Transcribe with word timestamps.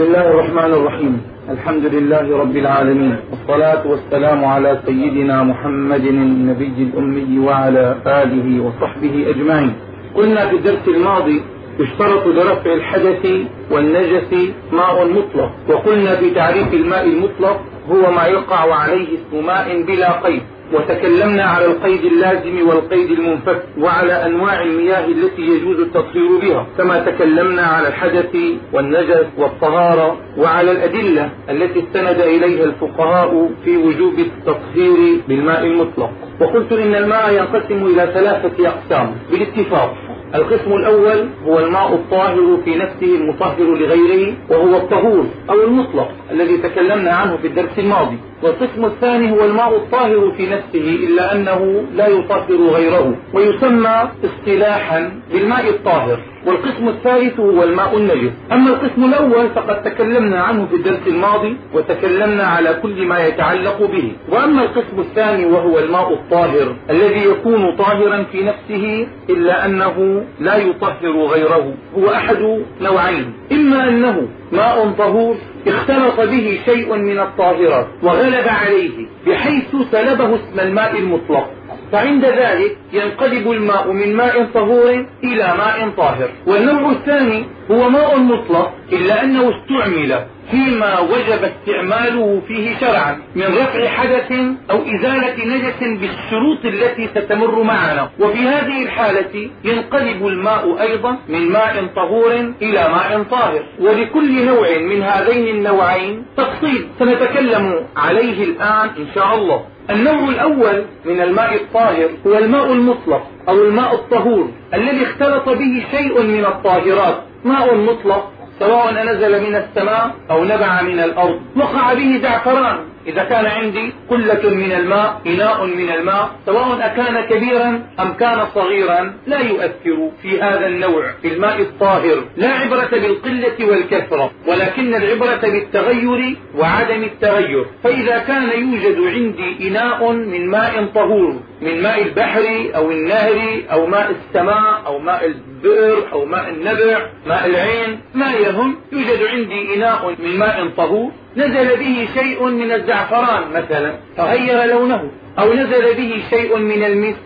بسم 0.00 0.08
الله 0.08 0.30
الرحمن 0.30 0.72
الرحيم 0.72 1.22
الحمد 1.50 1.84
لله 1.86 2.38
رب 2.38 2.56
العالمين 2.56 3.16
والصلاة 3.30 3.86
والسلام 3.86 4.44
على 4.44 4.80
سيدنا 4.86 5.42
محمد 5.42 6.04
النبي 6.04 6.76
الأمي 6.78 7.38
وعلى 7.38 7.96
آله 8.06 8.62
وصحبه 8.64 9.30
أجمعين 9.30 9.72
قلنا 10.14 10.48
في 10.48 10.56
الدرس 10.56 10.88
الماضي 10.88 11.42
يشترط 11.78 12.26
لرفع 12.26 12.72
الحدث 12.72 13.26
والنجس 13.70 14.32
ماء 14.72 15.08
مطلق 15.08 15.50
وقلنا 15.68 16.16
في 16.16 16.30
تعريف 16.30 16.74
الماء 16.74 17.04
المطلق 17.06 17.60
هو 17.90 18.10
ما 18.12 18.24
يقع 18.26 18.74
عليه 18.74 19.08
اسم 19.14 19.46
ماء 19.46 19.82
بلا 19.82 20.12
قيد 20.20 20.42
وتكلمنا 20.72 21.42
على 21.44 21.64
القيد 21.66 22.04
اللازم 22.04 22.68
والقيد 22.68 23.10
المنفك 23.10 23.62
وعلى 23.78 24.26
أنواع 24.26 24.62
المياه 24.62 25.06
التي 25.06 25.42
يجوز 25.42 25.80
التطهير 25.80 26.38
بها 26.42 26.66
كما 26.78 27.04
تكلمنا 27.04 27.62
على 27.62 27.88
الحدث 27.88 28.36
والنجس 28.72 29.26
والطهارة 29.38 30.16
وعلى 30.38 30.70
الأدلة 30.72 31.30
التي 31.50 31.78
استند 31.78 32.20
إليها 32.20 32.64
الفقهاء 32.64 33.50
في 33.64 33.76
وجوب 33.76 34.14
التطهير 34.18 35.20
بالماء 35.28 35.66
المطلق. 35.66 36.10
وقلت 36.40 36.72
إن 36.72 36.94
الماء 36.94 37.32
ينقسم 37.32 37.86
إلى 37.86 38.10
ثلاثة 38.14 38.68
أقسام. 38.68 39.14
بالاتفاق 39.30 39.94
القسم 40.34 40.72
الأول 40.72 41.28
هو 41.46 41.58
الماء 41.58 41.94
الطاهر 41.94 42.58
في 42.64 42.76
نفسه 42.76 43.14
المطهر 43.14 43.74
لغيره 43.74 44.34
وهو 44.50 44.76
الطهور 44.76 45.26
أو 45.50 45.62
المطلق 45.64 46.08
الذي 46.30 46.56
تكلمنا 46.56 47.10
عنه 47.10 47.36
في 47.36 47.46
الدرس 47.46 47.78
الماضي. 47.78 48.18
والقسم 48.42 48.84
الثاني 48.84 49.30
هو 49.30 49.44
الماء 49.44 49.76
الطاهر 49.76 50.32
في 50.36 50.46
نفسه 50.46 51.06
إلا 51.06 51.34
أنه 51.34 51.84
لا 51.94 52.06
يطهر 52.06 52.56
غيره 52.76 53.14
ويسمى 53.34 54.08
اصطلاحا 54.24 55.20
بالماء 55.32 55.68
الطاهر. 55.68 56.18
والقسم 56.46 56.88
الثالث 56.88 57.40
هو 57.40 57.62
الماء 57.62 57.96
النجس. 57.96 58.32
أما 58.52 58.70
القسم 58.70 59.04
الأول 59.04 59.48
فقد 59.50 59.82
تكلمنا 59.82 60.42
عنه 60.42 60.66
في 60.66 60.74
الدرس 60.76 61.06
الماضي 61.06 61.56
وتكلمنا 61.74 62.44
على 62.44 62.78
كل 62.82 63.06
ما 63.06 63.26
يتعلق 63.26 63.78
به. 63.82 64.12
وأما 64.28 64.62
القسم 64.62 65.00
الثاني 65.00 65.44
وهو 65.46 65.78
الماء 65.78 66.12
الطاهر 66.12 66.76
الذي 66.90 67.24
يكون 67.30 67.76
طاهرا 67.76 68.22
في 68.32 68.44
نفسه 68.44 69.06
إلا 69.30 69.66
أنه 69.66 70.24
لا 70.40 70.56
يطهر 70.56 71.26
غيره. 71.26 71.74
هو 71.98 72.10
أحد 72.10 72.62
نوعين. 72.80 73.32
إما 73.52 73.88
أنه 73.88 74.28
ماء 74.52 74.90
طهور 74.98 75.36
اختلط 75.66 76.20
به 76.20 76.60
شيء 76.64 76.96
من 76.96 77.18
الطاهرات 77.20 77.86
وغلب 78.02 78.48
عليه 78.48 79.06
بحيث 79.26 79.76
سلبه 79.92 80.34
اسم 80.34 80.60
الماء 80.60 80.98
المطلق. 80.98 81.50
فعند 81.92 82.24
ذلك 82.24 82.76
ينقلب 82.92 83.50
الماء 83.50 83.92
من 83.92 84.16
ماء 84.16 84.44
طهور 84.54 85.06
إلى 85.24 85.54
ماء 85.58 85.90
طاهر. 85.96 86.28
والنوع 86.46 86.90
الثاني 86.90 87.44
هو 87.70 87.90
ماء 87.90 88.18
مطلق 88.18 88.72
إلا 88.92 89.22
أنه 89.24 89.50
استعمل 89.50 90.24
فيما 90.50 91.00
وجب 91.00 91.50
استعماله 91.52 92.42
فيه 92.48 92.78
شرعا 92.80 93.18
من 93.34 93.44
رفع 93.44 93.88
حدث 93.88 94.32
أو 94.70 94.78
إزالة 94.82 95.44
نجس 95.44 95.80
بالشروط 96.00 96.64
التي 96.64 97.08
ستمر 97.14 97.62
معنا. 97.62 98.10
وفي 98.20 98.38
هذه 98.38 98.82
الحالة 98.82 99.50
ينقلب 99.64 100.26
الماء 100.26 100.80
أيضا 100.82 101.18
من 101.28 101.52
ماء 101.52 101.86
طهور 101.96 102.32
إلى 102.62 102.88
ماء 102.88 103.22
طاهر. 103.30 103.62
ولكل 103.80 104.44
نوع 104.46 104.78
من 104.78 105.02
هذين 105.02 105.56
النوعين 105.56 106.24
تفصيل 106.36 106.88
سنتكلم 106.98 107.86
عليه 107.96 108.44
الآن 108.44 108.88
إن 108.98 109.06
شاء 109.14 109.34
الله. 109.34 109.64
النوع 109.90 110.28
الأول 110.28 110.84
من 111.04 111.20
الماء 111.20 111.54
الطاهر 111.54 112.08
هو 112.26 112.38
الماء 112.38 112.72
المطلق 112.72 113.22
أو 113.48 113.54
الماء 113.54 113.94
الطهور 113.94 114.48
الذي 114.74 115.02
اختلط 115.06 115.48
به 115.48 115.86
شيء 115.90 116.22
من 116.22 116.44
الطاهرات. 116.44 117.16
ماء 117.44 117.74
مطلق 117.74 118.32
سواء 118.58 119.04
نزل 119.04 119.42
من 119.50 119.54
السماء 119.54 120.14
أو 120.30 120.44
نبع 120.44 120.82
من 120.82 121.00
الأرض 121.00 121.40
وقع 121.56 121.94
به 121.94 122.18
زعفران. 122.22 122.78
إذا 123.06 123.24
كان 123.24 123.46
عندي 123.46 123.92
قلة 124.10 124.54
من 124.54 124.72
الماء 124.72 125.20
إناء 125.26 125.64
من 125.66 125.90
الماء 125.90 126.30
سواء 126.46 126.86
أكان 126.86 127.20
كبيرا 127.30 127.82
أم 128.00 128.12
كان 128.12 128.46
صغيرا 128.54 129.14
لا 129.26 129.38
يؤثر 129.38 130.10
في 130.22 130.42
هذا 130.42 130.66
النوع 130.66 131.12
في 131.22 131.28
الماء 131.28 131.60
الطاهر. 131.60 132.24
لا 132.36 132.48
عبرة 132.48 132.90
بالقلة 132.92 133.70
والكثرة 133.70 134.30
ولكن 134.46 134.94
العبرة 134.94 135.40
بالتغير 135.40 136.36
وعدم 136.58 137.04
التغير. 137.04 137.66
فإذا 137.84 138.18
كان 138.18 138.48
يوجد 138.58 139.00
عندي 139.00 139.68
إناء 139.68 140.12
من 140.12 140.50
ماء 140.50 140.84
طهور 140.94 141.40
من 141.62 141.82
ماء 141.82 142.02
البحر 142.02 142.70
أو 142.76 142.90
النهر 142.90 143.62
أو 143.72 143.86
ماء 143.86 144.10
السماء 144.10 144.82
أو 144.86 144.98
ماء 144.98 145.26
البئر 145.26 146.12
أو 146.12 146.24
ماء 146.24 146.50
النبع 146.50 147.06
ماء 147.26 147.46
العين 147.46 148.00
ما 148.14 148.32
يهم 148.32 148.76
يوجد 148.92 149.22
عندي 149.22 149.74
إناء 149.74 150.14
من 150.18 150.38
ماء 150.38 150.68
طهور. 150.76 151.10
نزل 151.36 151.76
به 151.76 152.08
شيء 152.14 152.44
من 152.44 152.72
الزعفران 152.72 153.42
مثلا 153.52 153.94
تغير 154.16 154.64
لونه. 154.64 155.10
أو 155.38 155.52
نزل 155.52 155.94
به 155.94 156.22
شيء 156.30 156.56
من 156.58 156.84
المسك 156.84 157.20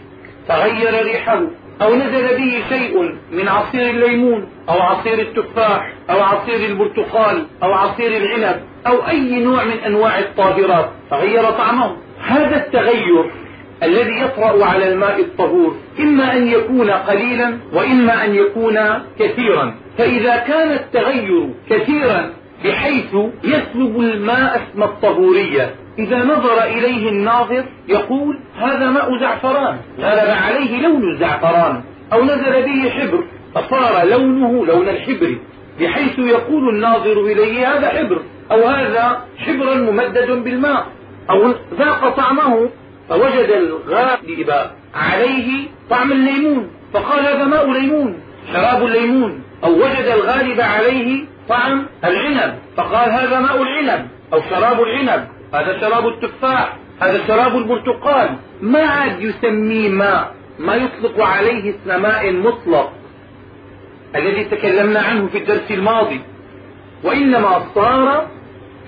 تغير 0.48 1.04
ريحه. 1.04 1.42
أو 1.82 1.94
نزل 1.94 2.36
به 2.38 2.62
شيء 2.68 3.14
من 3.32 3.48
عصير 3.48 3.90
الليمون 3.90 4.48
أو 4.68 4.80
عصير 4.80 5.18
التفاح 5.18 5.92
أو 6.10 6.20
عصير 6.20 6.70
البرتقال 6.70 7.46
أو 7.62 7.72
عصير 7.72 8.16
العنب 8.16 8.60
أو 8.86 9.08
أي 9.08 9.40
نوع 9.40 9.64
من 9.64 9.78
أنواع 9.86 10.18
الطاهرات 10.18 10.90
تغير 11.10 11.50
طعمه. 11.50 11.96
هذا 12.20 12.56
التغير 12.56 13.30
الذي 13.82 14.20
يطرأ 14.20 14.64
على 14.64 14.92
الماء 14.92 15.20
الطهور 15.20 15.76
إما 16.00 16.36
أن 16.36 16.48
يكون 16.48 16.90
قليلا 16.90 17.58
وإما 17.72 18.24
أن 18.24 18.34
يكون 18.34 18.78
كثيرا. 19.18 19.74
فإذا 19.98 20.36
كان 20.36 20.72
التغير 20.72 21.48
كثيرا 21.70 22.30
بحيث 22.64 23.14
يسلب 23.44 24.00
الماء 24.00 24.62
اسم 24.62 24.82
الطهورية. 24.82 25.74
إذا 25.98 26.24
نظر 26.24 26.62
إليه 26.62 27.08
الناظر 27.08 27.64
يقول 27.88 28.38
هذا 28.56 28.90
ماء 28.90 29.18
زعفران 29.20 29.76
غلب 30.00 30.30
عليه 30.30 30.82
لون 30.82 31.10
الزعفران 31.10 31.82
أو 32.12 32.24
نزل 32.24 32.62
به 32.62 32.90
حبر 32.90 33.24
فصار 33.54 34.06
لونه 34.06 34.66
لون 34.66 34.88
الحبر 34.88 35.38
بحيث 35.80 36.18
يقول 36.18 36.68
الناظر 36.68 37.20
إليه 37.20 37.74
هذا 37.74 37.88
حبر 37.88 38.22
أو 38.50 38.66
هذا 38.66 39.24
حبر 39.38 39.74
ممدد 39.74 40.30
بالماء 40.30 40.86
أو 41.30 41.54
ذاق 41.78 42.16
طعمه. 42.16 42.70
فوجد 43.08 43.50
الغالب 43.50 44.52
عليه 44.94 45.68
طعم 45.90 46.12
الليمون 46.12 46.70
فقال 46.92 47.26
هذا 47.26 47.44
ماء 47.44 47.72
ليمون 47.72 48.20
شراب 48.52 48.84
الليمون 48.86 49.42
أو 49.64 49.72
وجد 49.72 50.06
الغالب 50.06 50.60
عليه 50.60 51.24
طعم 51.48 51.86
العنب. 52.04 52.58
فقال 52.76 53.10
هذا 53.10 53.40
ماء 53.40 53.62
العنب 53.62 54.08
أو 54.32 54.40
شراب 54.50 54.80
العنب. 54.82 55.28
هذا 55.54 55.80
شراب 55.80 56.06
التفاح. 56.06 56.76
هذا 57.00 57.26
شراب 57.26 57.56
البرتقال. 57.56 58.36
ما 58.62 58.80
عاد 58.80 59.20
يسميه 59.20 59.88
ماء؟ 59.88 60.34
ما 60.58 60.74
يطلق 60.74 61.20
عليه 61.24 61.70
اسم 61.70 62.02
ماء 62.02 62.32
مطلق 62.32 62.92
الذي 64.16 64.44
تكلمنا 64.44 65.00
عنه 65.00 65.26
في 65.28 65.38
الدرس 65.38 65.70
الماضي. 65.70 66.20
وإنما 67.04 67.66
صار 67.74 68.28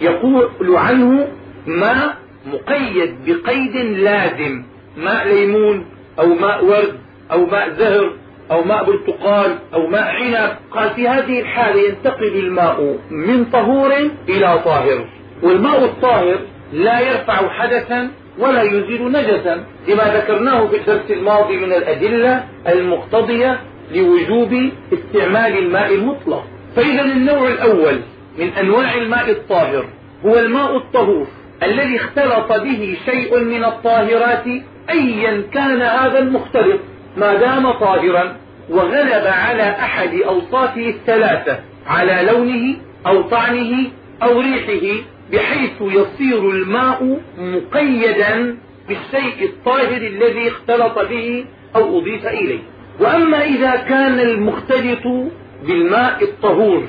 يقول 0.01 0.77
عنه 0.77 1.29
ماء 1.67 2.17
مقيد 2.47 3.17
بقيد 3.27 3.77
لازم. 3.77 4.65
ماء 4.97 5.29
ليمون 5.29 5.87
أو 6.19 6.27
ماء 6.27 6.65
ورد 6.65 6.99
أو 7.33 7.47
ماء 7.47 7.71
زهر 7.71 8.13
أو 8.51 8.65
ماء 8.65 8.85
برتقال 8.85 9.59
أو 9.75 9.87
ماء 9.87 10.03
عنب 10.03 10.57
قال 10.71 10.91
في 10.91 11.09
هذه 11.09 11.41
الحالة 11.41 11.89
ينتقل 11.89 12.37
الماء 12.37 12.99
من 13.11 13.45
طهور 13.45 13.93
إلى 14.29 14.59
طاهر. 14.65 15.05
والماء 15.43 15.85
الطاهر 15.85 16.39
لا 16.73 17.01
يرفع 17.01 17.49
حدثا 17.49 18.11
ولا 18.39 18.63
يزيل 18.63 19.13
نجسا. 19.13 19.65
لما 19.89 20.17
ذكرناه 20.17 20.67
في 20.67 20.77
الدرس 20.77 21.11
الماضي 21.11 21.57
من 21.57 21.73
الأدلة 21.73 22.45
المقتضية 22.69 23.61
لوجوب 23.95 24.71
استعمال 24.93 25.59
الماء 25.59 25.95
المطلق. 25.95 26.45
فإذا 26.77 27.03
النوع 27.03 27.49
الأول 27.49 28.01
من 28.39 28.49
أنواع 28.49 28.95
الماء 28.95 29.31
الطاهر 29.31 29.85
هو 30.27 30.39
الماء 30.39 30.77
الطهور 30.77 31.27
الذي 31.63 31.97
اختلط 31.97 32.53
به 32.53 32.97
شيء 33.07 33.39
من 33.39 33.65
الطاهرات 33.65 34.45
أيا 34.91 35.43
كان 35.53 35.83
هذا 35.83 36.19
المختلط. 36.19 36.81
ما 37.17 37.35
دام 37.35 37.73
طاهرا 37.73 38.37
وغلب 38.71 39.27
على 39.27 39.63
أحد 39.63 40.15
أوصافه 40.15 40.89
الثلاثة 40.89 41.59
على 41.87 42.29
لونه 42.33 42.77
أو 43.07 43.23
طعمه 43.23 43.87
أو 44.23 44.41
ريحه 44.41 45.03
بحيث 45.33 45.81
يصير 45.81 46.51
الماء 46.51 47.21
مقيدا 47.39 48.57
بالشيء 48.89 49.45
الطاهر 49.45 49.97
الذي 49.97 50.49
اختلط 50.49 50.99
به 50.99 51.45
أو 51.77 51.99
أضيف 51.99 52.27
إليه. 52.27 52.59
وأما 53.01 53.45
إذا 53.45 53.77
كان 53.77 54.21
المختلط 54.21 55.33
بالماء 55.67 56.23
الطهور 56.23 56.83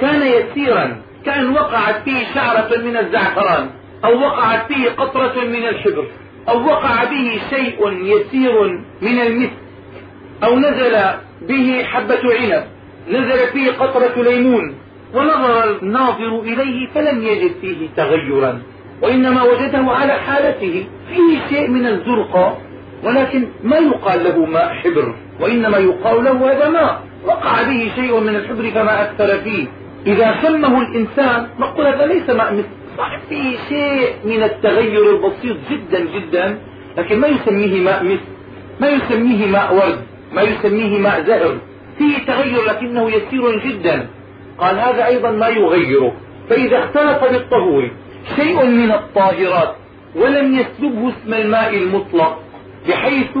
كان 0.00 0.22
يسيرا 0.22 1.02
كأن 1.26 1.52
وقعت 1.52 2.02
فيه 2.04 2.34
شعرة 2.34 2.78
من 2.78 2.96
الزعفران 2.96 3.70
أو 4.04 4.20
وقعت 4.20 4.72
فيه 4.72 4.90
قطرة 4.90 5.44
من 5.44 5.68
الحبر 5.68 6.06
أو 6.48 6.66
وقع 6.66 7.04
به 7.04 7.40
شيء 7.50 7.88
يسير 7.88 8.68
من 9.02 9.20
المسك 9.20 9.52
أو 10.44 10.58
نزل 10.58 10.96
به 11.48 11.84
حبة 11.84 12.34
عنب 12.34 12.64
نزل 13.08 13.48
فيه 13.52 13.70
قطرة 13.70 14.22
ليمون 14.22 14.74
ونظر 15.14 15.78
الناظر 15.82 16.40
إليه 16.40 16.88
فلم 16.94 17.22
يجد 17.22 17.52
فيه 17.60 17.88
تغيرا 17.96 18.62
وإنما 19.02 19.42
وجده 19.42 19.78
على 19.78 20.12
حالته 20.12 20.86
فيه 21.08 21.38
شيء 21.48 21.70
من 21.70 21.86
الزرقة 21.86 22.58
ولكن 23.04 23.48
ما 23.62 23.76
يقال 23.76 24.24
له 24.24 24.46
ماء 24.46 24.74
حبر 24.74 25.14
وإنما 25.40 25.78
يقال 25.78 26.24
له 26.24 26.52
هذا 26.52 26.68
ماء 26.68 27.02
وقع 27.26 27.62
به 27.62 27.90
شيء 27.96 28.20
من 28.20 28.36
الحبر 28.36 28.70
فما 28.70 29.02
أكثر 29.02 29.38
فيه. 29.38 29.66
إذا 30.06 30.34
سمه 30.42 30.80
الإنسان 30.80 31.48
نقول 31.58 31.86
هذا 31.86 32.06
ليس 32.06 32.30
ماء 32.30 32.52
مثل 32.52 32.66
صحيح 33.00 33.20
فيه 33.28 33.56
شيء 33.68 34.14
من 34.24 34.42
التغير 34.42 35.10
البسيط 35.10 35.56
جدا 35.70 36.00
جدا 36.00 36.58
لكن 36.98 37.18
ما 37.18 37.28
يسميه 37.28 37.80
ماء 37.80 38.04
مثل 38.04 38.20
ما 38.80 38.88
يسميه 38.88 39.46
ماء 39.46 39.74
ورد 39.74 40.00
ما 40.32 40.42
يسميه 40.42 40.98
ماء 40.98 41.22
زهر 41.26 41.58
فيه 41.98 42.18
تغير 42.26 42.64
لكنه 42.64 43.10
يسير 43.10 43.58
جدا. 43.58 44.08
قال 44.58 44.78
هذا 44.78 45.06
أيضا 45.06 45.30
ما 45.30 45.48
يغيره 45.48 46.12
فإذا 46.50 46.78
اختلط 46.78 47.30
بالطهور 47.32 47.90
شيء 48.36 48.64
من 48.64 48.90
الطاهرات 48.92 49.74
ولم 50.16 50.54
يسلبه 50.54 51.08
اسم 51.08 51.34
الماء 51.34 51.76
المطلق 51.76 52.38
بحيث 52.88 53.36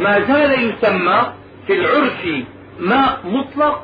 ما 0.00 0.20
زال 0.20 0.52
يسمى 0.70 1.32
في 1.66 1.72
العرف 1.72 2.26
ماء 2.80 3.20
مطلق 3.24 3.82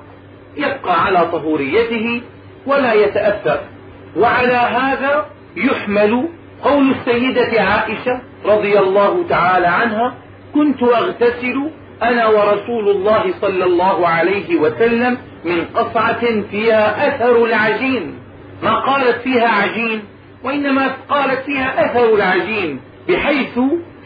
يبقى 0.57 1.05
على 1.05 1.19
طهوريته 1.33 2.23
ولا 2.67 2.93
يتأثر. 2.95 3.61
وعلى 4.19 4.55
هذا 4.55 5.27
يحمل 5.57 6.29
قول 6.65 6.91
السيدة 6.91 7.63
عائشة 7.63 8.21
رضي 8.45 8.79
الله 8.79 9.25
تعالى 9.29 9.67
عنها 9.67 10.15
كنت 10.55 10.83
أغتسل 10.83 11.71
أنا 12.03 12.27
ورسول 12.27 12.89
الله 12.89 13.35
صلى 13.41 13.65
الله 13.65 14.09
عليه 14.09 14.57
وسلم 14.57 15.19
من 15.45 15.65
قصعة 15.75 16.43
فيها 16.51 17.09
أثر 17.09 17.45
العجين. 17.45 18.15
ما 18.63 18.75
قالت 18.75 19.21
فيها 19.21 19.49
عجين 19.49 20.03
وإنما 20.45 20.95
قالت 21.09 21.41
فيها 21.47 21.85
أثر 21.87 22.15
العجين 22.15 22.81
بحيث 23.09 23.59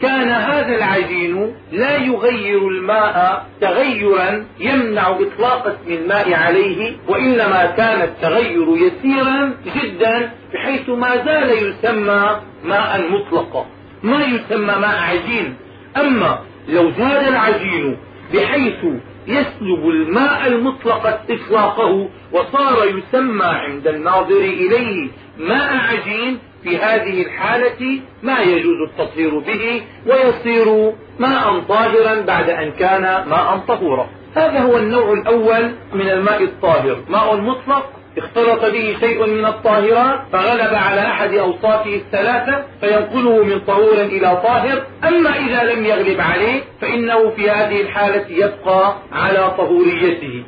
كان 0.03 0.29
هذا 0.29 0.75
العجين 0.75 1.53
لا 1.71 1.95
يغير 1.97 2.67
الماء 2.67 3.45
تغيرا 3.61 4.45
يمنع 4.59 5.09
إطلاق 5.09 5.67
اسم 5.67 5.93
الماء 5.93 6.33
عليه 6.33 6.95
وإنما 7.07 7.65
كان 7.65 8.01
التغير 8.01 8.67
يسيرا 8.77 9.53
جدا 9.75 10.31
بحيث 10.53 10.89
ما 10.89 11.25
زال 11.25 11.49
يسمى 11.69 12.39
ماء 12.63 13.11
مطلقا. 13.11 13.65
ما 14.03 14.23
يسمى 14.23 14.75
ماء 14.75 14.99
عجين؟ 14.99 15.55
أما 15.97 16.39
لو 16.67 16.91
زاد 16.91 17.27
العجين 17.27 17.97
بحيث 18.33 18.85
يسلب 19.27 19.89
الماء 19.89 20.47
المطلق 20.47 21.21
إطلاقه 21.29 22.09
وصار 22.31 22.87
يسمى 22.87 23.45
عند 23.45 23.87
الناظر 23.87 24.37
إليه 24.37 25.09
ماء 25.37 25.77
عجين 25.77 26.39
في 26.63 26.77
هذه 26.77 27.21
الحالة 27.21 27.99
ما 28.23 28.39
يجوز 28.39 28.77
التطهير 28.89 29.39
به 29.39 29.81
ويصير 30.07 30.93
ماء 31.19 31.59
طاهرا 31.59 32.21
بعد 32.21 32.49
أن 32.49 32.71
كان 32.71 33.01
ماء 33.01 33.57
طهورا. 33.67 34.07
هذا 34.35 34.59
هو 34.59 34.77
النوع 34.77 35.13
الأول 35.13 35.71
من 35.93 36.09
الماء 36.09 36.43
الطاهر. 36.43 36.97
ماء 37.09 37.35
مطلق 37.35 37.89
اختلط 38.17 38.65
به 38.65 38.95
شيء 38.99 39.25
من 39.25 39.45
الطاهرات 39.45 40.19
فغلب 40.31 40.73
على 40.73 41.01
أحد 41.01 41.33
أوصافه 41.33 41.95
الثلاثة 41.95 42.63
فينقله 42.81 43.43
من 43.43 43.59
طهور 43.59 44.01
إلى 44.01 44.41
طاهر. 44.43 44.83
أما 45.07 45.29
إذا 45.29 45.73
لم 45.73 45.85
يغلب 45.85 46.21
عليه 46.21 46.61
فإنه 46.81 47.29
في 47.29 47.49
هذه 47.49 47.81
الحالة 47.81 48.25
يبقى 48.29 48.95
على 49.11 49.51
طهوريته. 49.57 50.43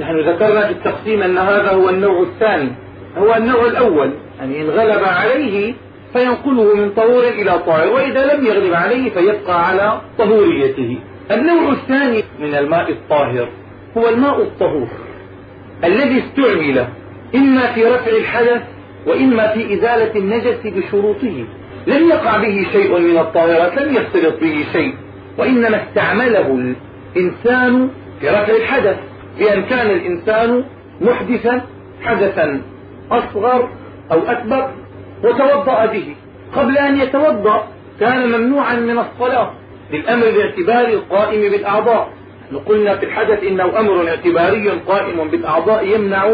نحن 0.00 0.18
ذكرنا 0.18 0.66
في 0.66 0.72
التقسيم 0.72 1.22
أن 1.22 1.38
هذا 1.38 1.70
هو 1.72 1.88
النوع 1.88 2.22
الثاني. 2.22 2.72
هو 3.18 3.34
النوع 3.34 3.66
الأول. 3.66 4.12
يعني 4.40 4.60
إن 4.60 4.70
غلب 4.70 5.04
عليه 5.04 5.74
فينقله 6.12 6.74
من 6.74 6.90
طهور 6.90 7.28
إلى 7.28 7.58
طاهر 7.58 7.88
وإذا 7.92 8.34
لم 8.34 8.46
يغلب 8.46 8.74
عليه 8.74 9.10
فيبقى 9.10 9.68
على 9.68 10.00
طهوريته. 10.18 10.98
النوع 11.30 11.72
الثاني 11.72 12.22
من 12.40 12.54
الماء 12.54 12.90
الطاهر 12.90 13.48
هو 13.96 14.08
الماء 14.08 14.42
الطهور 14.42 14.88
الذي 15.84 16.22
استعمل 16.24 16.86
إما 17.34 17.72
في 17.72 17.84
رفع 17.84 18.10
الحدث 18.10 18.62
وإما 19.06 19.46
في 19.48 19.74
إزالة 19.74 20.18
النجس 20.18 20.58
بشروطه. 20.64 21.44
لم 21.86 22.08
يقع 22.08 22.36
به 22.36 22.66
شيء 22.72 22.98
من 22.98 23.18
الطاهرات 23.18 23.78
لم 23.78 23.94
يختلط 23.94 24.40
به 24.40 24.64
شيء 24.72 24.94
وإنما 25.38 25.82
استعمله 25.82 26.74
الإنسان 27.16 27.88
في 28.20 28.28
رفع 28.28 28.56
الحدث 28.56 28.96
بأن 29.38 29.62
كان 29.62 29.90
الإنسان 29.90 30.64
محدثا 31.00 31.60
حدثا 32.02 32.62
أصغر 33.10 33.68
أو 34.12 34.18
أكبر 34.18 34.70
وتوضأ 35.24 35.86
به. 35.86 36.14
قبل 36.56 36.78
أن 36.78 37.00
يتوضأ 37.00 37.68
كان 38.00 38.28
ممنوعا 38.28 38.74
من 38.74 38.98
الصلاة 38.98 39.50
للأمر 39.92 40.28
الاعتباري 40.28 40.94
القائم 40.94 41.50
بالأعضاء. 41.50 42.12
قلنا 42.66 42.96
في 42.96 43.06
الحدث 43.06 43.44
إنه 43.44 43.80
أمر 43.80 44.08
اعتباري 44.08 44.68
قائم 44.68 45.28
بالأعضاء 45.28 45.86
يمنع 45.86 46.26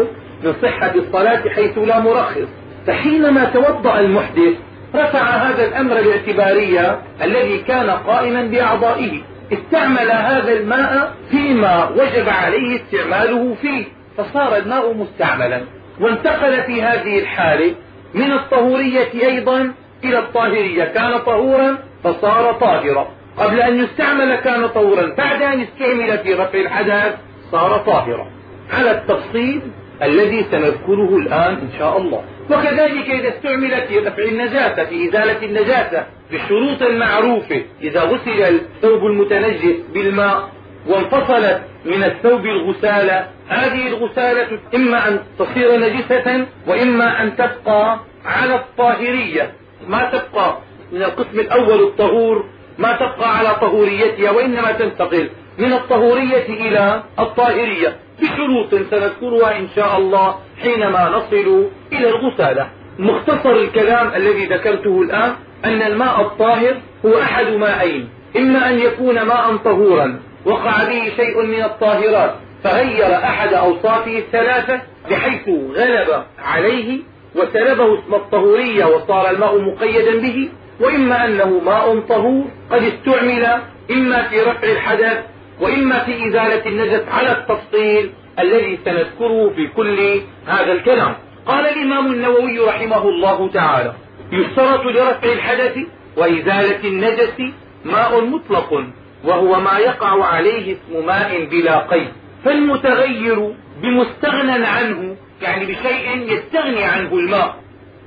من 0.43 0.53
صحة 0.61 0.95
الصلاة 0.95 1.49
حيث 1.49 1.77
لا 1.77 1.99
مرخص. 1.99 2.47
فحينما 2.87 3.45
توضأ 3.45 3.99
المحدث 3.99 4.53
رفع 4.95 5.19
هذا 5.19 5.65
الأمر 5.65 5.99
الاعتباري 5.99 6.97
الذي 7.21 7.57
كان 7.57 7.89
قائما 7.89 8.43
بأعضائه. 8.43 9.21
استعمل 9.53 10.11
هذا 10.11 10.53
الماء 10.53 11.13
فيما 11.31 11.89
وجب 11.89 12.29
عليه 12.29 12.75
استعماله 12.75 13.55
فيه 13.61 13.85
فصار 14.17 14.57
الماء 14.57 14.93
مستعملا. 14.93 15.61
وانتقل 16.01 16.63
في 16.63 16.81
هذه 16.81 17.19
الحالة 17.19 17.75
من 18.13 18.31
الطهورية 18.31 19.13
أيضا 19.13 19.73
إلى 20.03 20.19
الطاهرية. 20.19 20.83
كان 20.83 21.17
طهورا 21.19 21.77
فصار 22.03 22.53
طاهرا. 22.53 23.07
قبل 23.37 23.61
أن 23.61 23.83
يستعمل 23.83 24.35
كان 24.35 24.67
طهورا. 24.67 25.15
بعد 25.17 25.41
أن 25.41 25.61
استعمل 25.61 26.17
في 26.17 26.33
رفع 26.33 26.59
الحدث 26.59 27.15
صار 27.51 27.77
طاهرا. 27.77 28.27
على 28.73 28.91
التفصيل 28.91 29.61
الذي 30.01 30.45
سنذكره 30.51 31.17
الآن 31.17 31.53
إن 31.53 31.69
شاء 31.79 31.97
الله. 31.97 32.23
وكذلك 32.49 33.09
إذا 33.09 33.29
استعمل 33.29 33.87
في 33.87 33.99
رفع 33.99 34.23
النجاسة 34.23 34.83
في 34.83 35.09
إزالة 35.09 35.45
النجاسة 35.45 36.05
بالشروط 36.31 36.81
المعروفة 36.81 37.61
إذا 37.81 38.01
غسل 38.01 38.41
الثوب 38.41 39.05
المتنجس 39.05 39.75
بالماء 39.93 40.49
وانفصلت 40.87 41.61
من 41.87 42.03
الثوب 42.03 42.45
الغسالة. 42.45 43.27
هذه 43.47 43.87
الغسالة 43.87 44.59
إما 44.75 45.07
أن 45.07 45.19
تصير 45.39 45.79
نجسة 45.79 46.45
وإما 46.67 47.21
أن 47.23 47.35
تبقى 47.35 47.99
على 48.25 48.55
الطاهرية. 48.55 49.51
ما 49.87 50.09
تبقى 50.11 50.57
من 50.91 51.03
القسم 51.03 51.39
الأول 51.39 51.83
الطهور 51.83 52.45
ما 52.77 52.91
تبقى 52.95 53.37
على 53.37 53.55
طهوريتها 53.61 54.31
وإنما 54.31 54.71
تنتقل 54.71 55.29
من 55.57 55.73
الطهورية 55.73 56.45
إلى 56.49 57.03
الطاهرية. 57.19 57.95
بشروط 58.21 58.69
سنذكرها 58.69 59.57
إن 59.57 59.67
شاء 59.75 59.97
الله 59.97 60.35
حينما 60.61 61.09
نصل 61.09 61.67
إلى 61.93 62.09
الغسالة. 62.09 62.67
مختصر 62.99 63.51
الكلام 63.51 64.11
الذي 64.15 64.45
ذكرته 64.45 65.01
الآن 65.01 65.35
أن 65.65 65.81
الماء 65.81 66.21
الطاهر 66.21 66.75
هو 67.05 67.21
أحد 67.21 67.47
ماءين 67.47 68.09
إما 68.37 68.69
أن 68.69 68.79
يكون 68.79 69.21
ماء 69.21 69.55
طهورا 69.55 70.19
وقع 70.47 70.83
به 70.83 71.11
شيء 71.15 71.41
من 71.45 71.63
الطاهرات 71.63 72.35
فغير 72.63 73.15
أحد 73.15 73.53
أوصافه 73.53 74.17
الثلاثة 74.17 74.81
بحيث 75.09 75.49
غلب 75.49 76.23
عليه 76.39 76.99
وسلبه 77.35 77.99
اسم 77.99 78.15
الطهورية 78.15 78.85
وصار 78.85 79.29
الماء 79.29 79.61
مقيدا 79.61 80.21
به 80.21 80.49
وإما 80.79 81.25
أنه 81.25 81.59
ماء 81.65 81.99
طهور 81.99 82.45
قد 82.71 82.83
استعمل 82.83 83.45
إما 83.91 84.23
في 84.23 84.41
رفع 84.41 84.67
الحدث 84.71 85.17
وإما 85.61 85.99
في 85.99 86.27
إزالة 86.27 86.65
النجس 86.65 87.03
على 87.09 87.31
التفصيل 87.31 88.11
الذي 88.39 88.79
سنذكره 88.85 89.49
في 89.55 89.67
كل 89.67 90.21
هذا 90.47 90.71
الكلام. 90.71 91.15
قال 91.45 91.65
الإمام 91.65 92.13
النووي 92.13 92.59
رحمه 92.59 93.09
الله 93.09 93.49
تعالى 93.53 93.93
يشترط 94.31 94.85
لرفع 94.85 95.31
الحدث 95.33 95.77
وإزالة 96.17 96.87
النجس 96.87 97.53
ماء 97.85 98.21
مطلق. 98.25 98.83
وهو 99.23 99.59
ما 99.59 99.77
يقع 99.77 100.25
عليه 100.25 100.73
اسم 100.73 101.05
ماء 101.05 101.45
بلا 101.45 101.77
قيد. 101.79 102.07
فالمتغير 102.45 103.53
بمستغنى 103.81 104.65
عنه 104.65 105.15
يعني 105.41 105.65
بشيء 105.65 106.33
يستغني 106.33 106.83
عنه 106.83 107.13
الماء. 107.13 107.55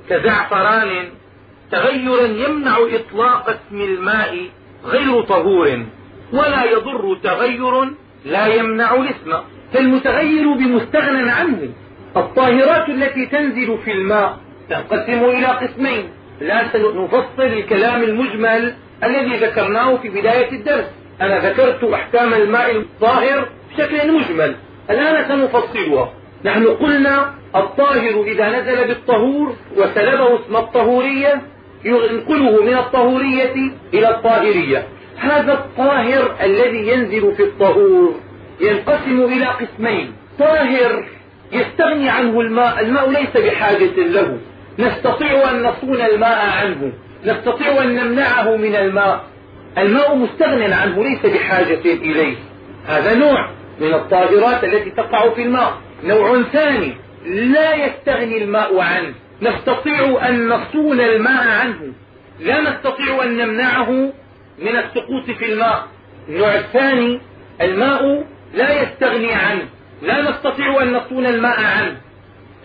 كزعفران 0.09 1.09
تغيرا 1.71 2.27
يمنع 2.27 2.77
إطلاق 2.91 3.49
اسم 3.49 3.81
الماء 3.81 4.49
غير 4.85 5.21
طهور. 5.21 5.85
ولا 6.33 6.63
يضر 6.63 7.17
تغير 7.23 7.91
لا 8.25 8.47
يمنع 8.47 8.95
الاسم. 8.95 9.33
فالمتغير 9.73 10.53
بمستغنى 10.53 11.31
عنه. 11.31 11.69
الطاهرات 12.17 12.89
التي 12.89 13.25
تنزل 13.25 13.77
في 13.85 13.91
الماء 13.91 14.37
تنقسم 14.69 15.25
إلى 15.25 15.45
قسمين. 15.45 16.09
لا 16.41 16.67
سنفصل 16.73 17.43
الكلام 17.43 18.03
المجمل 18.03 18.75
الذي 19.03 19.37
ذكرناه 19.37 19.97
في 19.97 20.09
بداية 20.09 20.51
الدرس. 20.51 21.00
أنا 21.21 21.49
ذكرت 21.49 21.83
أحكام 21.83 22.33
الماء 22.33 22.77
الطاهر 22.77 23.49
بشكل 23.71 24.11
مجمل. 24.11 24.55
الآن 24.89 25.27
سنفصلها. 25.27 26.13
نحن 26.45 26.67
قلنا 26.67 27.33
الطاهر 27.55 28.23
إذا 28.23 28.49
نزل 28.49 28.87
بالطهور 28.87 29.55
وسلبه 29.77 30.35
اسم 30.35 30.55
الطهورية 30.55 31.41
ينقله 31.85 32.63
من 32.63 32.73
الطهورية 32.73 33.53
إلى 33.93 34.09
الطاهرية. 34.09 34.87
هذا 35.17 35.53
الطاهر 35.53 36.35
الذي 36.43 36.87
ينزل 36.87 37.33
في 37.37 37.43
الطهور 37.43 38.15
ينقسم 38.61 39.23
إلى 39.23 39.45
قسمين. 39.45 40.13
طاهر 40.39 41.03
يستغني 41.51 42.09
عنه 42.09 42.41
الماء 42.41 42.79
الماء 42.79 43.09
ليس 43.09 43.45
بحاجة 43.45 43.95
له. 43.97 44.37
نستطيع 44.79 45.49
أن 45.51 45.63
نصون 45.63 46.01
الماء 46.01 46.49
عنه. 46.49 46.93
نستطيع 47.25 47.83
أن 47.83 47.95
نمنعه 47.95 48.55
من 48.55 48.75
الماء. 48.75 49.30
الماء 49.77 50.15
مستغن 50.15 50.73
عنه 50.73 51.03
ليس 51.03 51.25
بحاجة 51.25 51.81
إليه. 51.85 52.35
هذا 52.87 53.15
نوع 53.15 53.49
من 53.79 53.93
الطاهرات 53.93 54.63
التي 54.63 54.89
تقع 54.89 55.29
في 55.29 55.41
الماء. 55.41 55.77
نوع 56.03 56.41
ثاني 56.41 56.93
لا 57.25 57.75
يستغني 57.75 58.43
الماء 58.43 58.79
عنه. 58.79 59.13
نستطيع 59.41 60.29
أن 60.29 60.49
نصون 60.49 61.01
الماء 61.01 61.47
عنه. 61.47 61.93
لا 62.39 62.61
نستطيع 62.61 63.23
أن 63.23 63.37
نمنعه 63.37 63.91
من 64.59 64.77
السقوط 64.77 65.37
في 65.39 65.53
الماء. 65.53 65.87
النوع 66.29 66.55
الثاني 66.55 67.21
الماء 67.61 68.23
لا 68.53 68.81
يستغني 68.81 69.33
عنه. 69.33 69.65
لا 70.01 70.31
نستطيع 70.31 70.81
أن 70.81 70.93
نصون 70.93 71.25
الماء 71.25 71.59
عنه. 71.59 71.97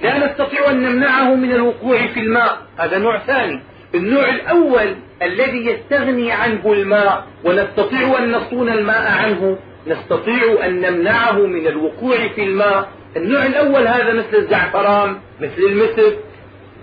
لا 0.02 0.26
نستطيع 0.26 0.70
أن 0.70 0.82
نمنعه 0.82 1.34
من 1.34 1.52
الوقوع 1.52 2.06
في 2.06 2.20
الماء. 2.20 2.58
هذا 2.78 2.98
نوع 2.98 3.18
ثاني. 3.18 3.62
النوع 3.94 4.28
الأول 4.28 4.94
الذي 5.22 5.66
يستغني 5.66 6.32
عنه 6.32 6.72
الماء 6.72 7.26
ونستطيع 7.44 8.18
أن 8.18 8.32
نصون 8.32 8.68
الماء 8.68 9.12
عنه 9.12 9.58
نستطيع 9.86 10.66
أن 10.66 10.80
نمنعه 10.80 11.46
من 11.46 11.66
الوقوع 11.66 12.28
في 12.28 12.44
الماء. 12.44 12.88
النوع 13.16 13.46
الأول 13.46 13.86
هذا 13.88 14.12
مثل 14.12 14.34
الزعفران 14.36 15.16
مثل 15.40 15.62
المسك 15.62 16.18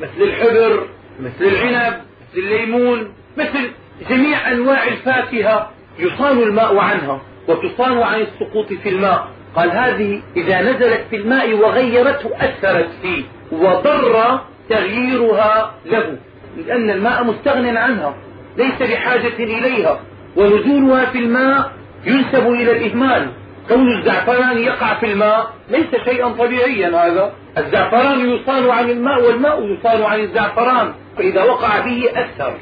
مثل 0.01 0.21
الحبر 0.21 0.87
مثل 1.19 1.45
العنب 1.45 1.93
مثل 2.31 2.37
الليمون 2.37 3.13
مثل 3.37 3.71
جميع 4.09 4.51
أنواع 4.51 4.87
الفاكهة 4.87 5.71
يصان 5.99 6.37
الماء 6.37 6.77
عنها 6.77 7.21
وتصان 7.47 7.97
عن 7.97 8.21
السقوط 8.21 8.73
في 8.73 8.89
الماء. 8.89 9.27
قال 9.55 9.71
هذه 9.71 10.21
إذا 10.37 10.61
نزلت 10.61 11.01
في 11.09 11.15
الماء 11.15 11.53
وغيرته 11.53 12.29
أثرت 12.35 12.89
فيه 13.01 13.23
وضر 13.51 14.39
تغييرها 14.69 15.73
له. 15.85 16.17
لأن 16.57 16.89
الماء 16.89 17.23
مستغن 17.23 17.77
عنها 17.77 18.15
ليس 18.57 18.91
بحاجة 18.91 19.35
إليها 19.39 19.99
ونزولها 20.35 21.05
في 21.05 21.17
الماء 21.17 21.71
ينسب 22.05 22.47
إلى 22.47 22.71
الإهمال. 22.71 23.27
كون 23.69 23.97
الزعفران 23.97 24.57
يقع 24.57 24.93
في 24.93 25.05
الماء 25.05 25.53
ليس 25.69 26.03
شيئا 26.05 26.29
طبيعيا 26.29 26.87
هذا. 26.87 27.33
الزعفران 27.57 28.29
يصان 28.29 28.69
عن 28.69 28.89
الماء 28.89 29.23
والماء 29.27 29.63
يصان 29.63 30.01
عن 30.03 30.19
الزعفران 30.19 30.93
فإذا 31.17 31.43
وقع 31.43 31.79
به 31.79 32.09
أثر. 32.15 32.53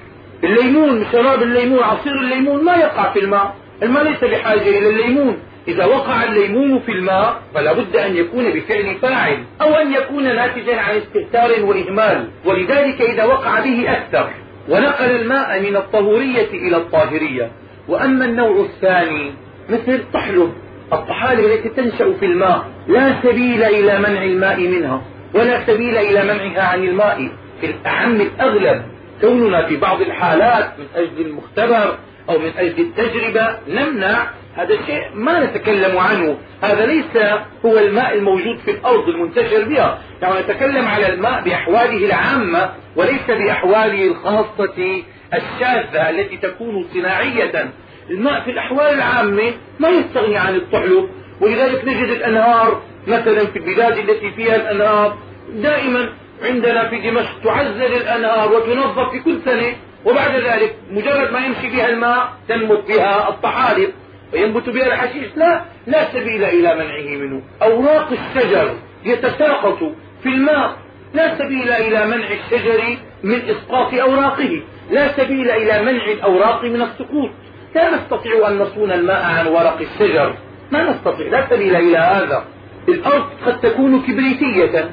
الليمون 0.43 1.05
شراب 1.11 1.41
الليمون 1.41 1.83
عصير 1.83 2.13
الليمون 2.13 2.63
ما 2.63 2.75
يقع 2.75 3.13
في 3.13 3.19
الماء. 3.19 3.55
الماء 3.83 4.03
ليس 4.03 4.23
بحاجة 4.23 4.77
إلى 4.77 4.89
الليمون. 4.89 5.37
إذا 5.67 5.85
وقع 5.85 6.23
الليمون 6.23 6.79
في 6.79 6.91
الماء 6.91 7.41
فلا 7.53 7.73
بد 7.73 7.95
أن 7.95 8.15
يكون 8.15 8.51
بفعل 8.51 8.95
فاعل 9.01 9.43
أو 9.61 9.73
أن 9.73 9.93
يكون 9.93 10.23
ناتجا 10.23 10.75
عن 10.75 10.95
استهتار 10.95 11.65
وإهمال. 11.65 12.27
ولذلك 12.45 13.01
إذا 13.01 13.23
وقع 13.23 13.59
به 13.59 13.91
أكثر 13.91 14.29
ونقل 14.69 15.11
الماء 15.11 15.61
من 15.61 15.75
الطهورية 15.75 16.49
إلى 16.49 16.77
الطاهرية. 16.77 17.51
وأما 17.87 18.25
النوع 18.25 18.65
الثاني 18.65 19.33
مثل 19.69 19.93
الطحلب 19.93 20.53
الطحالب 20.93 21.45
التي 21.45 21.69
تنشأ 21.69 22.13
في 22.19 22.25
الماء 22.25 22.65
لا 22.87 23.21
سبيل 23.23 23.63
إلى 23.63 23.99
منع 23.99 24.23
الماء 24.23 24.59
منها 24.59 25.01
ولا 25.33 25.65
سبيل 25.67 25.97
إلى 25.97 26.23
منعها 26.23 26.61
عن 26.61 26.83
الماء. 26.83 27.31
في 27.61 27.67
الأعم 27.67 28.21
الأغلب 28.21 28.83
كوننا 29.21 29.67
في 29.67 29.77
بعض 29.77 30.01
الحالات 30.01 30.79
من 30.79 30.85
أجل 30.95 31.25
المختبر 31.25 31.97
أو 32.29 32.39
من 32.39 32.51
أجل 32.57 32.79
التجربة 32.79 33.57
نمنع 33.67 34.27
هذا 34.55 34.73
الشيء 34.73 35.03
ما 35.13 35.45
نتكلم 35.45 35.97
عنه. 35.97 36.37
هذا 36.63 36.85
ليس 36.85 37.23
هو 37.65 37.79
الماء 37.79 38.13
الموجود 38.13 38.57
في 38.57 38.71
الأرض 38.71 39.09
المنتشر 39.09 39.63
بها. 39.63 40.01
يعني 40.21 40.39
نتكلم 40.39 40.87
على 40.87 41.13
الماء 41.13 41.41
بأحواله 41.41 42.05
العامة 42.05 42.69
وليس 42.95 43.27
بأحواله 43.27 44.07
الخاصة 44.07 45.03
الشاذة 45.33 46.09
التي 46.09 46.37
تكون 46.37 46.85
صناعية. 46.93 47.71
الماء 48.09 48.41
في 48.41 48.51
الأحوال 48.51 48.93
العامة 48.93 49.53
ما 49.79 49.89
يستغني 49.89 50.37
عن 50.37 50.55
الطحلب. 50.55 51.09
ولذلك 51.41 51.85
نجد 51.85 52.09
الأنهار 52.09 52.81
مثلا 53.07 53.45
في 53.45 53.59
البلاد 53.59 53.97
التي 53.97 54.31
فيها 54.31 54.55
الأنهار 54.55 55.17
دائما 55.53 56.09
عندنا 56.43 56.89
في 56.89 57.09
دمشق 57.09 57.41
تعزل 57.43 57.93
الأنهار 57.95 58.53
وتنظف 58.53 59.11
في 59.11 59.19
كل 59.19 59.39
سنة. 59.45 59.75
وبعد 60.05 60.35
ذلك 60.35 60.75
مجرد 60.91 61.31
ما 61.31 61.45
يمشي 61.45 61.69
بها 61.69 61.89
الماء 61.89 62.29
تنبت 62.49 62.87
بها 62.87 63.29
الطحالب. 63.29 63.89
وينبت 64.33 64.69
بها 64.69 64.87
الحشيش. 64.87 65.27
لا 65.35 65.61
لا 65.87 66.11
سبيل 66.11 66.43
إلى 66.43 66.75
منعه 66.75 67.17
منه. 67.17 67.41
أوراق 67.61 68.11
الشجر 68.11 68.73
يتساقط 69.05 69.79
في 70.23 70.29
الماء. 70.29 70.77
لا 71.13 71.37
سبيل 71.37 71.71
إلى 71.71 72.05
منع 72.05 72.27
الشجر 72.31 72.97
من 73.23 73.41
إسقاط 73.49 73.93
أوراقه. 73.93 74.61
لا 74.91 75.11
سبيل 75.17 75.51
إلى 75.51 75.81
منع 75.81 76.05
الأوراق 76.05 76.63
من 76.63 76.81
السقوط. 76.81 77.29
لا 77.75 77.95
نستطيع 77.95 78.47
أن 78.47 78.57
نصون 78.57 78.91
الماء 78.91 79.23
عن 79.23 79.47
ورق 79.47 79.77
الشجر. 79.81 80.35
ما 80.71 80.91
نستطيع. 80.91 81.27
لا 81.27 81.49
سبيل 81.49 81.75
إلى 81.75 81.97
هذا. 81.97 82.45
الأرض 82.89 83.25
قد 83.45 83.59
تكون 83.59 84.01
كبريتية. 84.01 84.89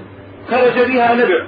خرج 0.50 0.92
بها 0.92 1.14
نبع. 1.14 1.46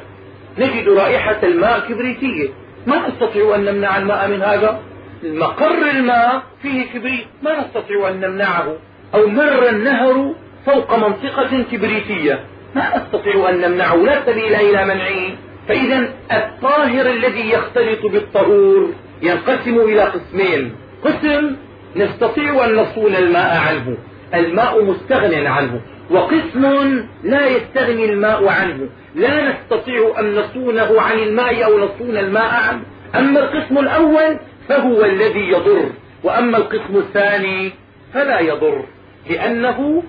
نجد 0.59 0.89
رائحة 0.89 1.39
الماء 1.43 1.81
كبريتية. 1.89 2.49
ما 2.87 3.09
نستطيع 3.09 3.55
أن 3.55 3.65
نمنع 3.65 3.99
الماء 3.99 4.29
من 4.29 4.43
هذا. 4.43 4.81
مقر 5.23 5.91
الماء 5.91 6.43
فيه 6.63 6.87
كبريت. 6.93 7.27
ما 7.43 7.61
نستطيع 7.61 8.09
أن 8.09 8.21
نمنعه 8.21 8.77
أو 9.15 9.27
مر 9.27 9.69
النهر 9.69 10.35
فوق 10.67 10.97
منطقة 10.97 11.63
كبريتية. 11.73 12.45
ما 12.75 12.97
نستطيع 12.97 13.49
أن 13.49 13.61
نمنعه. 13.61 13.97
لا 13.97 14.27
سبيل 14.27 14.55
إلى 14.55 14.85
منعه. 14.85 15.37
فإذا 15.69 16.09
الطاهر 16.33 17.07
الذي 17.07 17.51
يختلط 17.51 18.07
بالطهور 18.07 18.93
ينقسم 19.23 19.81
إلى 19.81 20.03
قسمين. 20.03 20.73
قسم 21.05 21.57
نستطيع 21.97 22.65
أن 22.65 22.75
نصون 22.75 23.17
الماء 23.17 23.57
عنه. 23.69 23.97
الماء 24.35 24.85
مستغن 24.85 25.47
عنه. 25.47 25.81
وقسم 26.11 27.05
لا 27.25 27.49
يستغني 27.49 28.05
الماء 28.05 28.49
عنه. 28.49 28.89
لا 29.15 29.53
نستطيع 29.53 30.15
أن 30.19 30.35
نصونه 30.35 31.01
عن 31.01 31.19
الماء 31.19 31.65
أو 31.65 31.79
نصون 31.79 32.17
الماء 32.17 32.55
عنه. 32.69 32.83
أما 33.15 33.41
القسم 33.41 33.79
الأول 33.79 34.39
فهو 34.71 35.05
الذي 35.05 35.49
يضر. 35.49 35.91
وأما 36.25 36.57
القسم 36.57 36.97
الثاني 36.97 37.73
فلا 38.15 38.41
يضر 38.41 38.85
لأنه 39.31 40.03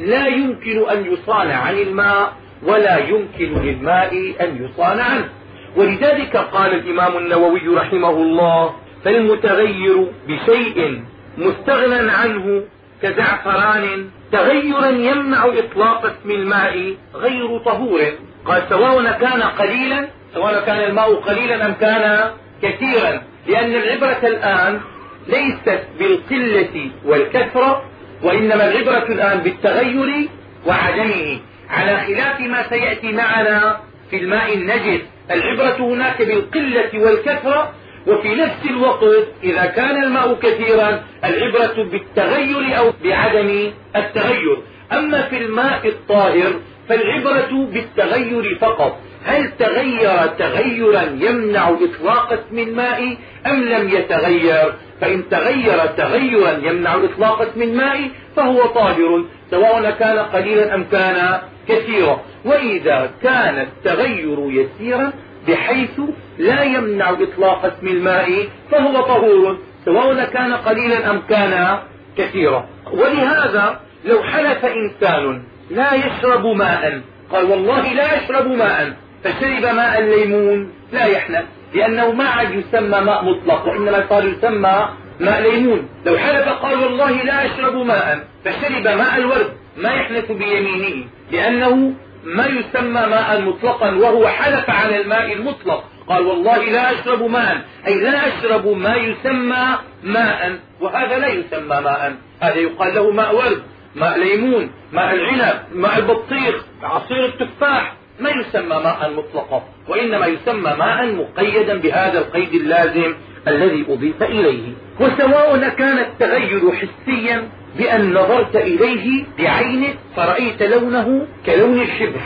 لا 0.00 0.26
يمكن 0.26 0.90
أن 0.90 1.12
يصان 1.12 1.50
عن 1.50 1.78
الماء 1.78 2.32
ولا 2.62 2.98
يمكن 2.98 3.62
للماء 3.62 4.34
أن 4.40 4.64
يصان 4.64 5.00
عنه. 5.00 5.28
ولذلك 5.76 6.36
قال 6.36 6.74
الإمام 6.74 7.16
النووي 7.16 7.68
رحمه 7.68 8.10
الله 8.10 8.74
فالمتغير 9.04 10.06
بشيء 10.28 11.02
مستغنى 11.38 12.10
عنه 12.10 12.62
كزعفران 13.02 14.10
تغيرا 14.32 14.86
يمنع 14.86 15.46
إطلاق 15.46 16.04
اسم 16.06 16.30
الماء 16.30 16.94
غير 17.14 17.58
طهور. 17.58 18.00
قال 18.46 18.62
سواء 18.68 19.12
كان 19.12 19.42
قليلا 19.42 20.08
سواء 20.34 20.66
كان 20.66 20.80
الماء 20.80 21.14
قليلا 21.14 21.66
أم 21.66 21.72
كان 21.72 22.30
كثيرا. 22.62 23.29
لأن 23.46 23.74
العبرة 23.74 24.28
الآن 24.28 24.80
ليست 25.28 25.82
بالقلة 25.98 26.90
والكثرة 27.04 27.84
وإنما 28.22 28.70
العبرة 28.70 29.12
الآن 29.12 29.38
بالتغير 29.38 30.28
وعدمه. 30.66 31.38
على 31.70 31.96
خلاف 32.00 32.40
ما 32.40 32.68
سيأتي 32.68 33.12
معنا 33.12 33.80
في 34.10 34.16
الماء 34.16 34.54
النجس 34.54 35.00
العبرة 35.30 35.76
هناك 35.84 36.22
بالقلة 36.22 36.90
والكثرة 36.94 37.72
وفي 38.06 38.34
نفس 38.34 38.66
الوقت 38.70 39.26
إذا 39.42 39.64
كان 39.66 40.04
الماء 40.04 40.34
كثيرا 40.34 41.02
العبرة 41.24 41.84
بالتغير 41.84 42.78
أو 42.78 42.92
بعدم 43.04 43.70
التغير. 43.96 44.62
أما 44.92 45.22
في 45.22 45.36
الماء 45.36 45.88
الطاهر 45.88 46.52
فالعبرة 46.88 47.66
بالتغير 47.72 48.58
فقط. 48.60 49.00
هل 49.24 49.50
تغير 49.58 50.26
تغيرا 50.26 51.02
يمنع 51.02 51.68
إطلاق 51.68 52.32
اسم 52.32 52.58
الماء 52.58 53.16
أم 53.46 53.64
لم 53.64 53.88
يتغير؟ 53.88 54.72
فإن 55.00 55.28
تغير 55.28 55.86
تغيرا 55.86 56.50
يمنع 56.62 56.94
إطلاق 56.94 57.42
اسم 57.42 57.62
الماء 57.62 58.10
فهو 58.36 58.66
طاهر 58.66 59.24
سواء 59.50 59.90
كان 59.90 60.18
قليلا 60.18 60.74
أم 60.74 60.84
كان 60.84 61.40
كثيرا. 61.68 62.20
وإذا 62.44 63.10
كان 63.22 63.58
التغير 63.58 64.38
يسيرا 64.50 65.12
بحيث 65.48 66.00
لا 66.38 66.62
يمنع 66.62 67.10
إطلاق 67.10 67.64
اسم 67.64 67.86
الماء 67.86 68.48
فهو 68.70 69.00
طهور 69.00 69.58
سواء 69.84 70.24
كان 70.24 70.52
قليلا 70.52 71.10
أم 71.10 71.22
كان 71.28 71.78
كثيرا. 72.18 72.68
ولهذا 72.92 73.80
لو 74.04 74.22
حلف 74.22 74.64
إنسان 74.64 75.42
لا 75.70 75.94
يشرب 75.94 76.46
ماء 76.46 77.00
قال 77.32 77.44
والله 77.44 77.92
لا 77.92 78.24
أشرب 78.24 78.46
ماء 78.46 78.96
فشرب 79.24 79.74
ماء 79.74 80.00
الليمون 80.00 80.72
لا 80.92 81.04
يحنث 81.04 81.44
لأنه 81.74 82.12
ما 82.12 82.24
عاد 82.24 82.54
يسمى 82.54 83.00
ماء 83.00 83.24
مطلق 83.24 83.68
وإنما 83.68 84.06
صار 84.08 84.24
يسمى 84.24 84.88
ماء 85.20 85.40
ليمون. 85.40 85.88
لو 86.06 86.18
حلف 86.18 86.48
قال 86.48 86.78
والله 86.78 87.22
لا 87.22 87.46
أشرب 87.46 87.74
ماء 87.74 88.24
فشرب 88.44 88.88
ماء 88.88 89.16
الورد 89.16 89.52
ما 89.76 89.90
يحنث 89.90 90.32
بيمينه 90.32 91.04
لأنه 91.32 91.92
ما 92.24 92.46
يسمى 92.46 93.00
ماء 93.06 93.40
مطلقا 93.40 93.94
وهو 93.94 94.28
حلف 94.28 94.70
على 94.70 95.00
الماء 95.00 95.32
المطلق. 95.32 95.84
قال 96.08 96.26
والله 96.26 96.64
لا 96.64 96.92
أشرب 96.92 97.22
ماء 97.22 97.60
أي 97.86 97.94
لا 97.94 98.28
أشرب 98.28 98.66
ما 98.66 98.94
يسمى 98.96 99.78
ماء 100.02 100.58
وهذا 100.80 101.18
لا 101.18 101.28
يسمى 101.28 101.80
ماء. 101.80 102.16
هذا 102.40 102.56
يقال 102.56 102.94
له 102.94 103.10
ماء 103.10 103.36
ورد 103.36 103.62
ماء 103.94 104.18
ليمون 104.18 104.70
ماء 104.92 105.14
العنب 105.14 105.58
ماء 105.74 105.98
البطيخ 105.98 106.64
عصير 106.82 107.24
التفاح. 107.24 107.99
ما 108.20 108.30
يسمى 108.30 108.76
ماء 108.84 109.12
مطلقا 109.16 109.62
وإنما 109.88 110.26
يسمى 110.26 110.74
ماء 110.78 111.14
مقيدا 111.14 111.78
بهذا 111.78 112.18
القيد 112.18 112.54
اللازم 112.54 113.14
الذي 113.48 113.86
أضيف 113.88 114.22
إليه. 114.22 114.72
وسواء 115.00 115.68
كان 115.68 115.98
التغير 115.98 116.72
حسيا 116.72 117.48
بأن 117.78 118.14
نظرت 118.14 118.56
إليه 118.56 119.24
بعينك 119.38 119.94
فرأيت 120.16 120.62
لونه 120.62 121.26
كلون 121.46 121.80
الشبر 121.80 122.20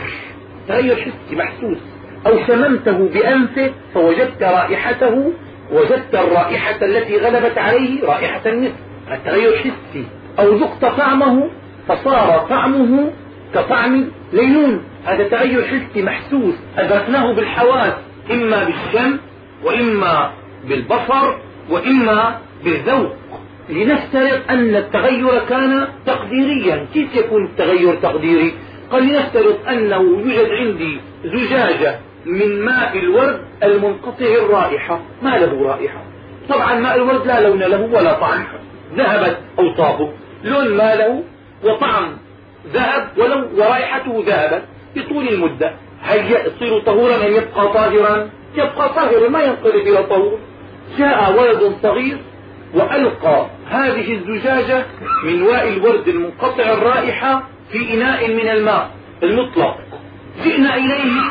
تغير 0.67 0.95
حسي 0.95 1.35
محسوس. 1.35 1.77
أو 2.27 2.47
شممته 2.47 3.09
بأنفك 3.13 3.73
فوجدت 3.93 4.43
رائحته 4.43 5.33
وجدت 5.71 6.15
الرائحة 6.15 6.85
التي 6.85 7.17
غلبت 7.17 7.57
عليه 7.57 8.03
رائحة 8.03 8.41
المسك 8.45 8.75
التغير 9.11 9.57
حسي. 9.57 10.05
أو 10.39 10.55
ذقت 10.55 10.85
طعمه 10.97 11.49
فصار 11.87 12.45
طعمه 12.49 13.11
كطعم 13.55 14.11
ليمون 14.33 14.83
هذا 15.05 15.23
تغير 15.27 15.63
حسي 15.63 16.01
محسوس. 16.01 16.55
أدركناه 16.77 17.33
بالحواس 17.33 17.93
إما 18.31 18.63
بالشم 18.63 19.17
وإما 19.63 20.31
بالبصر 20.67 21.37
وإما 21.69 22.39
بالذوق. 22.63 23.15
لنفترض 23.69 24.41
أن 24.49 24.75
التغير 24.75 25.39
كان 25.49 25.87
تقديريا. 26.05 26.85
كيف 26.93 27.15
يكون 27.15 27.45
التغير 27.45 27.95
تقديري؟ 27.95 28.53
قال 28.91 29.03
لنفترض 29.03 29.57
أنه 29.69 30.01
يوجد 30.01 30.49
عندي 30.51 31.01
زجاجة 31.25 31.99
من 32.25 32.65
ماء 32.65 32.97
الورد 32.97 33.41
المنقطع 33.63 34.25
الرائحة. 34.25 34.99
ما 35.21 35.29
له 35.29 35.67
رائحة؟ 35.67 36.03
طبعا 36.49 36.79
ماء 36.79 36.95
الورد 36.95 37.27
لا 37.27 37.41
لون 37.41 37.59
له 37.59 37.81
ولا 37.81 38.13
طعم. 38.19 38.43
ذهبت 38.97 39.37
أوصافه 39.59 40.09
لون 40.43 40.77
ما 40.77 40.95
له 40.95 41.23
وطعم. 41.63 42.24
ذهب 42.73 43.07
ولو 43.17 43.49
ورائحته 43.57 44.23
ذهبت 44.27 44.63
بطول 44.95 45.27
المدة. 45.27 45.71
هل 46.01 46.31
يصير 46.31 46.79
طهورا؟ 46.79 47.15
أن 47.15 47.33
يبقى 47.33 47.73
طاهرا؟ 47.73 48.29
يبقى 48.55 48.89
طاهرا 48.89 49.29
ما 49.29 49.43
ينقلب 49.43 49.87
إلى 49.87 50.03
طهور. 50.03 50.39
جاء 50.97 51.33
ولد 51.39 51.75
صغير 51.83 52.17
وألقى 52.73 53.45
هذه 53.69 54.13
الزجاجة 54.13 54.85
من 55.23 55.41
واء 55.41 55.69
الورد 55.69 56.07
المنقطع 56.07 56.63
الرائحة 56.63 57.43
في 57.71 57.93
إناء 57.93 58.33
من 58.33 58.49
الماء 58.49 58.89
المطلق. 59.23 59.77
جئنا 60.43 60.75
إليه 60.75 61.21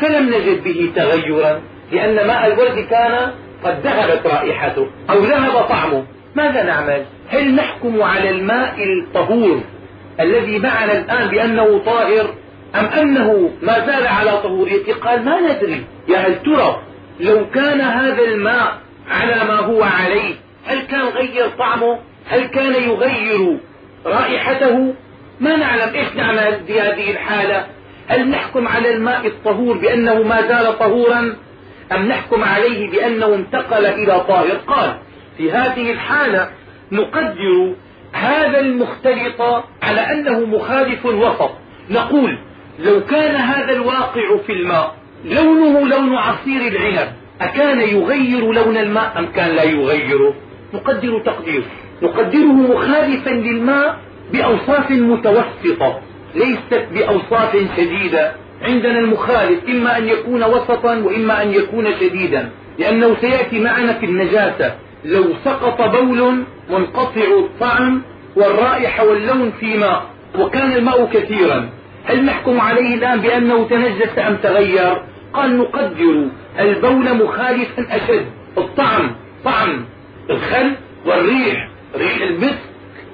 فلم 0.00 0.26
نجد 0.28 0.64
به 0.64 0.92
تغيرا 0.96 1.60
لأن 1.92 2.26
ماء 2.26 2.46
الورد 2.46 2.78
كان 2.90 3.30
قد 3.64 3.80
ذهبت 3.80 4.26
رائحته 4.26 4.86
أو 5.10 5.18
ذهب 5.18 5.62
طعمه. 5.68 6.04
ماذا 6.36 6.62
نعمل؟ 6.62 7.04
هل 7.28 7.54
نحكم 7.54 8.02
على 8.02 8.30
الماء 8.30 8.74
الطهور 8.84 9.60
الذي 10.20 10.58
معنا 10.58 10.92
الآن 10.92 11.28
بأنه 11.28 11.78
طاهر 11.78 12.34
أم 12.74 12.84
أنه 12.84 13.50
ما 13.62 13.86
زال 13.86 14.06
على 14.06 14.30
طهوريته 14.30 14.94
قال 14.94 15.24
ما 15.24 15.40
ندري. 15.40 15.84
يا 16.08 16.18
هل 16.18 16.42
ترى 16.42 16.82
لو 17.20 17.50
كان 17.50 17.80
هذا 17.80 18.22
الماء 18.22 18.78
على 19.10 19.44
ما 19.44 19.56
هو 19.56 19.82
عليه 19.82 20.34
هل 20.66 20.80
كان 20.80 21.00
غير 21.00 21.48
طعمه؟ 21.58 21.98
هل 22.26 22.44
كان 22.44 22.74
يغير 22.74 23.58
رائحته؟ 24.06 24.94
ما 25.40 25.56
نعلم 25.56 25.94
إيش 25.94 26.08
نعمل 26.16 26.60
في 26.66 26.80
هذه 26.80 27.10
الحالة. 27.10 27.66
هل 28.08 28.30
نحكم 28.30 28.68
على 28.68 28.94
الماء 28.94 29.26
الطهور 29.26 29.78
بأنه 29.78 30.22
ما 30.22 30.42
زال 30.42 30.78
طهورا؟ 30.78 31.36
أم 31.92 32.08
نحكم 32.08 32.44
عليه 32.44 32.90
بأنه 32.90 33.34
انتقل 33.34 33.86
إلى 33.86 34.20
طاهر 34.20 34.56
قال 34.66 34.96
في 35.36 35.52
هذه 35.52 35.92
الحالة 35.92 36.50
نقدر 36.92 37.74
هذا 38.14 38.60
المختلط 38.60 39.40
على 39.82 40.00
أنه 40.00 40.40
مخالف 40.40 41.06
وسط 41.06 41.50
نقول 41.90 42.38
لو 42.78 43.00
كان 43.00 43.34
هذا 43.34 43.72
الواقع 43.72 44.36
في 44.46 44.52
الماء 44.52 44.94
لونه 45.24 45.88
لون 45.88 46.14
عصير 46.14 46.60
العنب 46.60 47.12
أكان 47.40 47.80
يغير 47.80 48.52
لون 48.52 48.76
الماء 48.76 49.18
أم 49.18 49.26
كان 49.26 49.56
لا 49.56 49.62
يغيره 49.62 50.34
نقدر 50.74 51.18
تقدير. 51.18 51.62
نقدره 52.02 52.52
مخالفا 52.52 53.30
للماء 53.30 53.98
بأوصاف 54.32 54.90
متوسطة 54.90 56.00
ليست 56.34 56.86
بأوصاف 56.94 57.56
شديدة. 57.76 58.32
عندنا 58.62 58.98
المخالف 58.98 59.68
إما 59.68 59.98
أن 59.98 60.08
يكون 60.08 60.44
وسطا 60.44 60.96
وإما 60.96 61.42
أن 61.42 61.54
يكون 61.54 61.86
شديدا 62.00 62.50
لأنه 62.78 63.16
سيأتي 63.20 63.58
معنا 63.60 63.92
في 63.92 64.06
النجاسة. 64.06 64.74
لو 65.04 65.24
سقط 65.44 65.82
بول 65.82 66.44
منقطع 66.70 67.24
الطعم 67.38 68.02
والرائحة 68.36 69.04
واللون 69.04 69.52
في 69.60 69.78
ماء 69.78 70.02
وكان 70.38 70.72
الماء 70.72 71.06
كثيرا. 71.12 71.68
هل 72.04 72.24
نحكم 72.24 72.60
عليه 72.60 72.94
الآن 72.94 73.20
بأنه 73.20 73.68
تنجس 73.68 74.18
أم 74.18 74.36
تغير؟ 74.36 75.02
قال 75.34 75.58
نقدر. 75.58 76.28
البول 76.58 77.14
مخالفا 77.14 77.96
أشد. 77.96 78.26
الطعم 78.58 79.10
طعم. 79.44 79.84
الخل 80.30 80.72
والريح 81.06 81.68
ريح 81.96 82.16
المسك 82.20 82.58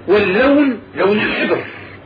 واللون 0.09 0.81
لون 0.97 1.19
الحبر. 1.19 1.59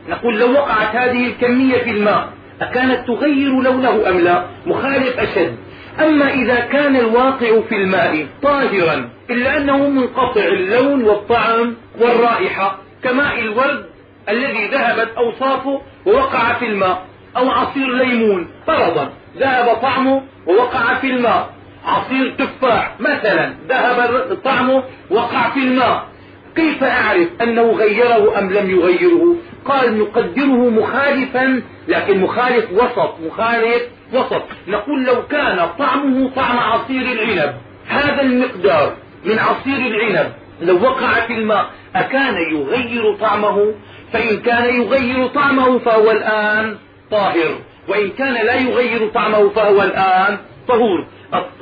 نقول 0.09 0.39
لو 0.39 0.51
وقعت 0.51 0.95
هذه 0.95 1.27
الكمية 1.27 1.77
في 1.77 1.89
الماء 1.91 2.29
أكانت 2.61 3.07
تغير 3.07 3.61
لونه 3.61 4.09
أم 4.09 4.19
لا؟ 4.19 4.45
مخالف 4.65 5.19
أشد. 5.19 5.55
أما 5.99 6.33
إذا 6.33 6.59
كان 6.59 6.95
الواقع 6.95 7.61
في 7.69 7.75
الماء 7.75 8.27
طاهرا 8.43 9.09
إلا 9.29 9.57
أنه 9.57 9.89
منقطع 9.89 10.41
اللون 10.41 11.03
والطعم 11.03 11.75
والرائحة 11.99 12.77
كماء 13.03 13.39
الورد 13.39 13.85
الذي 14.29 14.67
ذهبت 14.67 15.09
أوصافه 15.17 15.81
ووقع 16.05 16.53
في 16.53 16.65
الماء 16.65 17.05
أو 17.37 17.49
عصير 17.49 17.87
ليمون 17.95 18.47
فرضا 18.67 19.09
ذهب 19.37 19.75
طعمه 19.81 20.21
ووقع 20.47 20.93
في 20.93 21.07
الماء. 21.07 21.49
عصير 21.85 22.35
تفاح 22.37 22.91
مثلا 22.99 23.53
ذهب 23.69 24.37
طعمه 24.43 24.83
وقع 25.09 25.49
في 25.49 25.59
الماء. 25.59 26.07
كيف 26.55 26.83
أعرف 26.83 27.27
أنه 27.41 27.71
غيره 27.71 28.39
أم 28.39 28.49
لم 28.53 28.69
يغيره؟ 28.69 29.35
قال 29.65 29.99
نقدره 29.99 30.69
مخالفا 30.69 31.61
لكن 31.87 32.19
مخالف 32.21 32.71
وسط 32.71 33.15
مخالف 33.27 33.81
وسط. 34.15 34.43
نقول 34.67 35.05
لو 35.05 35.27
كان 35.27 35.69
طعمه 35.79 36.29
طعم 36.35 36.59
عصير 36.59 37.01
العنب 37.01 37.55
هذا 37.87 38.21
المقدار 38.21 38.93
من 39.25 39.39
عصير 39.39 39.77
العنب. 39.77 40.31
لو 40.61 40.83
وقع 40.83 41.13
في 41.27 41.33
الماء 41.33 41.65
أكان 41.95 42.35
يغير 42.35 43.15
طعمه؟ 43.15 43.73
فإن 44.13 44.39
كان 44.39 44.81
يغير 44.81 45.27
طعمه 45.27 45.79
فهو 45.79 46.11
الآن 46.11 46.77
طاهر. 47.11 47.55
وإن 47.87 48.09
كان 48.09 48.33
لا 48.33 48.55
يغير 48.55 49.07
طعمه 49.07 49.49
فهو 49.49 49.81
الآن 49.81 50.37
طهور. 50.67 51.05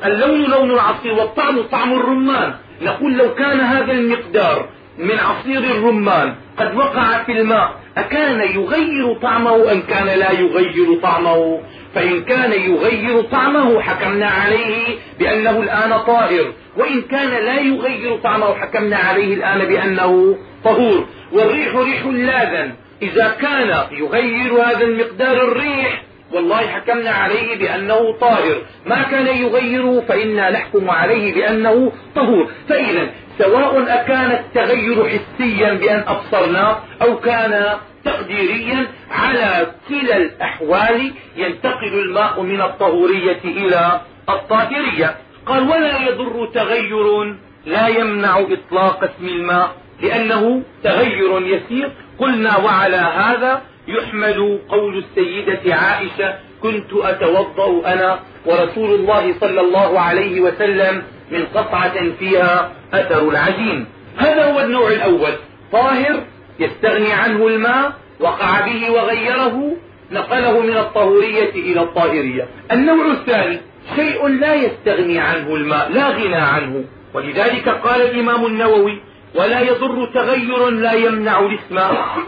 اللون 0.05 0.43
لون 0.43 0.71
العصير 0.71 1.13
والطعم 1.13 1.61
طعم 1.61 1.93
الرمان. 1.93 2.53
نقول 2.81 3.17
لو 3.17 3.33
كان 3.33 3.59
هذا 3.59 3.91
المقدار 3.91 4.69
من 4.97 5.19
عصير 5.19 5.59
الرمان 5.59 6.35
قد 6.57 6.75
وقع 6.75 7.23
في 7.23 7.31
الماء 7.31 7.71
أكان 7.97 8.39
يغير 8.39 9.13
طعمه 9.21 9.71
أم 9.71 9.81
كان 9.81 10.05
لا 10.05 10.31
يغير 10.31 10.99
طعمه؟ 11.01 11.61
فإن 11.95 12.23
كان 12.23 12.51
يغير 12.51 13.21
طعمه 13.21 13.81
حكمنا 13.81 14.27
عليه 14.27 14.97
بأنه 15.19 15.59
الآن 15.59 15.99
طاهر. 15.99 16.53
وإن 16.77 17.01
كان 17.01 17.29
لا 17.45 17.59
يغير 17.61 18.17
طعمه 18.17 18.55
حكمنا 18.55 18.97
عليه 18.97 19.33
الآن 19.33 19.59
بأنه 19.59 20.37
طهور. 20.63 21.07
والريح 21.31 21.75
ريح 21.75 22.05
لاذا 22.05 22.71
إذا 23.01 23.35
كان 23.41 23.83
يغير 23.91 24.53
هذا 24.53 24.85
المقدار 24.85 25.43
الريح 25.43 26.03
والله 26.31 26.67
حكمنا 26.67 27.09
عليه 27.09 27.59
بأنه 27.59 28.17
طاهر. 28.21 28.61
ما 28.85 29.03
كان 29.03 29.27
يغيره 29.27 30.03
فإنا 30.07 30.51
نحكم 30.51 30.89
عليه 30.89 31.33
بأنه 31.33 31.91
طهور. 32.15 32.47
فإذا 32.69 33.09
سواء 33.39 33.83
أكان 33.87 34.31
التغير 34.31 35.09
حسيا 35.09 35.73
بأن 35.73 36.03
أبصرنا 36.07 36.79
أو 37.01 37.19
كان 37.19 37.65
تقديريا 38.05 38.87
على 39.11 39.67
كلا 39.89 40.17
الأحوال 40.17 41.11
ينتقل 41.37 41.93
الماء 41.93 42.41
من 42.41 42.61
الطهورية 42.61 43.41
إلى 43.45 44.01
الطاهرية. 44.29 45.17
قال 45.45 45.69
ولا 45.69 46.01
يضر 46.01 46.49
تغير 46.53 47.35
لا 47.65 47.87
يمنع 47.87 48.39
إطلاق 48.39 49.03
اسم 49.03 49.27
الماء 49.27 49.75
لأنه 50.01 50.63
تغير 50.83 51.41
يسير. 51.41 51.91
قلنا 52.19 52.57
وعلى 52.57 52.97
هذا 52.97 53.61
يحمل 53.87 54.59
قول 54.69 54.97
السيدة 54.97 55.75
عائشة 55.75 56.35
كنت 56.61 56.93
أتوضأ 56.93 57.93
أنا 57.93 58.19
ورسول 58.45 58.95
الله 58.95 59.35
صلى 59.39 59.61
الله 59.61 59.99
عليه 59.99 60.41
وسلم 60.41 61.03
من 61.31 61.45
قطعة 61.45 62.11
فيها 62.19 62.71
أثر 62.93 63.29
العجين. 63.29 63.85
هذا 64.17 64.51
هو 64.51 64.59
النوع 64.59 64.87
الأول 64.91 65.33
طاهر 65.71 66.23
يستغني 66.63 67.13
عنه 67.13 67.47
الماء 67.47 67.93
وقع 68.19 68.61
به 68.61 68.91
وغيره 68.91 69.75
نقله 70.11 70.59
من 70.59 70.77
الطهورية 70.77 71.49
إلى 71.49 71.81
الطاهرية 71.81 72.47
النوع 72.71 73.11
الثاني 73.11 73.59
شيء 73.95 74.27
لا 74.27 74.53
يستغني 74.53 75.19
عنه 75.19 75.55
الماء 75.55 75.91
لا 75.91 76.09
غنى 76.09 76.35
عنه. 76.35 76.83
ولذلك 77.13 77.69
قال 77.69 78.01
الإمام 78.01 78.45
النووي 78.45 79.01
ولا 79.35 79.59
يضر 79.59 80.09
تغير 80.13 80.69
لا 80.69 80.93
يمنع 80.93 81.39
الإسم 81.39 81.77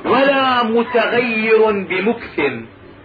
ولا 0.06 0.63
متغير 0.63 1.71
بمكث. 1.71 2.39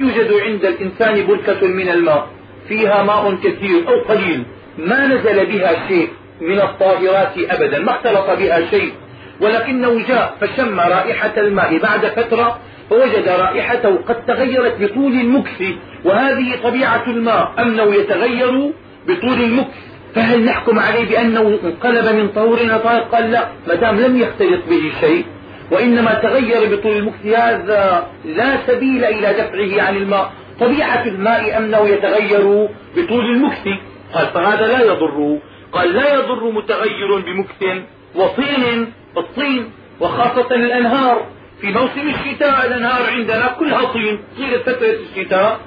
يوجد 0.00 0.32
عند 0.32 0.64
الإنسان 0.64 1.26
بركة 1.26 1.66
من 1.66 1.88
الماء 1.88 2.26
فيها 2.68 3.02
ماء 3.02 3.34
كثير 3.34 3.88
أو 3.88 4.00
قليل. 4.00 4.44
ما 4.78 5.06
نزل 5.06 5.46
بها 5.46 5.88
شيء 5.88 6.08
من 6.40 6.60
الطاهرات 6.60 7.32
أبدا 7.38 7.78
ما 7.78 7.90
اختلط 7.90 8.38
بها 8.38 8.70
شيء. 8.70 8.92
ولكنه 9.40 10.06
جاء 10.08 10.36
فشم 10.40 10.80
رائحة 10.80 11.32
الماء. 11.36 11.78
بعد 11.78 12.06
فترة 12.06 12.58
فوجد 12.90 13.28
رائحته 13.28 13.96
قد 13.96 14.26
تغيرت 14.26 14.80
بطول 14.80 15.12
المكث 15.12 15.62
وهذه 16.04 16.56
طبيعة 16.62 17.04
الماء 17.06 17.52
أنه 17.58 17.94
يتغير 17.94 18.72
بطول 19.08 19.42
المكث 19.42 19.76
فهل 20.14 20.44
نحكم 20.44 20.78
عليه 20.78 21.04
بأنه 21.08 21.58
انقلب 21.64 22.14
من 22.14 22.28
طهور 22.28 22.58
إلى 22.58 22.78
طاهر 22.78 23.00
قال 23.00 23.30
لا 23.30 23.48
ما 23.68 23.74
دام 23.74 24.00
لم 24.00 24.20
يختلط 24.20 24.60
به 24.70 24.92
شيء. 25.00 25.24
وإنما 25.70 26.14
تغير 26.14 26.76
بطول 26.76 26.96
المكث 26.96 27.26
هذا 27.26 28.06
لا 28.24 28.58
سبيل 28.66 29.04
إلى 29.04 29.32
دفعه 29.32 29.86
عن 29.86 29.96
الماء. 29.96 30.32
طبيعة 30.60 31.04
الماء 31.06 31.58
أنه 31.58 31.88
يتغير 31.88 32.68
بطول 32.96 33.24
المكث 33.24 33.68
قال 34.14 34.26
فهذا 34.26 34.66
لا 34.66 34.80
يضره 34.84 35.38
قال 35.72 35.92
لا 35.94 36.14
يضر 36.14 36.50
متغير 36.50 37.18
بمكث 37.26 37.82
وطين 38.14 38.92
الطين 39.16 39.70
وخاصة 40.00 40.54
الأنهار. 40.54 41.26
في 41.60 41.66
موسم 41.66 42.14
الشتاء 42.14 42.66
الأنهار 42.66 43.10
عندنا 43.10 43.46
كلها 43.58 43.92
طين. 43.92 44.18
طيلة 44.38 44.58
فترة 44.58 44.96
الشتاء. 45.10 45.60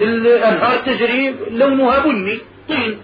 الأنهار 0.00 0.76
تجري 0.76 1.34
لونها 1.50 1.98
بني 1.98 2.38
طين. 2.68 2.98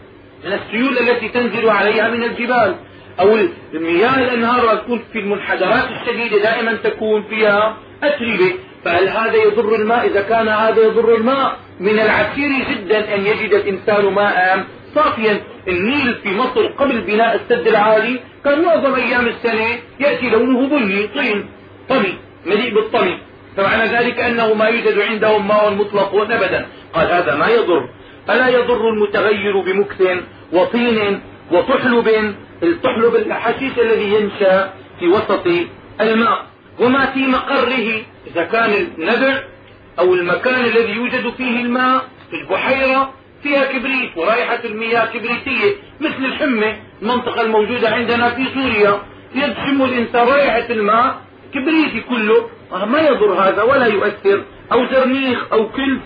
من 0.45 0.53
السيول 0.53 0.99
التي 0.99 1.29
تنزل 1.29 1.69
عليها 1.69 2.09
من 2.09 2.23
الجبال. 2.23 2.75
أو 3.21 3.39
المياه 3.75 4.19
الأنهار 4.19 4.77
تكون 4.77 5.03
في 5.13 5.19
المنحدرات 5.19 5.85
الشديدة 5.91 6.43
دائما 6.43 6.73
تكون 6.75 7.23
فيها 7.23 7.77
أتربة. 8.03 8.53
فهل 8.85 9.09
هذا 9.09 9.35
يضر 9.35 9.75
الماء؟ 9.75 10.07
إذا 10.07 10.23
كان 10.23 10.49
هذا 10.49 10.83
يضر 10.83 11.15
الماء 11.15 11.57
من 11.81 12.01
العسير 12.01 12.51
جدا 12.71 13.15
أن 13.15 13.27
يجد 13.27 13.55
الإنسان 13.55 14.05
ماء 14.05 14.65
صافيا 14.97 15.41
النيل 15.69 16.15
في 16.23 16.31
مصر 16.37 16.67
قبل 16.67 17.01
بناء 17.01 17.33
السد 17.37 17.67
العالي 17.69 18.21
كان 18.45 18.65
معظم 18.65 18.95
أيام 18.95 19.27
السنة 19.27 19.69
يأتي 20.01 20.31
لونه 20.31 20.69
بني 20.69 21.07
طين 21.07 21.39
طمي 21.89 22.15
مليء 22.47 22.75
بالطمي. 22.75 23.19
فمعنى 23.57 23.85
ذلك 23.97 24.21
أنه 24.21 24.55
ما 24.55 24.65
يوجد 24.65 24.99
عندهم 24.99 25.49
ماء 25.49 25.71
مطلق 25.71 26.15
أبدا. 26.15 26.67
قال 26.95 27.07
هذا 27.07 27.35
ما 27.35 27.49
يضر. 27.49 27.89
ألا 28.31 28.49
يضر 28.49 28.89
المتغير 28.89 29.61
بمكث 29.61 30.01
وطين 30.53 31.21
وطحلب؟ 31.53 32.35
الطحلب 32.63 33.17
الحشيش 33.17 33.79
الذي 33.79 34.15
ينشأ 34.15 34.71
في 35.01 35.09
وسط 35.09 35.47
الماء. 36.01 36.47
وما 36.81 37.07
في 37.07 37.27
مقره؟ 37.27 38.03
إذا 38.27 38.45
كان 38.45 38.71
النبع 38.99 39.43
أو 39.99 40.15
المكان 40.15 40.65
الذي 40.65 40.93
يوجد 40.93 41.33
فيه 41.37 41.61
الماء 41.61 42.05
في 42.31 42.37
البحيرة 42.37 43.13
فيها 43.43 43.65
كبريت 43.65 44.17
ورائحة 44.17 44.61
المياه 44.65 45.07
كبريتية 45.07 45.75
مثل 46.01 46.25
الحمة 46.25 46.77
المنطقة 47.03 47.41
الموجودة 47.41 47.89
عندنا 47.91 48.31
في 48.31 48.45
سوريا. 48.55 49.01
يشم 49.35 49.83
الإنسان 49.83 50.29
رائحة 50.29 50.71
الماء 50.71 51.17
كبريتي 51.55 52.01
كله 52.01 52.49
ما 52.87 53.01
يضر 53.01 53.33
هذا 53.33 53.63
ولا 53.63 53.87
يؤثر 53.87 54.43
أو 54.73 54.87
زرنيخ 54.87 55.53
أو 55.53 55.69
كلف 55.69 56.01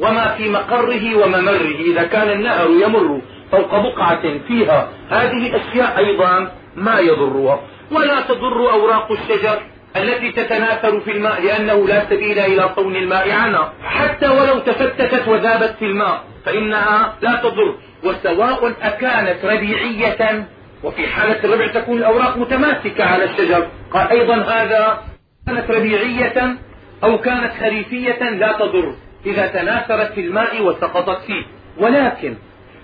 وما 0.00 0.34
في 0.36 0.48
مقره 0.48 1.16
وممره. 1.16 1.76
إذا 1.80 2.02
كان 2.02 2.30
النهر 2.30 2.70
يمر 2.70 3.20
فوق 3.50 3.78
بقعة 3.78 4.38
فيها 4.48 4.88
هذه 5.10 5.46
الأشياء 5.46 5.98
أيضا 5.98 6.52
ما 6.76 6.98
يضرها. 6.98 7.60
ولا 7.90 8.20
تضر 8.20 8.70
أوراق 8.72 9.12
الشجر. 9.12 9.58
التي 9.96 10.32
تتناثر 10.32 11.00
في 11.00 11.10
الماء 11.10 11.42
لأنه 11.42 11.86
لا 11.88 12.04
سبيل 12.04 12.38
إلى 12.38 12.70
صون 12.76 12.96
الماء 12.96 13.30
عنها. 13.30 13.72
حتى 13.84 14.28
ولو 14.28 14.58
تفتتت 14.58 15.28
وذابت 15.28 15.74
في 15.78 15.84
الماء 15.84 16.24
فإنها 16.44 17.14
لا 17.22 17.36
تضر. 17.36 17.74
وسواء 18.04 18.72
أكانت 18.82 19.44
ربيعية 19.44 20.46
وفي 20.82 21.06
حالة 21.06 21.44
الربع 21.44 21.66
تكون 21.66 21.98
الأوراق 21.98 22.36
متماسكة 22.36 23.04
على 23.04 23.24
الشجر. 23.24 23.66
قال 23.92 24.08
أيضا 24.08 24.34
هذا 24.34 25.02
كانت 25.46 25.70
ربيعية 25.70 26.56
أو 27.04 27.18
كانت 27.18 27.52
خريفية 27.60 28.30
لا 28.30 28.52
تضر. 28.52 28.94
إذا 29.26 29.46
تناثرت 29.46 30.12
في 30.12 30.20
الماء 30.20 30.62
وسقطت 30.62 31.22
فيه. 31.26 31.44
ولكن 31.78 32.36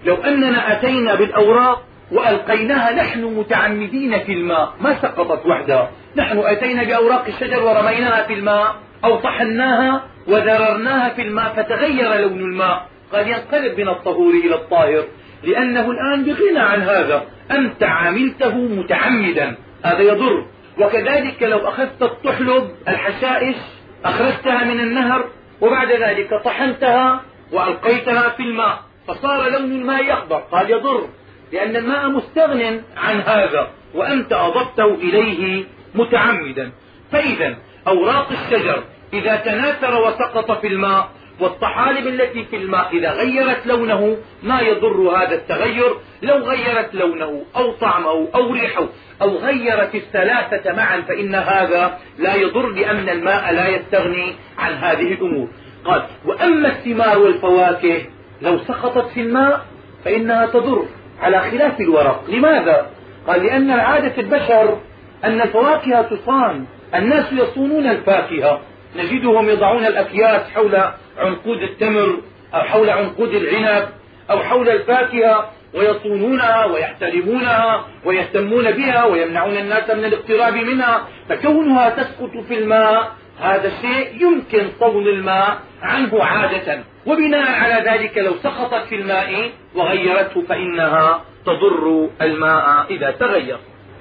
لو 0.05 0.15
أننا 0.15 0.73
أتينا 0.73 1.15
بالأوراق 1.15 1.88
وألقيناها 2.13 2.93
نحن 2.93 3.25
متعمدين 3.25 4.19
في 4.19 4.33
الماء. 4.33 4.75
ما 4.81 5.03
سقطت 5.03 5.47
وحدها. 5.47 5.91
نحن 6.17 6.39
أتينا 6.39 6.83
بأوراق 6.85 7.27
الشجر 7.27 7.63
ورميناها 7.63 8.23
في 8.23 8.35
الماء 8.35 8.77
أو 9.05 9.17
طحناها 9.17 10.03
وذررناها 10.29 11.09
في 11.09 11.23
الماء 11.23 11.53
فتغير 11.57 12.21
لون 12.21 12.41
الماء. 12.41 12.87
قال 13.13 13.29
ينقلب 13.29 13.81
من 13.81 13.89
الطهور 13.89 14.35
إلى 14.35 14.55
الطاهر 14.55 15.05
لأنه 15.45 15.91
الآن 15.91 16.25
بغنى 16.25 16.59
عن 16.59 16.81
هذا. 16.83 17.23
أنت 17.51 17.83
عملته 17.83 18.57
متعمدا. 18.57 19.57
هذا 19.85 20.01
يضر. 20.01 20.47
وكذلك 20.79 21.43
لو 21.43 21.69
أخذت 21.69 22.03
الطحلب 22.03 22.71
الحشائش 22.89 23.57
أخرجتها 24.05 24.65
من 24.65 24.81
النهر 24.81 25.25
وبعد 25.61 25.93
ذلك 25.93 26.31
طحنتها 26.45 27.21
وألقيتها 27.53 28.29
في 28.29 28.43
الماء 28.43 28.79
فصار 29.09 29.49
لون 29.51 29.73
الماء 29.73 30.05
يخضر. 30.05 30.37
قال 30.37 30.71
يضر. 30.71 31.09
لأن 31.53 31.77
الماء 31.77 32.09
مستغن 32.09 32.83
عن 32.97 33.21
هذا 33.21 33.71
وأنت 33.95 34.33
أضفته 34.33 34.95
إليه 34.95 35.65
متعمدا. 35.95 36.71
فإذا 37.13 37.57
أوراق 37.89 38.29
الشجر 38.33 38.85
إذا 39.13 39.37
تناثر 39.37 40.03
وسقط 40.03 40.61
في 40.61 40.67
الماء 40.67 41.09
والطحالب 41.41 42.07
التي 42.07 42.45
في 42.45 42.57
الماء 42.57 42.89
إذا 42.93 43.13
غيرت 43.13 43.67
لونه 43.67 44.17
ما 44.43 44.61
يضر 44.61 45.01
هذا 45.17 45.35
التغير. 45.35 45.95
لو 46.23 46.37
غيرت 46.37 46.95
لونه 46.95 47.45
أو 47.57 47.73
طعمه 47.73 48.29
أو 48.35 48.53
ريحه 48.53 48.87
أو 49.23 49.37
غيرت 49.37 49.95
الثلاثة 49.95 50.73
معا 50.73 51.01
فإن 51.01 51.35
هذا 51.35 51.99
لا 52.19 52.35
يضر 52.35 52.69
لأن 52.69 53.09
الماء 53.09 53.53
لا 53.53 53.69
يستغني 53.69 54.35
عن 54.59 54.73
هذه 54.73 55.13
الأمور. 55.13 55.49
قال 55.85 56.03
وأما 56.25 56.69
الثمار 56.69 57.19
والفواكه 57.19 58.03
لو 58.43 58.59
سقطت 58.59 59.11
في 59.11 59.21
الماء 59.21 59.67
فإنها 60.05 60.47
تضر. 60.47 60.87
على 61.23 61.41
خلاف 61.41 61.81
الورق. 61.81 62.25
لماذا؟ 62.29 62.87
قال 63.27 63.43
لأن 63.43 63.71
عادة 63.71 64.13
البشر 64.19 64.79
أن 65.25 65.41
الفواكه 65.41 66.03
تصان. 66.03 66.65
الناس 66.95 67.33
يصونون 67.33 67.87
الفاكهة. 67.87 68.61
نجدهم 68.97 69.49
يضعون 69.49 69.87
الأكياس 69.87 70.43
حول 70.55 70.77
عنقود 71.19 71.63
التمر 71.63 72.21
أو 72.55 72.61
حول 72.61 72.91
عنقود 72.91 73.35
العنب 73.35 73.89
أو 74.31 74.39
حول 74.39 74.69
الفاكهة 74.69 75.51
ويصونونها 75.75 76.65
ويحترمونها 76.65 77.85
ويهتمون 78.05 78.71
بها 78.71 79.05
ويمنعون 79.05 79.57
الناس 79.57 79.91
من 79.91 80.05
الاقتراب 80.05 80.55
منها. 80.55 81.01
فكونها 81.29 81.91
تسقط 81.91 82.45
في 82.49 82.59
الماء 82.59 83.13
هذا 83.41 83.69
الشيء 83.69 84.23
يمكن 84.23 84.69
صون 84.81 85.09
الماء 85.09 85.59
عنه 85.83 86.25
عادة. 86.25 86.79
وبناء 87.07 87.51
على 87.51 87.91
ذلك 87.91 88.19
لو 88.19 88.33
سقطت 88.43 88.87
في 88.89 88.95
الماء 88.95 89.51
وغيرته 89.75 90.43
فإنها 90.43 91.25
تضر 91.47 92.09
الماء 92.23 92.87
إذا 92.91 93.11
تغير. 93.11 93.59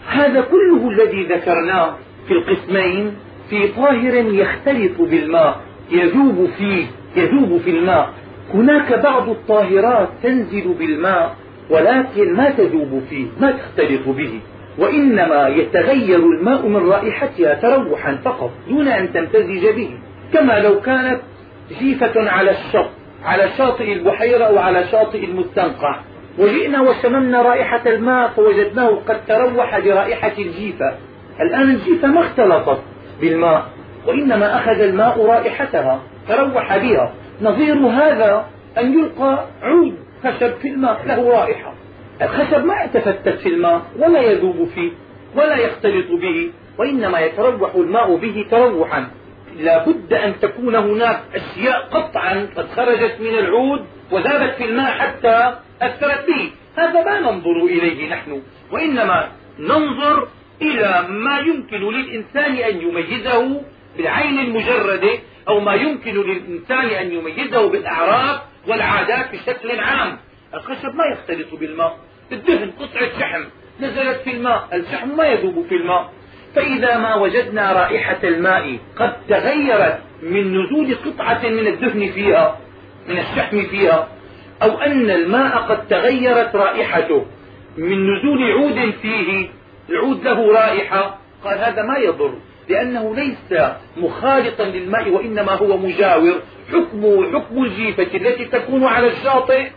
هذا 0.08 0.42
كله 0.42 0.90
الذي 0.90 1.24
ذكرناه 1.24 1.96
في 2.28 2.34
القسمين 2.34 3.16
في 3.50 3.68
طاهر 3.68 4.14
يختلط 4.16 5.02
بالماء 5.02 5.62
يذوب 5.92 6.50
فيه 6.58 6.86
يذوب 7.16 7.62
في 7.62 7.70
الماء. 7.70 8.14
هناك 8.54 8.94
بعض 8.94 9.30
الطاهرات 9.30 10.10
تنزل 10.24 10.74
بالماء 10.80 11.36
ولكن 11.70 12.34
ما 12.34 12.50
تذوب 12.50 13.04
فيه 13.10 13.26
ما 13.40 13.52
تختلط 13.52 14.08
به. 14.08 14.40
وإنما 14.78 15.48
يتغير 15.48 16.20
الماء 16.20 16.68
من 16.68 16.90
رائحتها 16.90 17.54
تروحا 17.54 18.16
فقط 18.26 18.52
دون 18.70 18.88
أن 18.88 19.14
تمتزج 19.14 19.66
به 19.76 19.90
كما 20.34 20.60
لو 20.60 20.82
كانت 20.82 21.20
جيفة 21.80 22.30
على 22.30 22.52
الشط 22.52 22.90
على 23.26 23.50
شاطئ 23.58 23.94
البحيرة 23.94 24.46
أو 24.46 24.58
على 24.58 24.88
شاطئ 24.92 25.26
المستنقع. 25.26 26.00
وجئنا 26.40 26.82
وشممنا 26.82 27.42
رائحة 27.42 27.82
الماء 27.86 28.30
فوجدناه 28.30 28.90
قد 29.08 29.26
تروح 29.26 29.80
برائحة 29.80 30.34
الجيفة. 30.38 30.96
الآن 31.42 31.70
الجيفة 31.70 32.08
ما 32.08 32.22
اختلطت 32.22 32.82
بالماء 33.22 33.66
وإنما 34.08 34.58
أخذ 34.58 34.82
الماء 34.82 35.26
رائحتها 35.26 36.00
تروح 36.28 36.78
بها. 36.78 37.14
نظير 37.42 37.76
هذا 37.76 38.46
أن 38.78 38.94
يلقى 38.94 39.46
عود 39.62 39.96
خشب 40.24 40.54
في 40.62 40.68
الماء 40.68 41.06
له 41.06 41.30
رائحة. 41.30 41.74
الخشب 42.22 42.66
ما 42.66 42.84
يتفتت 42.84 43.40
في 43.40 43.50
الماء 43.50 43.82
ولا 43.98 44.22
يذوب 44.22 44.70
فيه 44.76 44.92
ولا 45.36 45.56
يختلط 45.58 46.12
به 46.12 46.52
وإنما 46.78 47.20
يتروح 47.20 47.76
الماء 47.76 48.16
به 48.16 48.46
تروحا. 48.52 49.08
لا 49.60 49.86
بد 49.86 50.14
أن 50.14 50.40
تكون 50.40 50.76
هناك 50.76 51.20
أشياء 51.36 51.88
قطعا 51.92 52.48
قد 52.56 52.68
خرجت 52.76 53.16
من 53.20 53.38
العود 53.38 53.86
وذابت 54.12 54.56
في 54.56 54.66
الماء 54.66 54.92
حتى 54.92 55.56
أثرت 55.82 56.28
به. 56.28 56.52
هذا 56.78 57.04
ما 57.04 57.20
ننظر 57.20 57.66
إليه 57.66 58.10
نحن 58.10 58.42
وإنما 58.72 59.32
ننظر 59.60 60.28
إلى 60.62 61.06
ما 61.10 61.40
يمكن 61.40 61.78
للإنسان 61.78 62.56
أن 62.56 62.82
يميزه 62.82 63.62
بالعين 63.98 64.40
المجردة 64.40 65.20
أو 65.48 65.60
ما 65.60 65.74
يمكن 65.74 66.14
للإنسان 66.14 66.86
أن 66.86 67.12
يميزه 67.12 67.70
بالأعراف 67.70 68.42
والعادات 68.68 69.32
بشكل 69.32 69.80
عام. 69.80 70.18
الخشب 70.54 70.96
ما 70.96 71.06
يختلط 71.06 71.60
بالماء 71.60 71.98
الدهن 72.36 72.72
قطعة 72.80 73.20
شحم 73.20 73.44
نزلت 73.82 74.22
في 74.24 74.32
الماء 74.32 74.68
الشحم 74.74 75.18
ما 75.18 75.26
يذوب 75.26 75.66
في 75.70 75.76
الماء. 75.76 76.10
فإذا 76.56 76.98
ما 76.98 77.16
وجدنا 77.16 77.72
رائحة 77.74 78.20
الماء 78.24 78.78
قد 78.98 79.14
تغيرت 79.30 80.00
من 80.22 80.62
نزول 80.62 80.96
قطعة 81.06 81.42
من 81.44 81.68
الدهن 81.68 82.12
فيها 82.12 82.58
من 83.08 83.18
الشحم 83.18 83.64
فيها 83.64 84.08
أو 84.62 84.82
أن 84.82 85.10
الماء 85.12 85.58
قد 85.58 85.88
تغيرت 85.88 86.56
رائحته 86.56 87.26
من 87.78 88.14
نزول 88.14 88.52
عود 88.52 88.94
فيه 89.02 89.48
العود 89.90 90.24
له 90.24 90.54
رائحة. 90.54 91.18
قال 91.44 91.58
هذا 91.60 91.84
ما 91.84 91.98
يضر 91.98 92.34
لأنه 92.70 93.16
ليس 93.16 93.62
مخالطا 93.98 94.64
للماء 94.64 95.10
وإنما 95.10 95.52
هو 95.52 95.78
مجاور. 95.78 96.42
حكمه 96.74 97.32
حكم 97.34 97.64
الجيفة 97.64 98.18
التي 98.18 98.46
تكون 98.46 98.84
على 98.84 99.08
الشاطئ. 99.08 99.68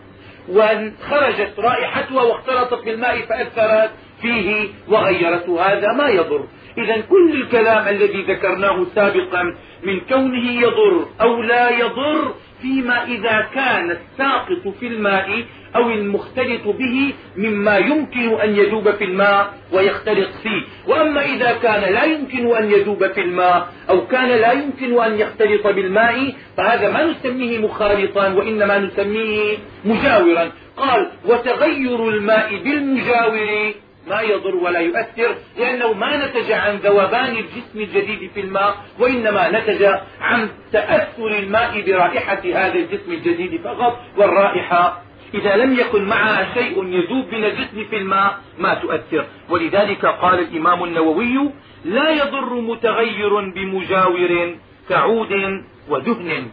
وخرجت 0.49 1.59
رائحتها 1.59 2.21
واختلطت 2.21 2.85
بالماء 2.85 3.21
فأثرت 3.21 3.91
فيه 4.21 4.67
وغيرته 4.87 5.61
هذا 5.61 5.93
ما 5.93 6.07
يضر. 6.09 6.45
إذا 6.77 7.01
كل 7.01 7.41
الكلام 7.41 7.87
الذي 7.87 8.21
ذكرناه 8.21 8.85
سابقا 8.95 9.43
من 9.83 9.99
كونه 9.99 10.61
يضر 10.61 11.05
أو 11.21 11.41
لا 11.41 11.69
يضر 11.69 12.33
فيما 12.61 13.03
إذا 13.03 13.49
كان 13.53 13.91
الساقط 13.91 14.73
في 14.79 14.87
الماء 14.87 15.43
أو 15.75 15.89
المختلط 15.89 16.67
به 16.67 17.13
مما 17.37 17.77
يمكن 17.77 18.41
أن 18.41 18.55
يذوب 18.55 18.91
في 18.91 19.03
الماء 19.03 19.53
ويختلط 19.73 20.29
فيه. 20.43 20.61
وأما 20.87 21.25
إذا 21.25 21.51
كان 21.63 21.93
لا 21.93 22.03
يمكن 22.03 22.55
أن 22.55 22.71
يذوب 22.71 23.07
في 23.07 23.21
الماء 23.21 23.67
أو 23.89 24.07
كان 24.07 24.27
لا 24.29 24.51
يمكن 24.51 25.01
أن 25.03 25.19
يختلط 25.19 25.67
بالماء 25.67 26.33
فهذا 26.57 26.91
ما 26.91 27.03
نسميه 27.03 27.57
مخالطا 27.57 28.27
وإنما 28.33 28.77
نسميه 28.79 29.57
مجاورا. 29.85 30.51
قال 30.77 31.11
وتغير 31.25 32.09
الماء 32.09 32.57
بالمجاور 32.63 33.73
ما 34.07 34.21
يضر 34.21 34.55
ولا 34.55 34.79
يؤثر 34.79 35.35
لأنه 35.59 35.93
ما 35.93 36.25
نتج 36.25 36.51
عن 36.51 36.75
ذوبان 36.75 37.35
الجسم 37.35 37.75
الجديد 37.75 38.31
في 38.33 38.39
الماء 38.39 38.75
وإنما 38.99 39.49
نتج 39.49 39.83
عن 40.21 40.49
تأثر 40.71 41.27
الماء 41.27 41.81
برائحة 41.81 42.41
هذا 42.45 42.73
الجسم 42.73 43.11
الجديد 43.11 43.61
فقط 43.61 43.99
والرائحة. 44.17 45.01
إذا 45.33 45.55
لم 45.55 45.79
يكن 45.79 46.03
معها 46.05 46.53
شيء 46.53 46.85
يذوب 46.85 47.25
من 47.31 47.43
الجسم 47.43 47.85
في 47.89 47.97
الماء 47.97 48.37
ما 48.59 48.73
تؤثر. 48.73 49.25
ولذلك 49.49 50.05
قال 50.05 50.39
الإمام 50.39 50.83
النووي 50.83 51.49
لا 51.85 52.09
يضر 52.09 52.53
متغير 52.61 53.49
بمجاور 53.49 54.55
كعود 54.89 55.63
ودهن. 55.89 56.47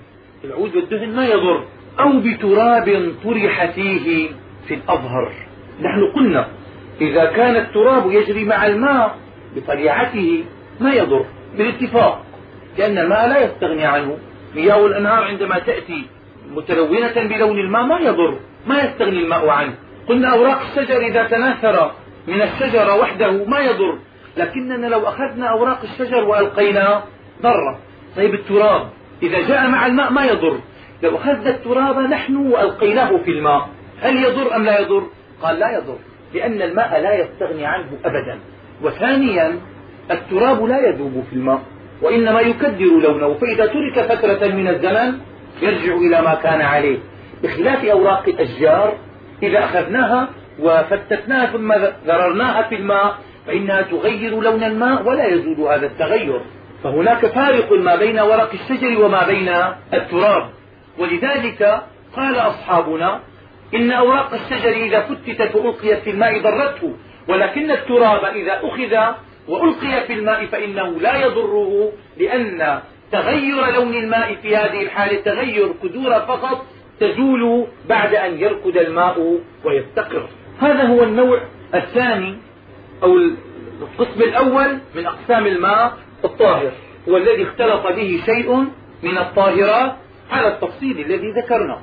العود 0.45 0.77
والدهن 0.77 1.17
ما 1.17 1.27
يضر. 1.27 1.65
أو 2.01 2.21
بتراب 2.21 3.15
طرح 3.25 3.71
فيه 3.71 4.29
في 4.69 4.75
الأظهر. 4.75 5.33
نحن 5.81 6.13
قلنا 6.15 6.49
إذا 7.01 7.25
كان 7.25 7.57
التراب 7.57 8.13
يجري 8.13 8.45
مع 8.45 8.67
الماء 8.67 9.17
بطبيعته 9.57 10.45
ما 10.81 10.93
يضر 10.93 11.25
بالاتفاق 11.57 12.25
لأن 12.79 12.99
الماء 12.99 13.29
لا 13.29 13.45
يستغني 13.45 13.85
عنه. 13.85 14.19
مياه 14.55 14.87
الأنهار 14.87 15.25
عندما 15.25 15.59
تأتي 15.59 16.07
متلونة 16.51 17.15
بلون 17.15 17.59
الماء 17.59 17.83
ما 17.83 18.01
يضر 18.01 18.39
ما 18.67 18.83
يستغني 18.83 19.19
الماء 19.19 19.49
عنه. 19.49 19.75
قلنا 20.09 20.29
أوراق 20.29 20.61
الشجر 20.61 20.97
إذا 20.97 21.25
تناثر 21.25 21.93
من 22.29 22.43
الشجرة 22.43 22.95
وحده 22.97 23.45
ما 23.45 23.59
يضر. 23.59 23.99
لكننا 24.37 24.87
لو 24.87 25.09
أخذنا 25.09 25.47
أوراق 25.47 25.81
الشجر 25.83 26.25
وألقيناه 26.25 27.03
ضر 27.43 27.79
طيب 28.17 28.35
التراب 28.35 28.89
إذا 29.23 29.41
جاء 29.49 29.69
مع 29.69 29.87
الماء 29.87 30.13
ما 30.13 30.25
يضر. 30.25 30.59
لو 31.03 31.17
أخذنا 31.17 31.51
التراب 31.51 31.99
نحن 31.99 32.37
وألقيناه 32.37 33.17
في 33.17 33.31
الماء 33.31 33.69
هل 34.01 34.25
يضر 34.25 34.57
أم 34.57 34.65
لا 34.65 34.81
يضر؟ 34.81 35.07
قال 35.43 35.59
لا 35.59 35.79
يضر. 35.79 35.99
لأن 36.35 36.63
الماء 36.63 37.01
لا 37.01 37.15
يستغني 37.15 37.67
عنه 37.67 37.87
أبدا. 38.05 38.39
وثانيا 38.83 39.59
التراب 40.11 40.65
لا 40.65 40.89
يذوب 40.89 41.25
في 41.31 41.37
الماء 41.37 41.61
وإنما 42.03 42.41
يكدر 42.41 42.85
لونه. 42.85 43.35
فإذا 43.35 43.67
ترك 43.67 44.01
فترة 44.01 44.49
من 44.49 44.69
الزمن 44.69 45.19
يرجع 45.63 45.95
إلى 45.95 46.23
ما 46.23 46.35
كان 46.35 46.61
عليه. 46.61 46.99
بخلاف 47.43 47.85
أوراق 47.85 48.29
الأشجار 48.29 48.95
إذا 49.43 49.65
أخذناها 49.65 50.29
وفتتناها 50.61 51.47
ثم 51.47 51.73
ذررناها 52.07 52.63
في 52.63 52.75
الماء 52.75 53.15
فإنها 53.47 53.83
تغير 53.83 54.41
لون 54.41 54.65
الماء 54.65 55.09
ولا 55.09 55.27
يزول 55.27 55.61
هذا 55.61 55.87
التغير. 55.87 56.41
فهناك 56.85 57.27
فارق 57.27 57.73
ما 57.73 57.97
بين 57.97 58.21
ورق 58.21 58.51
الشجر 58.53 59.05
وما 59.05 59.27
بين 59.27 59.49
التراب. 59.95 60.51
ولذلك 60.99 61.83
قال 62.17 62.37
أصحابنا 62.37 63.21
إن 63.75 63.93
أوراق 63.93 64.35
الشجر 64.35 64.71
إذا 64.71 65.01
فتتت 65.01 65.55
وألقيت 65.55 65.99
في 65.99 66.11
الماء 66.11 66.43
ضرته 66.43 66.97
ولكن 67.29 67.71
التراب 67.71 68.25
إذا 68.25 68.61
أخذ 68.63 69.15
وألقي 69.49 70.07
في 70.07 70.13
الماء 70.13 70.47
فإنه 70.47 71.01
لا 71.01 71.27
يضره 71.27 71.93
لأن 72.19 72.81
تغير 73.13 73.71
لون 73.75 73.95
الماء 73.95 74.35
في 74.35 74.57
هذه 74.57 74.83
الحالة 74.83 75.21
تغير 75.21 75.73
كدور 75.83 76.11
فقط 76.11 76.67
تزول 77.01 77.67
بعد 77.89 78.15
أن 78.15 78.39
يركد 78.39 78.77
الماء 78.77 79.41
ويستقر. 79.65 80.29
هذا 80.61 80.83
هو 80.83 81.03
النوع 81.03 81.41
الثاني 81.75 82.37
أو 83.03 83.17
القسم 83.83 84.23
الأول 84.23 84.79
من 84.95 85.07
أقسام 85.07 85.47
الماء 85.47 85.93
الطاهر 86.25 86.73
هو 87.09 87.17
الذي 87.17 87.43
اختلط 87.43 87.87
به 87.87 88.21
شيء 88.27 88.57
من 89.03 89.19
الطاهرات 89.19 89.97
على 90.31 90.49
التفصيل 90.49 91.01
الذي 91.01 91.31
ذكرناه 91.31 91.81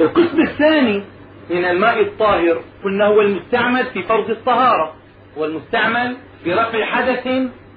القسم 0.00 0.40
الثاني 0.40 1.02
من 1.50 1.64
الماء 1.64 2.00
الطاهر. 2.00 2.62
قلنا 2.84 3.06
هو 3.06 3.20
المستعمل 3.20 3.86
في 3.86 4.02
فرض 4.02 4.30
الطهارة. 4.30 4.94
هو 5.38 5.44
المستعمل 5.44 6.16
في 6.44 6.52
رفع 6.52 6.84
حدث 6.84 7.26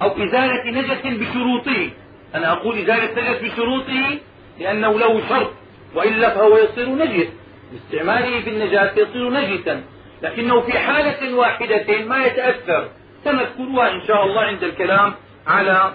أو 0.02 0.24
إزالة 0.24 0.72
نجس 0.72 1.20
بشروطه. 1.20 1.90
أنا 2.36 2.52
أقول 2.52 2.78
إزالة 2.78 3.12
نجس 3.22 3.42
بشروطه 3.42 4.20
لأنه 4.60 5.00
له 5.00 5.30
شرط 5.30 5.52
وإلا 5.96 6.30
فهو 6.30 6.58
يصير 6.58 6.90
نجس 6.90 7.28
باستعماله 7.72 8.42
في 8.42 8.50
النجاسة 8.50 9.02
يصير 9.02 9.30
نجسا. 9.30 9.84
لكنه 10.24 10.62
في 10.62 10.80
حالة 10.80 11.36
واحدة 11.36 12.06
ما 12.06 12.26
يتأثر. 12.26 12.90
سنذكرها 13.24 13.92
إن 13.92 14.02
شاء 14.08 14.26
الله 14.26 14.42
عند 14.42 14.64
الكلام 14.64 15.14
على 15.48 15.94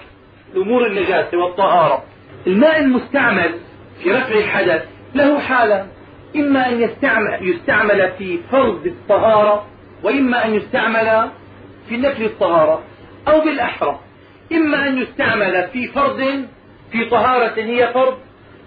أمور 0.56 0.86
النجاسة 0.86 1.38
والطهارة. 1.38 2.04
الماء 2.46 2.80
المستعمل 2.80 3.54
في 4.02 4.10
رفع 4.10 4.34
الحدث 4.34 4.88
له 5.14 5.38
حالة. 5.38 5.86
إما 6.36 6.68
أن 6.68 6.82
يستعمل, 6.82 7.38
يستعمل 7.48 8.12
في 8.18 8.38
فرض 8.52 8.86
الطهارة 8.86 9.66
وإما 10.02 10.44
أن 10.44 10.54
يستعمل 10.54 11.30
في 11.88 11.96
نفي 11.96 12.26
الطهارة 12.26 12.82
أو 13.28 13.40
بالأحرى. 13.40 14.00
إما 14.52 14.88
أن 14.88 14.98
يستعمل 14.98 15.68
في 15.72 15.88
فرض 15.88 16.44
في 16.92 17.04
طهارة 17.04 17.54
هي 17.56 17.90
فرض 17.94 18.18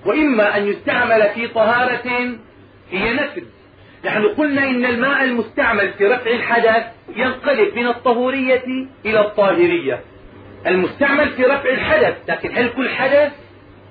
وإما 0.05 0.57
أن 0.57 0.67
يستعمل 0.67 1.29
في 1.35 1.47
طهارة 1.47 2.37
هي 2.91 3.13
نفل 3.13 3.43
نحن 4.05 4.27
قلنا 4.27 4.63
إن 4.63 4.85
الماء 4.85 5.23
المستعمل 5.23 5.93
في 5.93 6.05
رفع 6.05 6.31
الحدث 6.31 6.83
ينقلب 7.15 7.75
من 7.75 7.87
الطهورية 7.87 8.63
إلى 9.05 9.19
الطاهرية. 9.19 10.01
المستعمل 10.67 11.29
في 11.29 11.43
رفع 11.43 11.69
الحدث 11.69 12.15
لكن 12.27 12.49
هل 12.55 12.69
كل 12.69 12.89
حدث؟ 12.89 13.31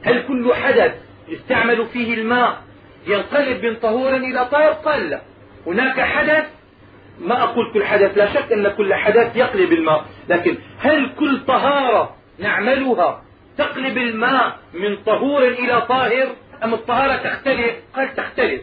هل 0.02 0.22
كل 0.28 0.54
حدث 0.54 0.94
يستعمل 1.28 1.86
فيه 1.86 2.14
الماء 2.14 2.62
ينقلب 3.06 3.64
من 3.66 3.76
طهور 3.76 4.16
إلى 4.16 4.44
طاهر 4.44 4.72
قال 4.72 5.10
لا 5.10 5.20
هناك 5.66 6.00
حدث؟ 6.00 6.44
ما 7.20 7.42
أقول 7.42 7.72
كل 7.72 7.84
حدث 7.84 8.18
لا 8.18 8.32
شك 8.34 8.52
أن 8.52 8.68
كل 8.68 8.94
حدث 8.94 9.36
يقلب 9.36 9.72
الماء. 9.72 10.04
لكن 10.28 10.56
هل 10.78 11.10
كل 11.18 11.40
طهارة 11.46 12.16
نعملها 12.38 13.22
تقلب 13.58 13.98
الماء 13.98 14.58
من 14.74 14.96
طهور 14.96 15.42
إلى 15.42 15.80
طاهر؟ 15.80 16.28
أم 16.64 16.74
الطهارة 16.74 17.16
تختلف؟ 17.16 17.74
قال 17.96 18.14
تختلف. 18.14 18.60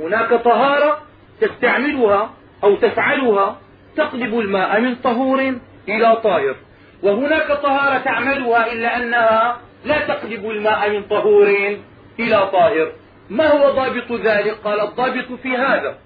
هناك 0.00 0.34
طهارة 0.34 1.02
تستعملها 1.40 2.30
أو 2.64 2.76
تفعلها 2.76 3.58
تقلب 3.96 4.38
الماء 4.38 4.80
من 4.80 4.94
طهور 4.94 5.54
إلى 5.88 6.16
طاهر. 6.24 6.56
وهناك 7.02 7.52
طهارة 7.52 7.98
تعملها 7.98 8.72
إلا 8.72 8.96
أنها 8.96 9.60
لا 9.84 9.98
تقلب 9.98 10.50
الماء 10.50 10.90
من 10.90 11.02
طهور 11.02 11.76
إلى 12.18 12.48
طاهر. 12.52 12.92
ما 13.30 13.46
هو 13.46 13.70
ضابط 13.70 14.12
ذلك؟ 14.12 14.56
قال 14.64 14.80
الضابط 14.80 15.32
في 15.42 15.56
هذا 15.56 15.98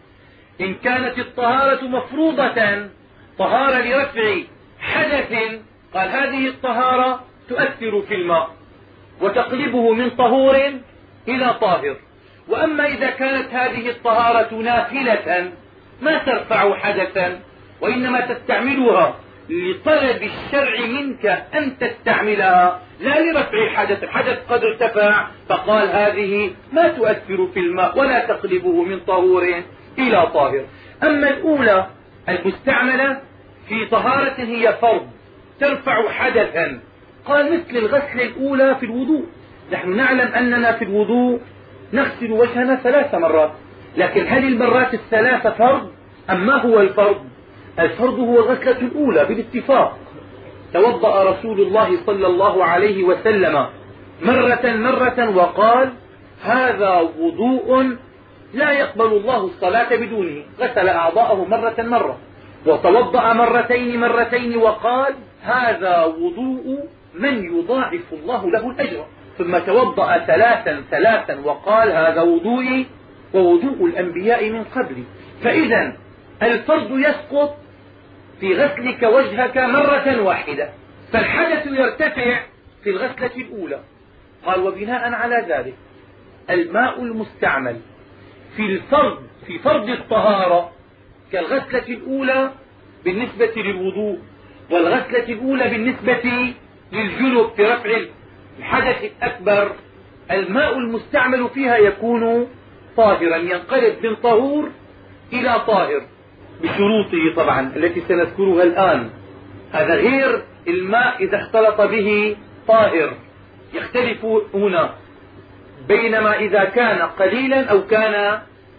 إن 0.60 0.74
كانت 0.74 1.18
الطهارة 1.18 1.84
مفروضة 1.84 2.88
طهارة 3.38 3.78
لرفع 3.78 4.36
حدث 4.80 5.32
قال 5.94 6.08
هذه 6.08 6.48
الطهارة 6.48 7.24
تؤثر 7.48 8.02
في 8.02 8.14
الماء 8.14 8.50
وتقلبه 9.20 9.92
من 9.92 10.10
طهور 10.10 10.72
إلى 11.28 11.54
طاهر. 11.60 11.96
وأما 12.48 12.86
إذا 12.86 13.10
كانت 13.10 13.54
هذه 13.54 13.90
الطهارة 13.90 14.54
نافلة 14.54 15.52
ما 16.02 16.18
ترفع 16.18 16.74
حدثا 16.74 17.40
وإنما 17.80 18.20
تستعملها 18.20 19.14
لطلب 19.50 20.22
الشرع 20.22 20.80
منك 20.86 21.26
أن 21.54 21.78
تستعملها. 21.78 22.80
لا 23.00 23.20
لرفع 23.20 23.68
حدث 23.74 24.02
الحدث 24.02 24.38
قد 24.48 24.64
ارتفع 24.64 25.26
فقال 25.48 25.88
هذه 25.88 26.50
ما 26.72 26.88
تؤثر 26.88 27.48
في 27.54 27.60
الماء 27.60 27.98
ولا 27.98 28.26
تقلبه 28.26 28.82
من 28.82 29.00
طهور 29.00 29.62
إلى 29.98 30.26
طاهر. 30.34 30.64
أما 31.02 31.30
الأولى 31.30 31.86
المستعملة 32.28 33.20
في 33.68 33.86
طهارة 33.86 34.34
هي 34.38 34.74
فرض 34.80 35.06
ترفع 35.60 36.08
حدثا. 36.08 36.80
قال 37.26 37.52
مثل 37.52 37.76
الغسل 37.76 38.20
الأولى 38.20 38.76
في 38.80 38.86
الوضوء. 38.86 39.26
نحن 39.72 39.96
نعلم 39.96 40.32
أننا 40.34 40.72
في 40.72 40.84
الوضوء 40.84 41.40
نغسل 41.92 42.32
وجهنا 42.32 42.76
ثلاث 42.76 43.14
مرات 43.14 43.52
لكن 43.96 44.26
هل 44.28 44.44
المرات 44.44 44.94
الثلاثة 44.94 45.50
فرض 45.50 45.90
أم 46.30 46.46
ما 46.46 46.56
هو 46.56 46.80
الفرض؟ 46.80 47.29
الفرض 47.80 48.18
هو 48.18 48.38
الغسلة 48.38 48.80
الأولى 48.80 49.24
بالاتفاق. 49.24 49.98
توضأ 50.74 51.30
رسول 51.30 51.60
الله 51.60 52.06
صلى 52.06 52.26
الله 52.26 52.64
عليه 52.64 53.04
وسلم 53.04 53.66
مرة 54.22 54.60
مرة 54.64 55.36
وقال 55.36 55.92
هذا 56.42 57.00
وضوء 57.18 57.96
لا 58.54 58.72
يقبل 58.72 59.06
الله 59.06 59.44
الصلاة 59.44 59.96
بدونه. 59.96 60.42
غسل 60.60 60.88
أعضاءه 60.88 61.44
مرة 61.44 61.74
مرة. 61.78 62.18
وتوضأ 62.66 63.32
مرتين 63.32 64.00
مرتين 64.00 64.56
وقال 64.56 65.14
هذا 65.42 66.04
وضوء 66.04 66.78
من 67.14 67.44
يضاعف 67.44 68.12
الله 68.12 68.50
له 68.50 68.70
الأجر. 68.70 69.04
ثم 69.38 69.58
توضأ 69.58 70.18
ثلاثا 70.18 70.82
ثلاثا 70.90 71.40
وقال 71.44 71.92
هذا 71.92 72.22
وضوئي 72.22 72.86
ووضوء 73.34 73.84
الأنبياء 73.86 74.50
من 74.50 74.64
قبلي. 74.64 75.04
فإذا 75.42 75.92
الفرض 76.42 76.98
يسقط 76.98 77.56
في 78.40 78.54
غسلك 78.54 79.02
وجهك 79.02 79.56
مرة 79.56 80.22
واحدة. 80.22 80.70
فالحدث 81.12 81.66
يرتفع 81.66 82.40
في 82.84 82.90
الغسلة 82.90 83.30
الأولى. 83.36 83.80
قال 84.46 84.60
وبناء 84.60 85.12
على 85.12 85.46
ذلك 85.48 85.74
الماء 86.50 87.02
المستعمل 87.02 87.80
في 88.56 88.62
الفرض 88.62 89.22
في 89.46 89.58
فرض 89.58 89.88
الطهارة 89.88 90.72
كالغسلة 91.32 91.88
الأولى 91.88 92.50
بالنسبة 93.04 93.52
للوضوء 93.56 94.18
والغسلة 94.70 95.24
الأولى 95.24 95.68
بالنسبة 95.68 96.52
للجنب 96.92 97.50
في 97.56 97.62
رفع 97.62 98.00
الحدث 98.58 99.04
الأكبر. 99.04 99.72
الماء 100.30 100.78
المستعمل 100.78 101.48
فيها 101.48 101.76
يكون 101.76 102.48
طاهرا 102.96 103.36
ينقلب 103.36 104.06
من 104.06 104.16
طهور 104.16 104.70
إلى 105.32 105.60
طاهر. 105.66 106.02
بشروطه 106.62 107.34
طبعا 107.36 107.72
التي 107.76 108.00
سنذكرها 108.08 108.62
الآن. 108.62 109.10
هذا 109.72 109.94
غير 109.94 110.42
الماء 110.68 111.24
إذا 111.24 111.36
اختلط 111.36 111.80
به 111.80 112.36
طاهر 112.68 113.12
يختلف 113.74 114.24
هنا 114.54 114.90
بينما 115.88 116.38
إذا 116.38 116.64
كان 116.64 116.98
قليلا 116.98 117.64
أو 117.64 117.86
كان 117.86 118.38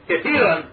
كثيرا. 0.09 0.63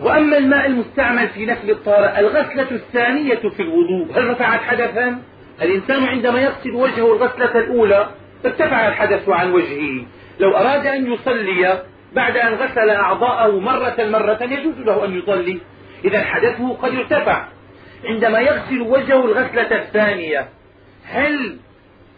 وأما 0.00 0.38
الماء 0.38 0.66
المستعمل 0.66 1.28
في 1.28 1.46
نفل 1.46 1.70
الطهارة 1.70 2.06
الغسلة 2.06 2.70
الثانية 2.70 3.48
في 3.56 3.62
الوضوء. 3.62 4.18
هل 4.18 4.30
رفعت 4.30 4.60
حدثا؟ 4.60 5.18
الإنسان 5.62 6.04
عندما 6.04 6.40
يغسل 6.40 6.74
وجهه 6.74 7.16
الغسلة 7.16 7.58
الأولى 7.58 8.08
ارتفع 8.44 8.88
الحدث 8.88 9.28
عن 9.28 9.52
وجهه. 9.52 10.04
لو 10.40 10.56
أراد 10.56 10.86
أن 10.86 11.12
يصلي 11.12 11.82
بعد 12.14 12.36
أن 12.36 12.54
غسل 12.54 12.90
أعضاءه 12.90 13.60
مرة 13.60 13.96
مرة 13.98 14.38
يجوز 14.42 14.78
له 14.78 15.04
أن 15.04 15.18
يصلي. 15.18 15.60
إذا 16.04 16.24
حدثه 16.24 16.74
قد 16.74 16.94
ارتفع. 16.94 17.48
عندما 18.04 18.40
يغسل 18.40 18.80
وجهه 18.80 19.24
الغسلة 19.24 19.76
الثانية 19.76 20.48
هل 21.04 21.56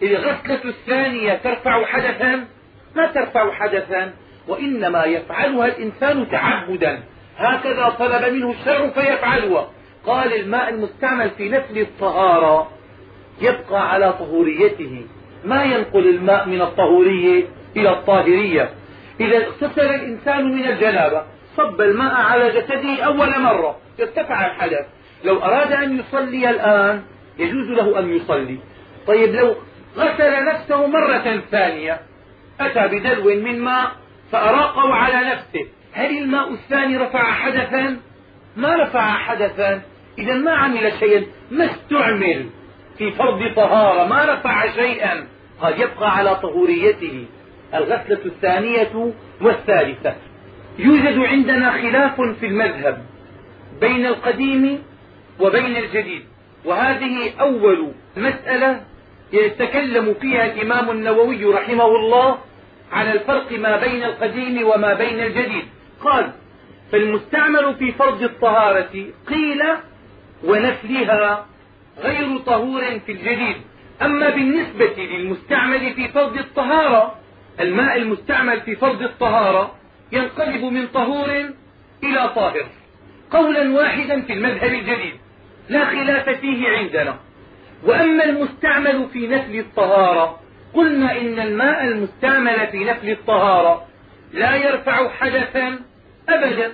الغسلة 0.02 0.64
الثانية 0.64 1.34
ترفع 1.34 1.84
حدثا؟ 1.84 2.44
ما 2.96 3.06
ترفع 3.06 3.52
حدثا 3.52 4.12
وإنما 4.48 5.04
يفعلها 5.04 5.66
الإنسان 5.66 6.30
تعبدا. 6.30 7.02
هكذا 7.36 7.88
طلب 7.98 8.32
منه 8.32 8.50
الشرع 8.50 8.88
فيفعلها. 8.88 9.70
قال 10.06 10.34
الماء 10.40 10.68
المستعمل 10.68 11.30
في 11.30 11.48
نفل 11.48 11.78
الطهارة 11.78 12.70
يبقى 13.40 13.92
على 13.92 14.12
طهوريته. 14.12 15.06
ما 15.44 15.64
ينقل 15.64 16.08
الماء 16.08 16.48
من 16.48 16.62
الطهورية 16.62 17.44
إلى 17.76 17.90
الطاهرية؟ 17.90 18.70
إذا 19.20 19.36
اغتسل 19.36 19.94
الإنسان 19.94 20.44
من 20.44 20.64
الجنابة 20.64 21.22
صب 21.58 21.80
الماء 21.80 22.14
على 22.14 22.50
جسده 22.50 23.02
أول 23.02 23.40
مرة. 23.40 23.76
ارتفع 24.00 24.46
الحدث. 24.46 24.86
لو 25.24 25.42
أراد 25.42 25.72
أن 25.72 25.98
يصلي 25.98 26.50
الآن 26.50 27.02
يجوز 27.38 27.68
له 27.68 27.98
أن 27.98 28.16
يصلي. 28.16 28.58
طيب 29.06 29.34
لو 29.34 29.54
غسل 29.96 30.44
نفسه 30.44 30.86
مرة 30.86 31.40
ثانية 31.50 32.00
أتى 32.60 32.88
بدلو 32.88 33.24
من 33.24 33.60
ماء 33.60 33.90
فأراقه 34.32 34.94
على 34.94 35.30
نفسه. 35.30 35.66
هل 35.92 36.18
الماء 36.18 36.52
الثاني 36.52 36.96
رفع 36.96 37.32
حدثا؟ 37.32 37.96
ما 38.56 38.76
رفع 38.76 39.10
حدثا. 39.10 39.82
إذا 40.18 40.34
ما 40.34 40.52
عمل 40.52 40.92
شيئا. 41.00 41.24
ما 41.50 41.64
استعمل 41.64 42.46
في 42.98 43.10
فرض 43.12 43.54
طهارة. 43.56 44.06
ما 44.06 44.24
رفع 44.24 44.70
شيئا. 44.70 45.26
قد 45.60 45.78
يبقى 45.78 46.16
على 46.16 46.34
طهوريته. 46.34 47.26
الغسلة 47.74 48.20
الثانية 48.24 49.12
والثالثة. 49.40 50.14
يوجد 50.78 51.18
عندنا 51.18 51.72
خلاف 51.72 52.20
في 52.20 52.46
المذهب 52.46 53.06
بين 53.80 54.06
القديم 54.06 54.82
وبين 55.40 55.76
الجديد. 55.76 56.22
وهذه 56.64 57.30
أول 57.40 57.92
مسألة 58.16 58.80
يتكلم 59.32 60.14
فيها 60.20 60.46
الإمام 60.46 60.90
النووي 60.90 61.44
رحمه 61.44 61.86
الله 61.86 62.38
على 62.92 63.12
الفرق 63.12 63.58
ما 63.58 63.76
بين 63.76 64.04
القديم 64.04 64.66
وما 64.66 64.94
بين 64.94 65.20
الجديد. 65.20 65.64
قال 66.00 66.32
فالمستعمل 66.92 67.74
في 67.74 67.92
فرض 67.92 68.22
الطهارة 68.22 69.06
قيل 69.28 69.62
ونفلها 70.44 71.46
غير 71.98 72.38
طهور 72.38 72.98
في 73.06 73.12
الجديد. 73.12 73.56
أما 74.02 74.30
بالنسبة 74.30 74.94
للمستعمل 74.98 75.94
في 75.94 76.08
فرض 76.08 76.36
الطهارة 76.36 77.14
الماء 77.60 77.96
المستعمل 77.96 78.60
في 78.60 78.76
فرض 78.76 79.02
الطهارة 79.02 79.74
ينقلب 80.12 80.64
من 80.64 80.86
طهور 80.86 81.50
إلى 82.04 82.28
طاهر. 82.34 82.66
قولا 83.30 83.72
واحدا 83.72 84.20
في 84.22 84.32
المذهب 84.32 84.74
الجديد. 84.74 85.14
لا 85.68 85.84
خلاف 85.84 86.28
فيه 86.28 86.68
عندنا. 86.68 87.18
وأما 87.84 88.24
المستعمل 88.24 89.08
في 89.12 89.26
نفل 89.26 89.58
الطهارة 89.58 90.40
قلنا 90.74 91.18
إن 91.20 91.40
الماء 91.40 91.84
المستعمل 91.84 92.66
في 92.66 92.84
نفل 92.84 93.10
الطهارة 93.10 93.86
لا 94.32 94.56
يرفع 94.56 95.08
حدثا 95.08 95.78
أبدا 96.28 96.72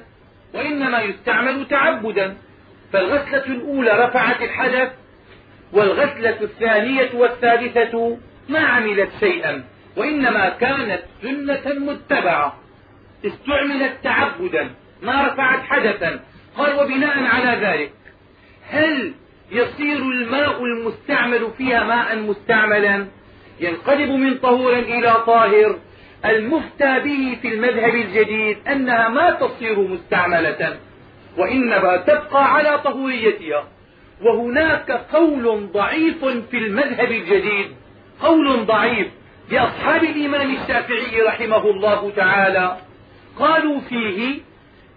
وإنما 0.54 1.00
يستعمل 1.00 1.68
تعبدا. 1.68 2.36
فالغسلة 2.92 3.46
الأولى 3.46 3.90
رفعت 3.90 4.42
الحدث 4.42 4.92
والغسلة 5.72 6.36
الثانية 6.42 7.10
والثالثة 7.14 8.18
ما 8.48 8.58
عملت 8.58 9.10
شيئا 9.20 9.64
وإنما 9.96 10.48
كانت 10.48 11.02
سنة 11.22 11.74
متبعة. 11.78 12.63
استعملت 13.26 13.92
تعبدا 14.02 14.70
ما 15.02 15.26
رفعت 15.26 15.62
حدثا. 15.62 16.20
قال 16.56 16.74
وبناء 16.80 17.24
على 17.24 17.66
ذلك 17.66 17.92
هل 18.70 19.12
يصير 19.50 19.98
الماء 19.98 20.64
المستعمل 20.64 21.50
فيها 21.58 21.84
ماء 21.84 22.18
مستعملا؟ 22.18 23.06
ينقلب 23.60 24.10
من 24.10 24.38
طهور 24.38 24.72
إلى 24.72 25.14
طاهر. 25.26 25.78
المفتى 26.24 27.00
به 27.00 27.38
في 27.42 27.48
المذهب 27.48 27.94
الجديد 27.94 28.58
أنها 28.68 29.08
ما 29.08 29.30
تصير 29.30 29.78
مستعملة 29.80 30.76
وإنما 31.38 31.96
تبقى 31.96 32.54
على 32.54 32.78
طهوريتها. 32.78 33.64
وهناك 34.22 34.90
قول 34.90 35.68
ضعيف 35.72 36.24
في 36.24 36.58
المذهب 36.58 37.12
الجديد. 37.12 37.66
قول 38.22 38.66
ضعيف 38.66 39.06
لأصحاب 39.50 40.04
الإمام 40.04 40.54
الشافعي 40.54 41.22
رحمه 41.22 41.70
الله 41.70 42.12
تعالى. 42.16 42.76
قالوا 43.38 43.80
فيه 43.80 44.40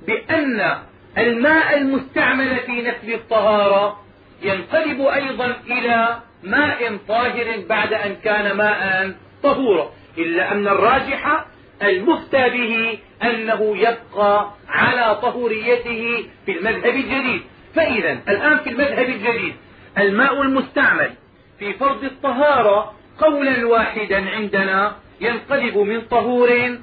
بأن 0.07 0.77
الماء 1.17 1.77
المستعمل 1.77 2.59
في 2.59 2.81
نفل 2.81 3.13
الطهارة 3.13 3.99
ينقلب 4.41 5.01
أيضا 5.01 5.55
إلى 5.67 6.19
ماء 6.43 6.97
طاهر 7.07 7.63
بعد 7.69 7.93
أن 7.93 8.15
كان 8.23 8.57
ماء 8.57 9.11
طهورا 9.43 9.89
إلا 10.17 10.51
أن 10.51 10.67
الراجح 10.67 11.45
المفتى 11.83 12.49
به 12.49 12.99
أنه 13.23 13.77
يبقى 13.77 14.51
على 14.69 15.15
طهوريته 15.21 16.25
في 16.45 16.51
المذهب 16.57 16.95
الجديد. 16.95 17.41
فإذا 17.75 18.11
الآن 18.29 18.57
في 18.57 18.69
المذهب 18.69 19.09
الجديد 19.09 19.55
الماء 19.97 20.41
المستعمل 20.41 21.11
في 21.59 21.73
فرض 21.73 22.03
الطهارة 22.03 22.93
قولا 23.19 23.67
واحدا 23.67 24.29
عندنا 24.29 24.95
ينقلب 25.21 25.77
من 25.77 26.01
طهور 26.01 26.77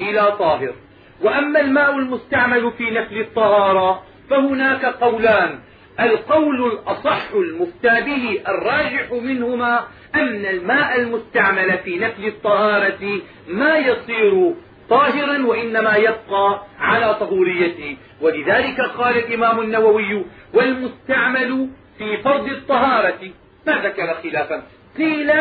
إلى 0.00 0.32
طاهر. 0.38 0.74
وأما 1.22 1.60
الماء 1.60 1.98
المستعمل 1.98 2.72
في 2.78 2.90
نفل 2.90 3.20
الطهارة 3.20 4.02
فهناك 4.30 4.84
قولان. 4.84 5.58
القول 6.00 6.72
الأصح 6.72 7.22
المفتى 7.34 8.00
به 8.00 8.40
الراجح 8.48 9.12
منهما 9.12 9.80
أن 10.14 10.46
الماء 10.46 11.00
المستعمل 11.00 11.78
في 11.78 11.98
نفل 11.98 12.26
الطهارة 12.26 13.20
ما 13.48 13.76
يصير 13.76 14.54
طاهرا 14.90 15.46
وإنما 15.46 15.96
يبقى 15.96 16.62
على 16.80 17.14
طهوريته. 17.14 17.96
ولذلك 18.20 18.80
قال 18.80 19.16
الإمام 19.16 19.60
النووي 19.60 20.24
والمستعمل 20.54 21.68
في 21.98 22.16
فرض 22.16 22.46
الطهارة 22.48 23.18
ما 23.66 23.72
ذكر 23.72 24.14
خلافا 24.22 24.62
قيل 24.98 25.32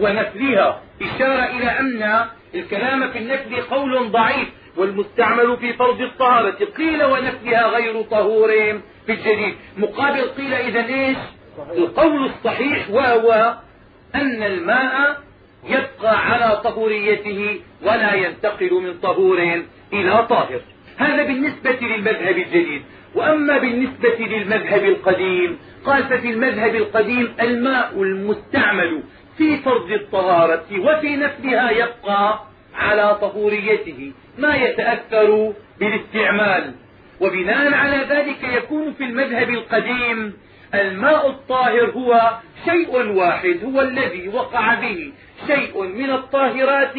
ونفلها 0.00 0.80
إشارة 1.02 1.44
إلى 1.44 1.70
أن 1.80 2.26
الكلام 2.54 3.10
في 3.10 3.18
النفل 3.18 3.56
قول 3.62 4.10
ضعيف 4.10 4.48
والمستعمل 4.76 5.56
في 5.56 5.72
فرض 5.72 6.00
الطهارة. 6.00 6.64
قيل 6.76 7.04
ونفلها 7.04 7.66
غير 7.66 8.02
طهور 8.02 8.48
في 9.06 9.12
الجديد. 9.12 9.54
مقابل 9.76 10.20
قيل 10.20 10.54
إذا 10.54 10.86
إيش؟ 10.86 11.16
القول 11.76 12.24
الصحيح 12.24 12.90
وهو 12.90 13.54
أن 14.14 14.42
الماء 14.42 15.20
يبقى 15.64 16.20
على 16.30 16.60
طهوريته 16.64 17.60
ولا 17.82 18.14
ينتقل 18.14 18.74
من 18.74 18.94
طهور 18.98 19.62
إلى 19.92 20.26
طاهر. 20.26 20.60
هذا 20.96 21.22
بالنسبة 21.22 21.78
للمذهب 21.86 22.38
الجديد. 22.38 22.82
وأما 23.14 23.58
بالنسبة 23.58 24.16
للمذهب 24.18 24.84
القديم 24.84 25.58
قال 25.86 26.04
ففي 26.04 26.30
المذهب 26.30 26.74
القديم 26.74 27.34
الماء 27.40 28.02
المستعمل 28.02 29.02
في 29.38 29.56
فرض 29.56 29.90
الطهارة 29.92 30.64
وفي 30.78 31.16
نفلها 31.16 31.70
يبقى 31.70 32.40
على 32.74 33.18
طهوريته 33.20 34.12
ما 34.38 34.56
يتأثر 34.56 35.52
بالاستعمال. 35.80 36.74
وبناء 37.20 37.74
على 37.74 37.96
ذلك 37.96 38.42
يكون 38.56 38.92
في 38.92 39.04
المذهب 39.04 39.50
القديم 39.50 40.32
الماء 40.74 41.30
الطاهر 41.30 41.90
هو 41.90 42.30
شيء 42.64 42.96
واحد 42.96 43.60
هو 43.64 43.80
الذي 43.80 44.28
وقع 44.28 44.74
به 44.74 45.12
شيء 45.46 45.82
من 45.82 46.10
الطاهرات 46.10 46.94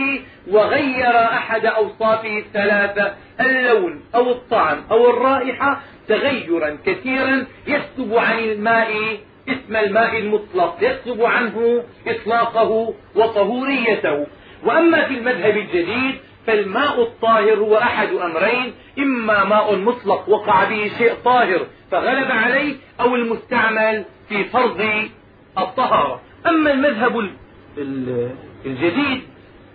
وغير 0.47 1.23
أحد 1.23 1.65
أوصافه 1.65 2.37
الثلاثة 2.37 3.13
اللون 3.41 4.03
أو 4.15 4.31
الطعم 4.31 4.83
أو 4.91 5.09
الرائحة 5.09 5.81
تغيرا 6.07 6.77
كثيرا 6.85 7.45
يسلب 7.67 8.13
عن 8.17 8.39
الماء 8.39 9.17
اسم 9.49 9.75
الماء 9.75 10.17
المطلق 10.19 10.77
يسلب 10.81 11.21
عنه 11.21 11.83
إطلاقه 12.07 12.93
وطهوريته. 13.15 14.27
وأما 14.65 15.07
في 15.07 15.13
المذهب 15.17 15.57
الجديد 15.57 16.15
فالماء 16.47 17.01
الطاهر 17.01 17.57
هو 17.57 17.77
أحد 17.77 18.07
أمرين 18.09 18.73
إما 18.99 19.43
ماء 19.43 19.75
مطلق 19.75 20.29
وقع 20.29 20.63
به 20.63 20.91
شيء 20.97 21.13
طاهر 21.25 21.67
فغلب 21.91 22.31
عليه 22.31 22.75
أو 22.99 23.15
المستعمل 23.15 24.05
في 24.29 24.43
فرض 24.43 24.81
الطهارة. 25.57 26.21
أما 26.47 26.71
المذهب 26.71 27.29
الجديد 28.65 29.21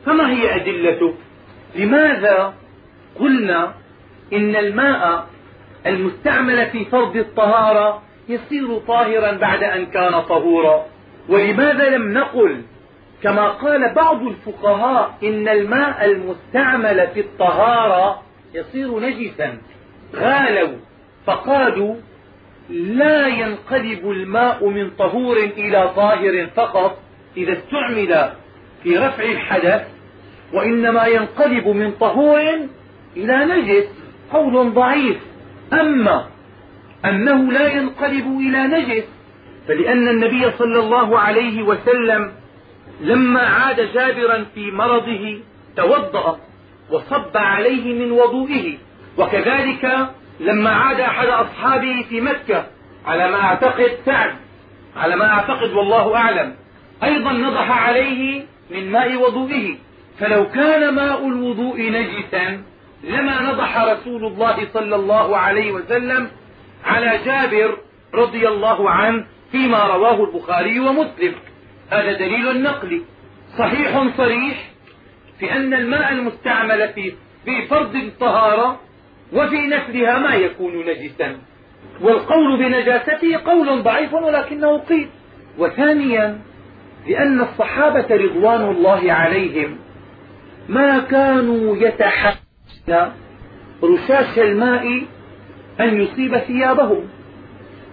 فما 0.07 0.30
هي 0.30 0.57
أدلته؟ 0.57 1.14
لماذا 1.76 2.55
قلنا 3.20 3.74
إن 4.32 4.57
الماء 4.57 5.26
المستعمل 5.86 6.66
في 6.70 6.84
فرض 6.84 7.16
الطهارة 7.16 8.03
يصير 8.28 8.78
طاهرا 8.78 9.32
بعد 9.32 9.62
أن 9.62 9.86
كان 9.86 10.20
طهورا؟ 10.22 10.86
ولماذا 11.28 11.91
لم 11.97 12.12
نقل 12.12 12.62
كما 13.23 13.49
قال 13.49 13.95
بعض 13.95 14.23
الفقهاء 14.23 15.14
إن 15.23 15.49
الماء 15.49 16.05
المستعمل 16.05 17.09
في 17.14 17.21
الطهارة 17.21 18.23
يصير 18.55 18.99
نجسا. 19.01 19.59
غالوا 20.14 20.77
فقالوا 21.27 21.97
لا 22.71 23.27
ينقلب 23.27 24.11
الماء 24.11 24.68
من 24.68 24.91
طهور 24.91 25.37
إلى 25.37 25.91
طاهر 25.97 26.47
فقط 26.57 26.99
إذا 27.37 27.53
استعمل 27.53 28.33
في 28.83 28.99
رفع 28.99 29.25
الحدث 29.25 29.89
وإنما 30.53 31.07
ينقلب 31.07 31.68
من 31.68 31.93
طهور 31.93 32.41
إلى 33.16 33.45
نجس. 33.45 33.89
قول 34.33 34.73
ضعيف. 34.75 35.16
أما 35.73 36.27
أنه 37.05 37.53
لا 37.53 37.73
ينقلب 37.73 38.27
إلى 38.41 38.59
نجس 38.66 39.05
فلأن 39.68 40.09
النبي 40.09 40.51
صلى 40.51 40.79
الله 40.79 41.18
عليه 41.18 41.62
وسلم 41.62 42.33
لما 43.01 43.40
عاد 43.40 43.92
جابرا 43.94 44.46
في 44.55 44.70
مرضه 44.70 45.40
توضأ 45.76 46.38
وصب 46.90 47.36
عليه 47.36 47.94
من 47.94 48.12
وضوئه. 48.12 48.78
وكذلك 49.18 50.09
لما 50.40 50.70
عاد 50.70 51.01
أحد 51.01 51.26
أصحابه 51.26 52.05
في 52.09 52.20
مكة 52.20 52.66
على 53.07 53.30
ما 53.30 53.40
أعتقد 53.40 53.90
سعد 54.07 54.34
على 54.96 55.16
ما 55.16 55.28
أعتقد 55.28 55.72
والله 55.72 56.16
أعلم 56.16 56.55
أيضا 57.03 57.32
نضح 57.32 57.86
عليه 57.88 58.42
من 58.70 58.90
ماء 58.92 59.16
وضوئه. 59.16 59.76
فلو 60.18 60.48
كان 60.48 60.94
ماء 60.94 61.28
الوضوء 61.28 61.90
نجسا 61.90 62.62
لما 63.05 63.53
نضح 63.53 63.78
رسول 63.78 64.24
الله 64.24 64.68
صلى 64.74 64.96
الله 64.96 65.36
عليه 65.36 65.72
وسلم 65.72 66.30
على 66.84 67.18
جابر 67.24 67.78
رضي 68.14 68.48
الله 68.48 68.90
عنه 68.90 69.24
فيما 69.53 69.84
رواه 69.84 70.24
البخاري 70.24 70.80
ومسلم. 70.80 71.34
هذا 71.91 72.12
دليل 72.12 72.62
نقلي. 72.62 73.03
صحيح 73.59 74.16
صريح 74.16 74.70
في 75.38 75.53
أن 75.53 75.74
الماء 75.74 76.12
المستعمل 76.12 76.88
في 76.88 77.12
في 77.45 77.66
فرض 77.70 77.97
الطهارة 77.97 78.80
وفي 79.32 79.57
نفلها 79.57 80.18
ما 80.18 80.34
يكون 80.34 80.86
نجسا. 80.86 81.38
والقول 82.01 82.59
بنجاسته 82.59 83.36
قول 83.45 83.82
ضعيف 83.82 84.14
ولكنه 84.14 84.78
قيل. 84.78 85.09
وثانيا 85.59 86.38
لأن 87.09 87.41
الصحابة 87.41 88.07
رضوان 88.11 88.70
الله 88.70 89.12
عليهم 89.12 89.78
ما 90.68 90.99
كانوا 90.99 91.76
يتحملون 91.76 93.12
رشاش 93.82 94.38
الماء 94.38 95.03
أن 95.80 96.01
يصيب 96.01 96.38
ثيابهم. 96.38 97.09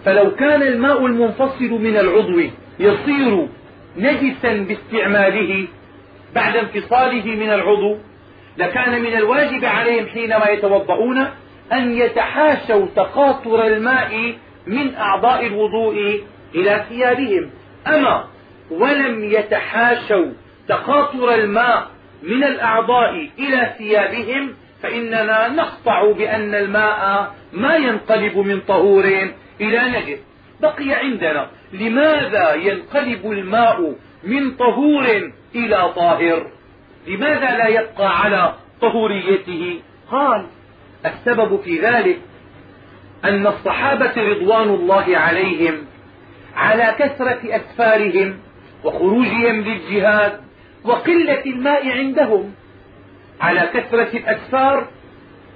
فلو 0.05 0.31
كان 0.35 0.61
الماء 0.61 1.05
المنفصل 1.05 1.71
من 1.71 1.97
العضو 1.97 2.41
يصير 2.79 3.47
نجسا 3.97 4.53
باستعماله 4.53 5.67
بعد 6.35 6.55
انفصاله 6.55 7.25
من 7.25 7.49
العضو 7.49 7.97
لكان 8.57 9.01
من 9.01 9.13
الواجب 9.13 9.65
عليهم 9.65 10.07
حينما 10.07 10.49
يتوضؤون 10.49 11.27
أن 11.73 11.91
يتحاشوا 11.91 12.85
تقاطر 12.95 13.67
الماء 13.67 14.35
من 14.67 14.95
أعضاء 14.95 15.47
الوضوء 15.47 16.21
إلى 16.55 16.85
ثيابهم. 16.89 17.49
أما 17.87 18.25
ولم 18.71 19.23
يتحاشوا 19.23 20.31
تقاطر 20.67 21.33
الماء 21.35 21.87
من 22.23 22.43
الأعضاء 22.43 23.29
إلى 23.39 23.73
ثيابهم 23.77 24.53
فإننا 24.83 25.47
نقطع 25.47 26.11
بأن 26.11 26.55
الماء 26.55 27.31
ما 27.53 27.75
ينقلب 27.75 28.37
من 28.37 28.59
طهور 28.59 29.05
إلى 29.61 29.79
نجس. 29.79 30.26
بقي 30.61 30.93
عندنا. 30.93 31.49
لماذا 31.73 32.53
ينقلب 32.53 33.31
الماء 33.31 33.95
من 34.23 34.51
طهور 34.51 35.31
إلى 35.55 35.93
طاهر؟ 35.95 36.47
لماذا 37.07 37.57
لا 37.57 37.67
يبقى 37.67 38.21
على 38.21 38.53
طهوريته؟ 38.81 39.81
قال 40.11 40.45
السبب 41.05 41.61
في 41.61 41.79
ذلك 41.81 42.19
أن 43.25 43.47
الصحابة 43.47 44.13
رضوان 44.17 44.69
الله 44.69 45.17
عليهم 45.17 45.85
على 46.55 46.95
كثرة 46.99 47.39
أسفارهم 47.43 48.39
وخروجهم 48.83 49.61
للجهاد 49.61 50.41
وقلة 50.83 51.45
الماء 51.45 51.89
عندهم 51.91 52.53
على 53.41 53.69
كثرة 53.73 54.17
الأسفار 54.17 54.87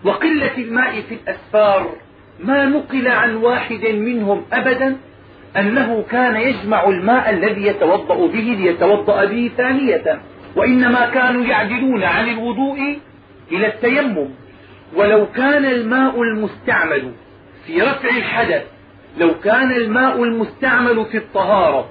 وقلة 0.04 0.58
الماء 0.58 1.02
في 1.02 1.16
الأسفار. 1.16 1.96
ما 2.44 2.66
نقل 2.66 3.08
عن 3.08 3.36
واحد 3.36 3.86
منهم 3.86 4.46
أبدا 4.54 4.98
أنه 5.58 6.04
كان 6.10 6.36
يجمع 6.36 6.90
الماء 6.90 7.30
الذي 7.30 7.66
يتوضأ 7.68 8.28
به 8.28 8.58
ليتوضأ 8.60 9.26
به 9.26 9.52
ثانية 9.58 10.22
وإنما 10.56 11.06
كانوا 11.06 11.46
يعدلون 11.46 12.04
عن 12.04 12.30
الوضوء 12.30 13.00
إلى 13.52 13.68
التيمم. 13.68 14.30
ولو 14.96 15.26
كان 15.36 15.66
الماء 15.66 16.22
المستعمل 16.22 17.12
في 17.66 17.82
رفع 17.82 18.10
الحدث 18.10 18.64
لو 19.18 19.40
كان 19.44 19.72
الماء 19.72 20.24
المستعمل 20.24 21.06
في 21.06 21.18
الطهارة 21.18 21.90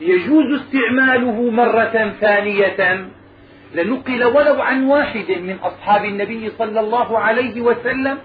يجوز 0.00 0.60
استعماله 0.60 1.50
مرة 1.50 2.12
ثانية 2.20 3.06
لنقل 3.74 4.24
ولو 4.24 4.62
عن 4.62 4.84
واحد 4.84 5.30
من 5.30 5.56
أصحاب 5.62 6.04
النبي 6.04 6.50
صلى 6.58 6.80
الله 6.80 7.18
عليه 7.18 7.60
وسلم 7.60 8.18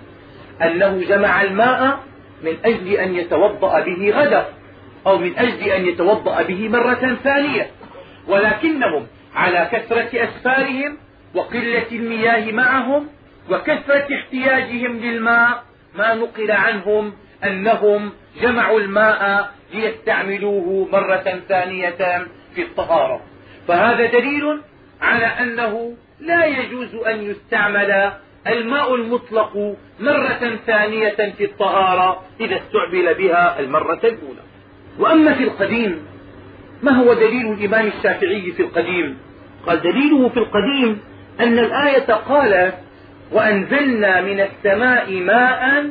أنه 0.61 1.01
جمع 1.07 1.41
الماء 1.41 1.99
من 2.43 2.57
أجل 2.65 2.93
أن 2.93 3.15
يتوضأ 3.15 3.79
به 3.79 4.11
غدا 4.15 4.45
أو 5.07 5.17
من 5.17 5.37
أجل 5.37 5.69
أن 5.69 5.85
يتوضأ 5.85 6.41
به 6.41 6.69
مرة 6.69 7.17
ثانية. 7.23 7.67
ولكنهم 8.27 9.07
على 9.35 9.69
كثرة 9.71 10.23
أسفارهم 10.23 10.97
وقلة 11.35 11.87
المياه 11.91 12.51
معهم 12.51 13.07
وكثرة 13.49 14.07
احتياجهم 14.15 14.97
للماء 14.97 15.63
ما 15.95 16.13
نقل 16.13 16.51
عنهم 16.51 17.13
أنهم 17.43 18.11
جمعوا 18.41 18.79
الماء 18.79 19.51
ليستعملوه 19.73 20.87
مرة 20.91 21.41
ثانية 21.49 22.25
في 22.55 22.61
الطهارة. 22.61 23.21
فهذا 23.67 24.05
دليل 24.05 24.61
على 25.01 25.25
أنه 25.25 25.93
لا 26.19 26.45
يجوز 26.45 26.95
أن 26.95 27.23
يستعمل 27.23 28.11
الماء 28.47 28.95
المطلق 28.95 29.75
مرة 29.99 30.57
ثانية 30.65 31.33
في 31.37 31.45
الطهارة 31.45 32.23
إذا 32.39 32.55
استعمل 32.55 33.13
بها 33.13 33.59
المرة 33.59 33.99
الأولى. 34.03 34.43
وأما 34.99 35.33
في 35.33 35.43
القديم 35.43 36.05
ما 36.83 36.91
هو 36.91 37.13
دليل 37.13 37.53
الإمام 37.53 37.87
الشافعي 37.87 38.51
في 38.51 38.63
القديم؟ 38.63 39.17
قال 39.67 39.81
دليله 39.81 40.29
في 40.29 40.37
القديم 40.37 41.01
أن 41.39 41.59
الآية 41.59 42.13
قالت 42.13 42.75
وأنزلنا 43.31 44.21
من 44.21 44.39
السماء 44.39 45.11
ماء 45.11 45.89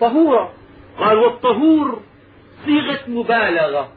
طهورا 0.00 0.52
قال 0.98 1.18
والطهور 1.18 2.00
صيغة 2.66 3.00
مبالغة 3.08 3.88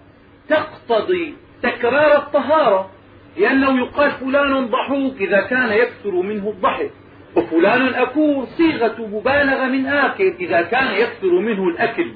تقتضي 0.49 1.35
تكرار 1.63 2.17
الطهارة 2.17 2.89
لأنه 3.37 3.79
يقال 3.79 4.11
فلان 4.11 4.65
ضحوك 4.65 5.15
إذا 5.21 5.41
كان 5.41 5.71
يكثر 5.71 6.11
منه 6.11 6.49
الضحك 6.49 6.91
وفلان 7.35 7.93
أكول 7.93 8.47
صيغة 8.47 8.95
مبالغة 8.99 9.65
من 9.65 9.85
آكل 9.85 10.33
إذا 10.39 10.61
كان 10.61 10.93
يكثر 10.93 11.39
منه 11.39 11.67
الأكل. 11.67 12.11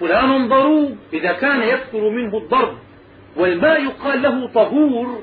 فلان 0.00 0.48
ضروب 0.48 0.98
إذا 1.12 1.32
كان 1.32 1.62
يكثر 1.62 2.10
منه 2.10 2.36
الضرب. 2.38 2.78
والماء 3.36 3.84
يقال 3.84 4.22
له 4.22 4.48
طهور 4.48 5.22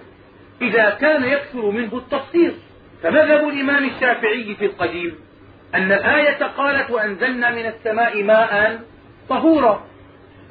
إذا 0.62 0.90
كان 0.90 1.24
يكثر 1.24 1.72
منه 1.72 1.98
التفسير 1.98 2.54
فمذهب 3.04 3.48
الإمام 3.48 3.90
الشافعي 3.90 4.56
في 4.56 4.66
القديم 4.66 5.16
أن 5.76 5.92
الآية 5.92 6.44
قالت 6.58 6.92
وأنزلنا 6.92 7.52
من 7.52 7.66
السماء 7.66 8.24
ماء 8.24 8.80
طهورا. 9.30 9.84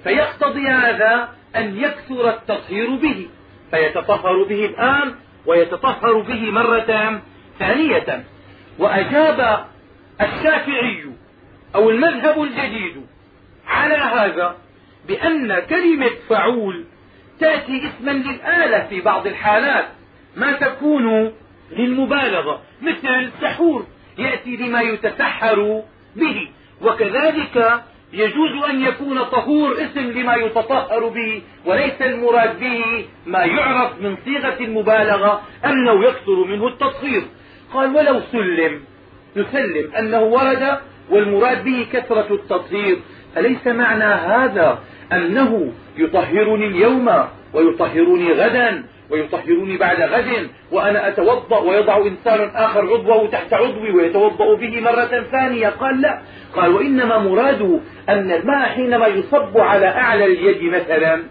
فيقتضي 0.05 0.69
هذا 0.69 1.29
أن 1.57 1.77
يكثر 1.79 2.29
التطهير 2.29 2.91
به. 2.91 3.29
فيتطهر 3.71 4.43
به 4.43 4.65
الآن 4.65 5.15
ويتطهر 5.47 6.21
به 6.21 6.51
مرة 6.51 7.21
ثانية 7.59 8.25
وأجاب 8.79 9.65
الشافعي 10.21 11.05
أو 11.75 11.91
المذهب 11.91 12.43
الجديد 12.43 13.07
على 13.67 13.95
هذا 13.95 14.57
بأن 15.09 15.59
كلمة 15.59 16.11
فعول 16.29 16.85
تأتي 17.41 17.83
اسما 17.89 18.11
للآلة 18.11 18.87
في 18.87 19.01
بعض 19.01 19.27
الحالات 19.27 19.89
ما 20.37 20.53
تكون 20.53 21.33
للمبالغة. 21.71 22.63
مثل 22.83 23.31
سحور 23.41 23.87
يأتي 24.19 24.57
لما 24.57 24.81
يتسحر 24.83 25.83
به 26.17 26.49
وكذلك 26.83 27.83
يجوز 28.13 28.65
أن 28.71 28.83
يكون 28.83 29.23
طهور 29.23 29.73
اسم 29.73 30.01
لما 30.01 30.35
يتطهر 30.35 31.09
به 31.09 31.43
وليس 31.65 32.03
المراد 32.03 32.61
به 32.61 33.05
ما 33.27 33.45
يعرف 33.45 34.01
من 34.01 34.17
صيغة 34.25 34.57
المبالغة 34.61 35.43
أنه 35.65 36.05
يكثر 36.05 36.45
منه 36.45 36.67
التطهير 36.67 37.23
قال 37.75 37.97
ولو 37.97 38.21
سلم 38.33 38.81
نسلم 39.37 39.91
أنه 39.99 40.23
ورد 40.23 40.79
والمراد 41.11 41.65
به 41.65 41.87
كثرة 41.93 42.35
التطهير. 42.35 42.99
أليس 43.37 43.67
معنى 43.67 44.05
هذا 44.05 44.79
أنه 45.13 45.73
يطهرني 45.99 46.67
اليوم 46.67 47.11
ويطهرني 47.55 48.33
غدا 48.33 48.85
ويطهروني 49.11 49.77
بعد 49.77 50.01
غد 50.01 50.49
وأنا 50.73 51.09
أتوضأ 51.09 51.59
ويضع 51.59 51.97
إنسان 52.07 52.51
آخر 52.55 52.81
عضوه 52.81 53.29
تحت 53.29 53.55
عضوي 53.55 53.91
ويتوضأ 53.91 54.55
به 54.55 54.81
مرة 54.81 55.25
ثانية؟ 55.33 55.69
قال 55.69 56.01
لا. 56.01 56.23
قال 56.55 56.75
وإنما 56.75 57.19
مراده 57.19 57.81
أن 58.09 58.31
الماء 58.31 58.69
حينما 58.69 59.07
يصب 59.07 59.59
على 59.59 59.87
أعلى 59.87 60.25
اليد 60.25 60.75
مثلا 60.75 61.23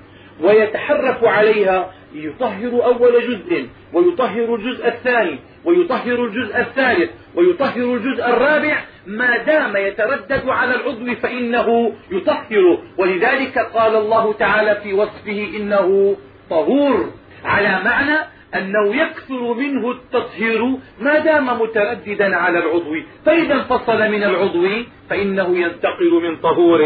ويتحرك 0.41 1.23
عليها 1.23 1.93
يطهر 2.13 2.85
أول 2.85 3.13
جزء 3.27 3.67
ويطهر 3.93 4.55
الجزء 4.55 4.87
الثاني. 4.87 5.39
ويطهر 5.65 6.25
الجزء 6.25 6.59
الثالث 6.59 7.09
ويطهر 7.35 7.93
الجزء 7.93 8.25
الرابع 8.25 8.83
ما 9.07 9.37
دام 9.37 9.75
يتردد 9.75 10.49
على 10.49 10.75
العضو 10.75 11.15
فإنه 11.15 11.93
يطهر. 12.11 12.77
ولذلك 12.97 13.59
قال 13.59 13.95
الله 13.95 14.33
تعالى 14.33 14.75
في 14.83 14.93
وصفه 14.93 15.49
إنه 15.57 16.17
طهور 16.49 17.09
على 17.45 17.81
معنى 17.85 18.17
أنه 18.55 18.95
يكثر 18.95 19.53
منه 19.53 19.91
التطهير 19.91 20.65
ما 21.01 21.19
دام 21.19 21.61
مترددا 21.61 22.35
على 22.35 22.59
العضو. 22.59 22.95
فإذا 23.25 23.53
انفصل 23.53 23.99
من 24.11 24.23
العضو 24.23 24.67
فإنه 25.09 25.57
ينتقل 25.57 26.11
من 26.23 26.37
طهور 26.37 26.79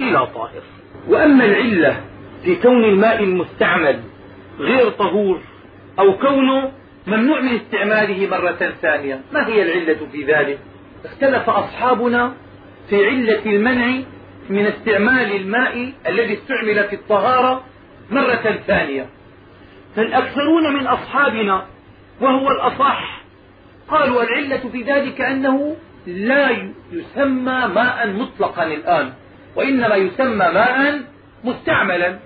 إلى 0.00 0.26
طاهر. 0.34 0.62
وأما 1.08 1.44
العلة 1.44 2.00
في 2.44 2.56
كون 2.56 2.84
الماء 2.84 3.22
المستعمل 3.22 4.00
غير 4.60 4.90
طهور 4.90 5.40
أو 5.98 6.18
كونه 6.18 6.72
ممنوع 7.06 7.40
من 7.40 7.54
استعماله 7.54 8.26
مرة 8.26 8.72
ثانية. 8.82 9.20
ما 9.32 9.46
هي 9.46 9.62
العلة 9.62 10.06
في 10.12 10.24
ذلك؟ 10.24 10.58
اختلف 11.04 11.50
أصحابنا 11.50 12.32
في 12.88 13.06
علة 13.06 13.46
المنع 13.46 14.02
من 14.50 14.66
استعمال 14.66 15.36
الماء 15.36 15.92
الذي 16.06 16.34
استعمل 16.34 16.88
في 16.88 16.94
الطهارة 16.94 17.64
مرة 18.10 18.58
ثانية. 18.66 19.06
فالأكثرون 19.96 20.74
من 20.74 20.86
أصحابنا 20.86 21.66
وهو 22.20 22.50
الأصح 22.50 23.20
قالوا 23.88 24.22
العلة 24.22 24.70
في 24.72 24.82
ذلك 24.82 25.20
أنه 25.20 25.76
لا 26.06 26.50
يسمى 26.92 27.68
ماء 27.74 28.08
مطلقا 28.08 28.66
الآن 28.66 29.12
وإنما 29.56 29.94
يسمى 29.94 30.36
ماء 30.36 31.00
مستعملا. 31.44 32.18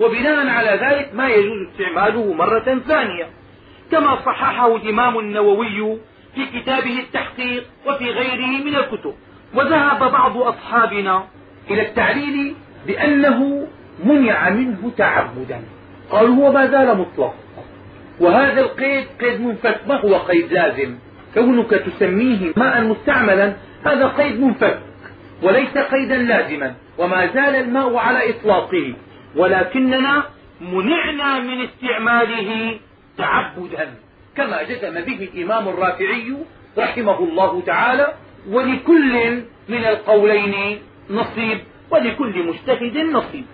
وبناء 0.00 0.46
على 0.46 0.70
ذلك 0.70 1.10
ما 1.14 1.28
يجوز 1.28 1.68
استعماله 1.70 2.34
مرة 2.34 2.80
ثانية. 2.88 3.37
كما 3.92 4.16
صححه 4.26 4.76
الإمام 4.76 5.18
النووي 5.18 5.98
في 6.34 6.60
كتابه 6.60 6.98
التحقيق 6.98 7.64
وفي 7.86 8.10
غيره 8.10 8.64
من 8.64 8.74
الكتب. 8.74 9.14
وذهب 9.54 10.12
بعض 10.12 10.36
أصحابنا 10.36 11.24
إلى 11.70 11.82
التعليل 11.82 12.54
بأنه 12.86 13.66
منع 14.04 14.50
منه 14.50 14.92
تعبدا. 14.96 15.62
قالوا 16.10 16.36
هو 16.36 16.52
ما 16.52 16.66
زال 16.66 16.98
مطلق. 16.98 17.34
وهذا 18.20 18.60
القيد 18.60 19.06
قيد 19.20 19.40
منفك. 19.40 19.80
ما 19.88 20.00
هو 20.00 20.16
قيد 20.16 20.52
لازم؟ 20.52 20.98
كونك 21.34 21.70
تسميه 21.70 22.52
ماء 22.56 22.82
مستعملا 22.82 23.56
هذا 23.84 24.06
قيد 24.06 24.40
منفك. 24.40 24.78
وليس 25.42 25.78
قيدا 25.78 26.16
لازما. 26.16 26.74
وما 26.98 27.26
زال 27.26 27.56
الماء 27.56 27.96
على 27.96 28.30
إطلاقه. 28.30 28.94
ولكننا 29.36 30.22
منعنا 30.60 31.40
من 31.40 31.60
استعماله 31.60 32.78
تعبدا 33.18 33.94
كما 34.36 34.62
جزم 34.62 34.94
به 35.00 35.28
الإمام 35.34 35.68
الرافعي 35.68 36.36
رحمه 36.78 37.18
الله 37.18 37.62
تعالى 37.66 38.14
ولكل 38.50 39.42
من 39.68 39.84
القولين 39.84 40.78
نصيب 41.10 41.58
ولكل 41.90 42.46
مجتهد 42.46 42.96
نصيب. 42.96 43.44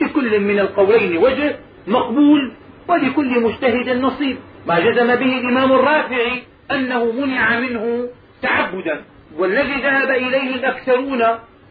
لكل 0.00 0.40
من 0.40 0.58
القولين 0.58 1.16
وجه 1.18 1.56
مقبول 1.86 2.52
ولكل 2.88 3.40
مجتهد 3.40 3.88
نصيب. 3.88 4.36
ما 4.66 4.80
جزم 4.80 5.06
به 5.06 5.38
الإمام 5.38 5.72
الرافعي 5.72 6.42
أنه 6.70 7.12
منع 7.12 7.58
منه 7.60 8.08
تعبدا 8.42 9.04
والذي 9.36 9.82
ذهب 9.82 10.10
إليه 10.10 10.54
الأكثرون 10.54 11.24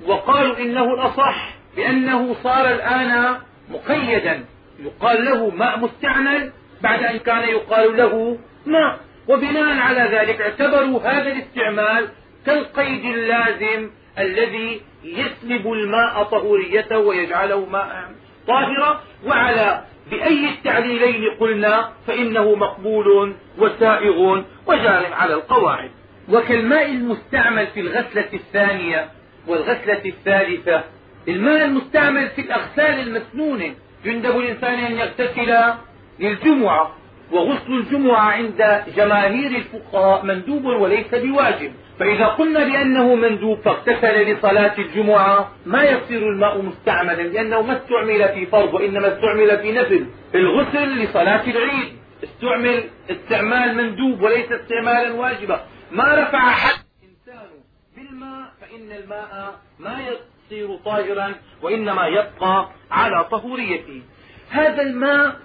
وقالوا 0.07 0.57
إنه 0.57 0.93
الأصح 0.93 1.55
بأنه 1.75 2.35
صار 2.43 2.73
الآن 2.73 3.35
مقيدا 3.69 4.45
يقال 4.79 5.25
له 5.25 5.49
ماء 5.49 5.79
مستعمل 5.79 6.51
بعد 6.83 7.03
أن 7.03 7.17
كان 7.17 7.49
يقال 7.49 7.97
له 7.97 8.37
ماء 8.65 8.99
وبناء 9.27 9.77
على 9.77 10.17
ذلك 10.17 10.41
اعتبروا 10.41 10.99
هذا 10.99 11.31
الاستعمال 11.31 12.07
كالقيد 12.45 13.05
اللازم 13.05 13.89
الذي 14.19 14.81
يسلب 15.03 15.73
الماء 15.73 16.23
طهوريته 16.23 16.97
ويجعله 16.97 17.65
ماء 17.65 18.11
طاهرا 18.47 19.01
وعلى 19.25 19.83
بأي 20.11 20.49
التعليلين 20.49 21.31
قلنا 21.39 21.91
فإنه 22.07 22.55
مقبول 22.55 23.35
وسائغ 23.57 24.43
وجار 24.67 25.13
على 25.13 25.33
القواعد. 25.33 25.91
وكالماء 26.29 26.91
المستعمل 26.91 27.67
في 27.67 27.79
الغسلة 27.79 28.29
الثانية 28.33 29.09
والغسلة 29.47 30.01
الثالثة. 30.05 30.83
الماء 31.27 31.65
المستعمل 31.65 32.29
في 32.29 32.41
الأغسال 32.41 32.99
المسنونة 32.99 33.75
يندب 34.05 34.37
الإنسان 34.37 34.73
أن 34.73 34.91
يغتسل 34.97 35.73
للجمعة 36.19 36.91
وغسل 37.31 37.73
الجمعة 37.73 38.19
عند 38.19 38.83
جماهير 38.95 39.51
الفقهاء 39.51 40.25
مندوب 40.25 40.65
وليس 40.65 41.15
بواجب. 41.15 41.73
فإذا 41.99 42.25
قلنا 42.25 42.59
بأنه 42.63 43.15
مندوب 43.15 43.59
فاغتسل 43.59 44.31
لصلاة 44.31 44.77
الجمعة 44.77 45.51
ما 45.65 45.83
يصير 45.83 46.29
الماء 46.29 46.61
مستعملا 46.61 47.21
لأنه 47.21 47.61
ما 47.61 47.77
استعمل 47.77 48.29
في 48.33 48.45
فرض 48.45 48.73
وإنما 48.73 49.07
استعمل 49.07 49.57
في 49.57 49.71
نفل. 49.71 50.05
الغسل 50.35 51.03
لصلاة 51.03 51.43
العيد 51.47 51.97
استعمل 52.23 52.83
استعمال 53.09 53.75
مندوب 53.77 54.21
وليس 54.21 54.51
استعمالا 54.51 55.13
واجبا. 55.13 55.63
ما 55.91 56.03
رفع 56.03 56.39
حد 56.39 56.83
الإنسان 57.03 57.49
بالماء 57.95 58.51
فإن 58.61 58.91
الماء 59.03 59.55
ما 59.79 59.99
يصير 60.01 60.75
طاهرا 60.85 61.35
وإنما 61.61 62.07
يبقى 62.07 62.69
على 62.91 63.23
طهوريته. 63.31 64.01
هذا 64.49 64.81
الماء 64.81 65.35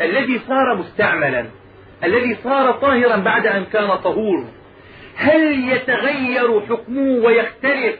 الذي 0.00 0.40
صار 0.48 0.74
مستعملا 0.74 1.46
الذي 2.04 2.36
صار 2.44 2.72
طاهرا 2.72 3.16
بعد 3.16 3.46
أن 3.46 3.64
كان 3.64 3.96
طهور 3.96 4.44
هل 5.16 5.72
يتغير 5.72 6.60
حكمه 6.60 7.24
ويختلف 7.24 7.96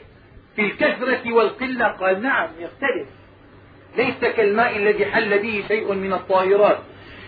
في 0.57 0.63
الكثرة 0.63 1.33
والقلة؟ 1.33 1.87
قال 1.87 2.23
نعم 2.23 2.49
يختلف. 2.59 3.09
ليس 3.97 4.35
كالماء 4.37 4.77
الذي 4.77 5.07
حل 5.07 5.39
به 5.39 5.65
شيء 5.69 5.95
من 5.95 6.13
الطاهرات. 6.13 6.79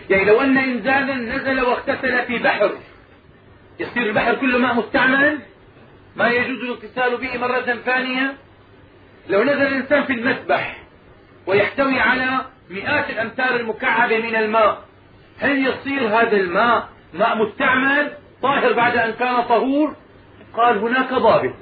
يعني 0.09 0.25
لو 0.25 0.41
أن 0.41 0.57
إنسانا 0.57 1.15
نزل 1.15 1.61
واغتسل 1.61 2.25
في 2.25 2.37
بحر 2.37 2.71
يصير 3.79 4.03
البحر 4.03 4.35
كله 4.35 4.57
ماء 4.57 4.73
مستعمل 4.73 5.39
ما 6.15 6.27
يجوز 6.27 6.63
الاغتسال 6.63 7.17
به 7.17 7.37
مرة 7.37 7.79
ثانية؟ 7.85 8.33
لو 9.29 9.43
نزل 9.43 9.61
الإنسان 9.61 10.03
في 10.03 10.13
المسبح 10.13 10.77
ويحتوي 11.47 11.99
على 11.99 12.45
مئات 12.69 13.09
الأمتار 13.09 13.55
المكعبة 13.55 14.17
من 14.17 14.35
الماء. 14.35 14.83
هل 15.39 15.67
يصير 15.67 16.07
هذا 16.07 16.37
الماء 16.37 16.89
ماء 17.13 17.37
مستعمل 17.37 18.11
طاهر 18.41 18.73
بعد 18.73 18.97
أن 18.97 19.11
كان 19.11 19.41
طهور؟ 19.41 19.95
قال 20.53 20.77
هناك 20.77 21.13
ضابط. 21.13 21.53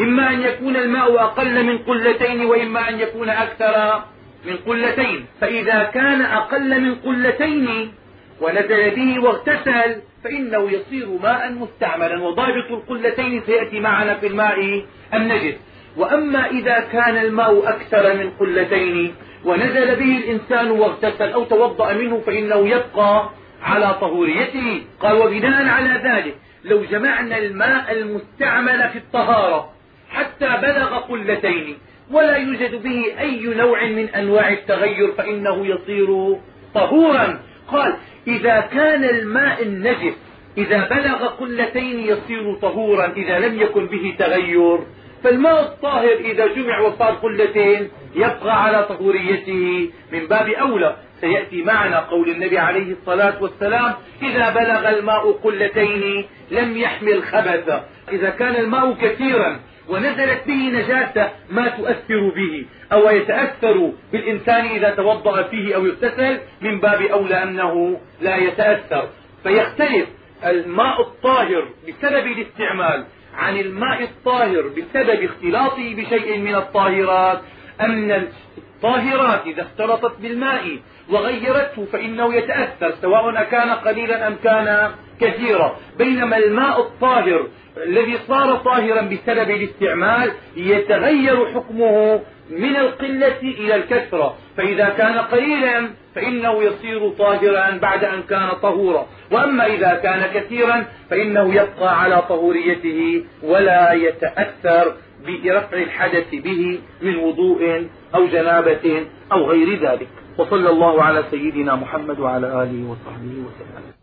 إما 0.00 0.30
أن 0.30 0.42
يكون 0.42 0.76
الماء 0.76 1.20
أقل 1.22 1.64
من 1.64 1.78
قلتين 1.78 2.44
وإما 2.44 2.88
أن 2.88 3.00
يكون 3.00 3.28
أكثر 3.28 4.02
من 4.46 4.56
قلتين. 4.56 5.26
فإذا 5.40 5.82
كان 5.82 6.22
أقل 6.22 6.80
من 6.80 6.94
قلتين 6.94 7.92
ونزل 8.40 8.90
به 8.90 9.18
واغتسل 9.18 10.02
فإنه 10.24 10.70
يصير 10.70 11.08
ماء 11.22 11.52
مستعملا. 11.52 12.22
وضابط 12.22 12.70
القلتين 12.70 13.42
سيأتي 13.46 13.80
معنا 13.80 14.14
في 14.14 14.26
الماء 14.26 14.84
النجس 15.14 15.54
وأما 15.96 16.46
إذا 16.46 16.80
كان 16.80 17.16
الماء 17.16 17.68
أكثر 17.68 18.14
من 18.14 18.30
قلتين 18.30 19.14
ونزل 19.44 19.96
به 19.96 20.16
الإنسان 20.16 20.70
واغتسل 20.70 21.32
أو 21.32 21.44
توضأ 21.44 21.92
منه 21.92 22.20
فإنه 22.26 22.68
يبقى 22.68 23.30
على 23.62 23.94
طهوريته. 24.00 24.82
قال 25.00 25.16
وبناء 25.16 25.68
على 25.68 26.00
ذلك 26.04 26.36
لو 26.64 26.84
جمعنا 26.84 27.38
الماء 27.38 27.92
المستعمل 27.92 28.88
في 28.88 28.98
الطهارة 28.98 29.70
حتى 30.10 30.48
بلغ 30.62 30.98
قلتين 30.98 31.78
ولا 32.10 32.36
يوجد 32.36 32.82
به 32.82 33.04
أي 33.20 33.46
نوع 33.46 33.84
من 33.84 34.08
أنواع 34.08 34.52
التغير 34.52 35.12
فإنه 35.12 35.66
يصير 35.66 36.36
طهورا. 36.74 37.40
قال 37.68 37.94
إذا 38.26 38.60
كان 38.60 39.04
الماء 39.04 39.62
النجس 39.62 40.14
إذا 40.58 40.88
بلغ 40.88 41.26
قلتين 41.26 42.00
يصير 42.00 42.54
طهورا 42.54 43.12
إذا 43.16 43.38
لم 43.38 43.60
يكن 43.60 43.86
به 43.86 44.14
تغير 44.18 44.78
فالماء 45.24 45.62
الطاهر 45.62 46.12
إذا 46.12 46.46
جمع 46.46 46.80
وصار 46.80 47.14
قلتين 47.14 47.90
يبقى 48.14 48.64
على 48.64 48.82
طهوريته. 48.84 49.90
من 50.12 50.26
باب 50.26 50.48
أولى 50.48 50.96
سيأتي 51.20 51.62
معنا 51.62 52.00
قول 52.00 52.30
النبي 52.30 52.58
عليه 52.58 52.92
الصلاة 52.92 53.42
والسلام 53.42 53.94
إذا 54.22 54.50
بلغ 54.50 54.88
الماء 54.98 55.32
قلتين 55.32 56.24
لم 56.50 56.76
يحمل 56.76 57.22
خبثا. 57.22 57.84
إذا 58.12 58.30
كان 58.30 58.56
الماء 58.56 58.92
كثيرا 58.92 59.60
ونزلت 59.88 60.46
به 60.46 60.70
نجاسة 60.72 61.30
ما 61.50 61.68
تؤثر 61.68 62.32
به 62.36 62.66
أو 62.92 63.10
يتأثر 63.10 63.92
بالإنسان 64.12 64.64
إذا 64.66 64.90
توضأ 64.90 65.42
فيه 65.42 65.74
أو 65.74 65.86
يغتسل 65.86 66.38
من 66.60 66.80
باب 66.80 67.02
أولى 67.02 67.42
أنه 67.42 68.00
لا 68.20 68.36
يتأثر. 68.36 69.08
فيختلف 69.42 70.08
الماء 70.46 71.00
الطاهر 71.00 71.68
بسبب 71.88 72.26
الاستعمال 72.26 73.04
عن 73.36 73.56
الماء 73.56 74.02
الطاهر 74.02 74.62
بسبب 74.62 75.22
اختلاطه 75.22 75.94
بشيء 75.94 76.38
من 76.38 76.54
الطاهرات 76.54 77.40
أن 77.80 78.28
الطاهرات 78.58 79.46
إذا 79.46 79.62
اختلطت 79.62 80.20
بالماء 80.20 80.78
وغيرته 81.10 81.84
فإنه 81.92 82.34
يتأثر 82.34 82.94
سواء 83.02 83.44
كان 83.44 83.70
قليلا 83.70 84.26
أم 84.28 84.36
كان 84.44 84.90
كثيرا. 85.20 85.76
بينما 85.98 86.36
الماء 86.36 86.80
الطاهر 86.80 87.48
الذي 87.76 88.18
صار 88.28 88.56
طاهرا 88.56 89.02
بسبب 89.02 89.50
الاستعمال 89.50 90.32
يتغير 90.56 91.46
حكمه 91.54 92.20
من 92.50 92.76
القلة 92.76 93.40
إلى 93.42 93.74
الكثرة 93.74 94.36
فإذا 94.56 94.88
كان 94.88 95.18
قليلا 95.18 95.88
فإنه 96.14 96.62
يصير 96.62 97.08
طاهرا 97.08 97.78
بعد 97.78 98.04
أن 98.04 98.22
كان 98.22 98.48
طهورا. 98.62 99.06
وأما 99.32 99.66
إذا 99.66 99.94
كان 99.94 100.26
كثيرا 100.34 100.86
فإنه 101.10 101.54
يبقى 101.54 102.00
على 102.00 102.22
طهوريته 102.28 103.24
ولا 103.42 103.92
يتأثر 103.92 104.94
برفع 105.26 105.76
الحدث 105.76 106.34
به 106.34 106.80
من 107.02 107.16
وضوء 107.16 107.86
أو 108.14 108.26
جنابة 108.26 109.06
أو 109.32 109.44
غير 109.44 109.90
ذلك. 109.90 110.08
وصلى 110.38 110.70
الله 110.70 111.02
على 111.02 111.24
سيدنا 111.30 111.74
محمد 111.74 112.20
وعلى 112.20 112.46
آله 112.46 112.90
وصحبه 112.90 113.34
وسلم. 113.46 113.95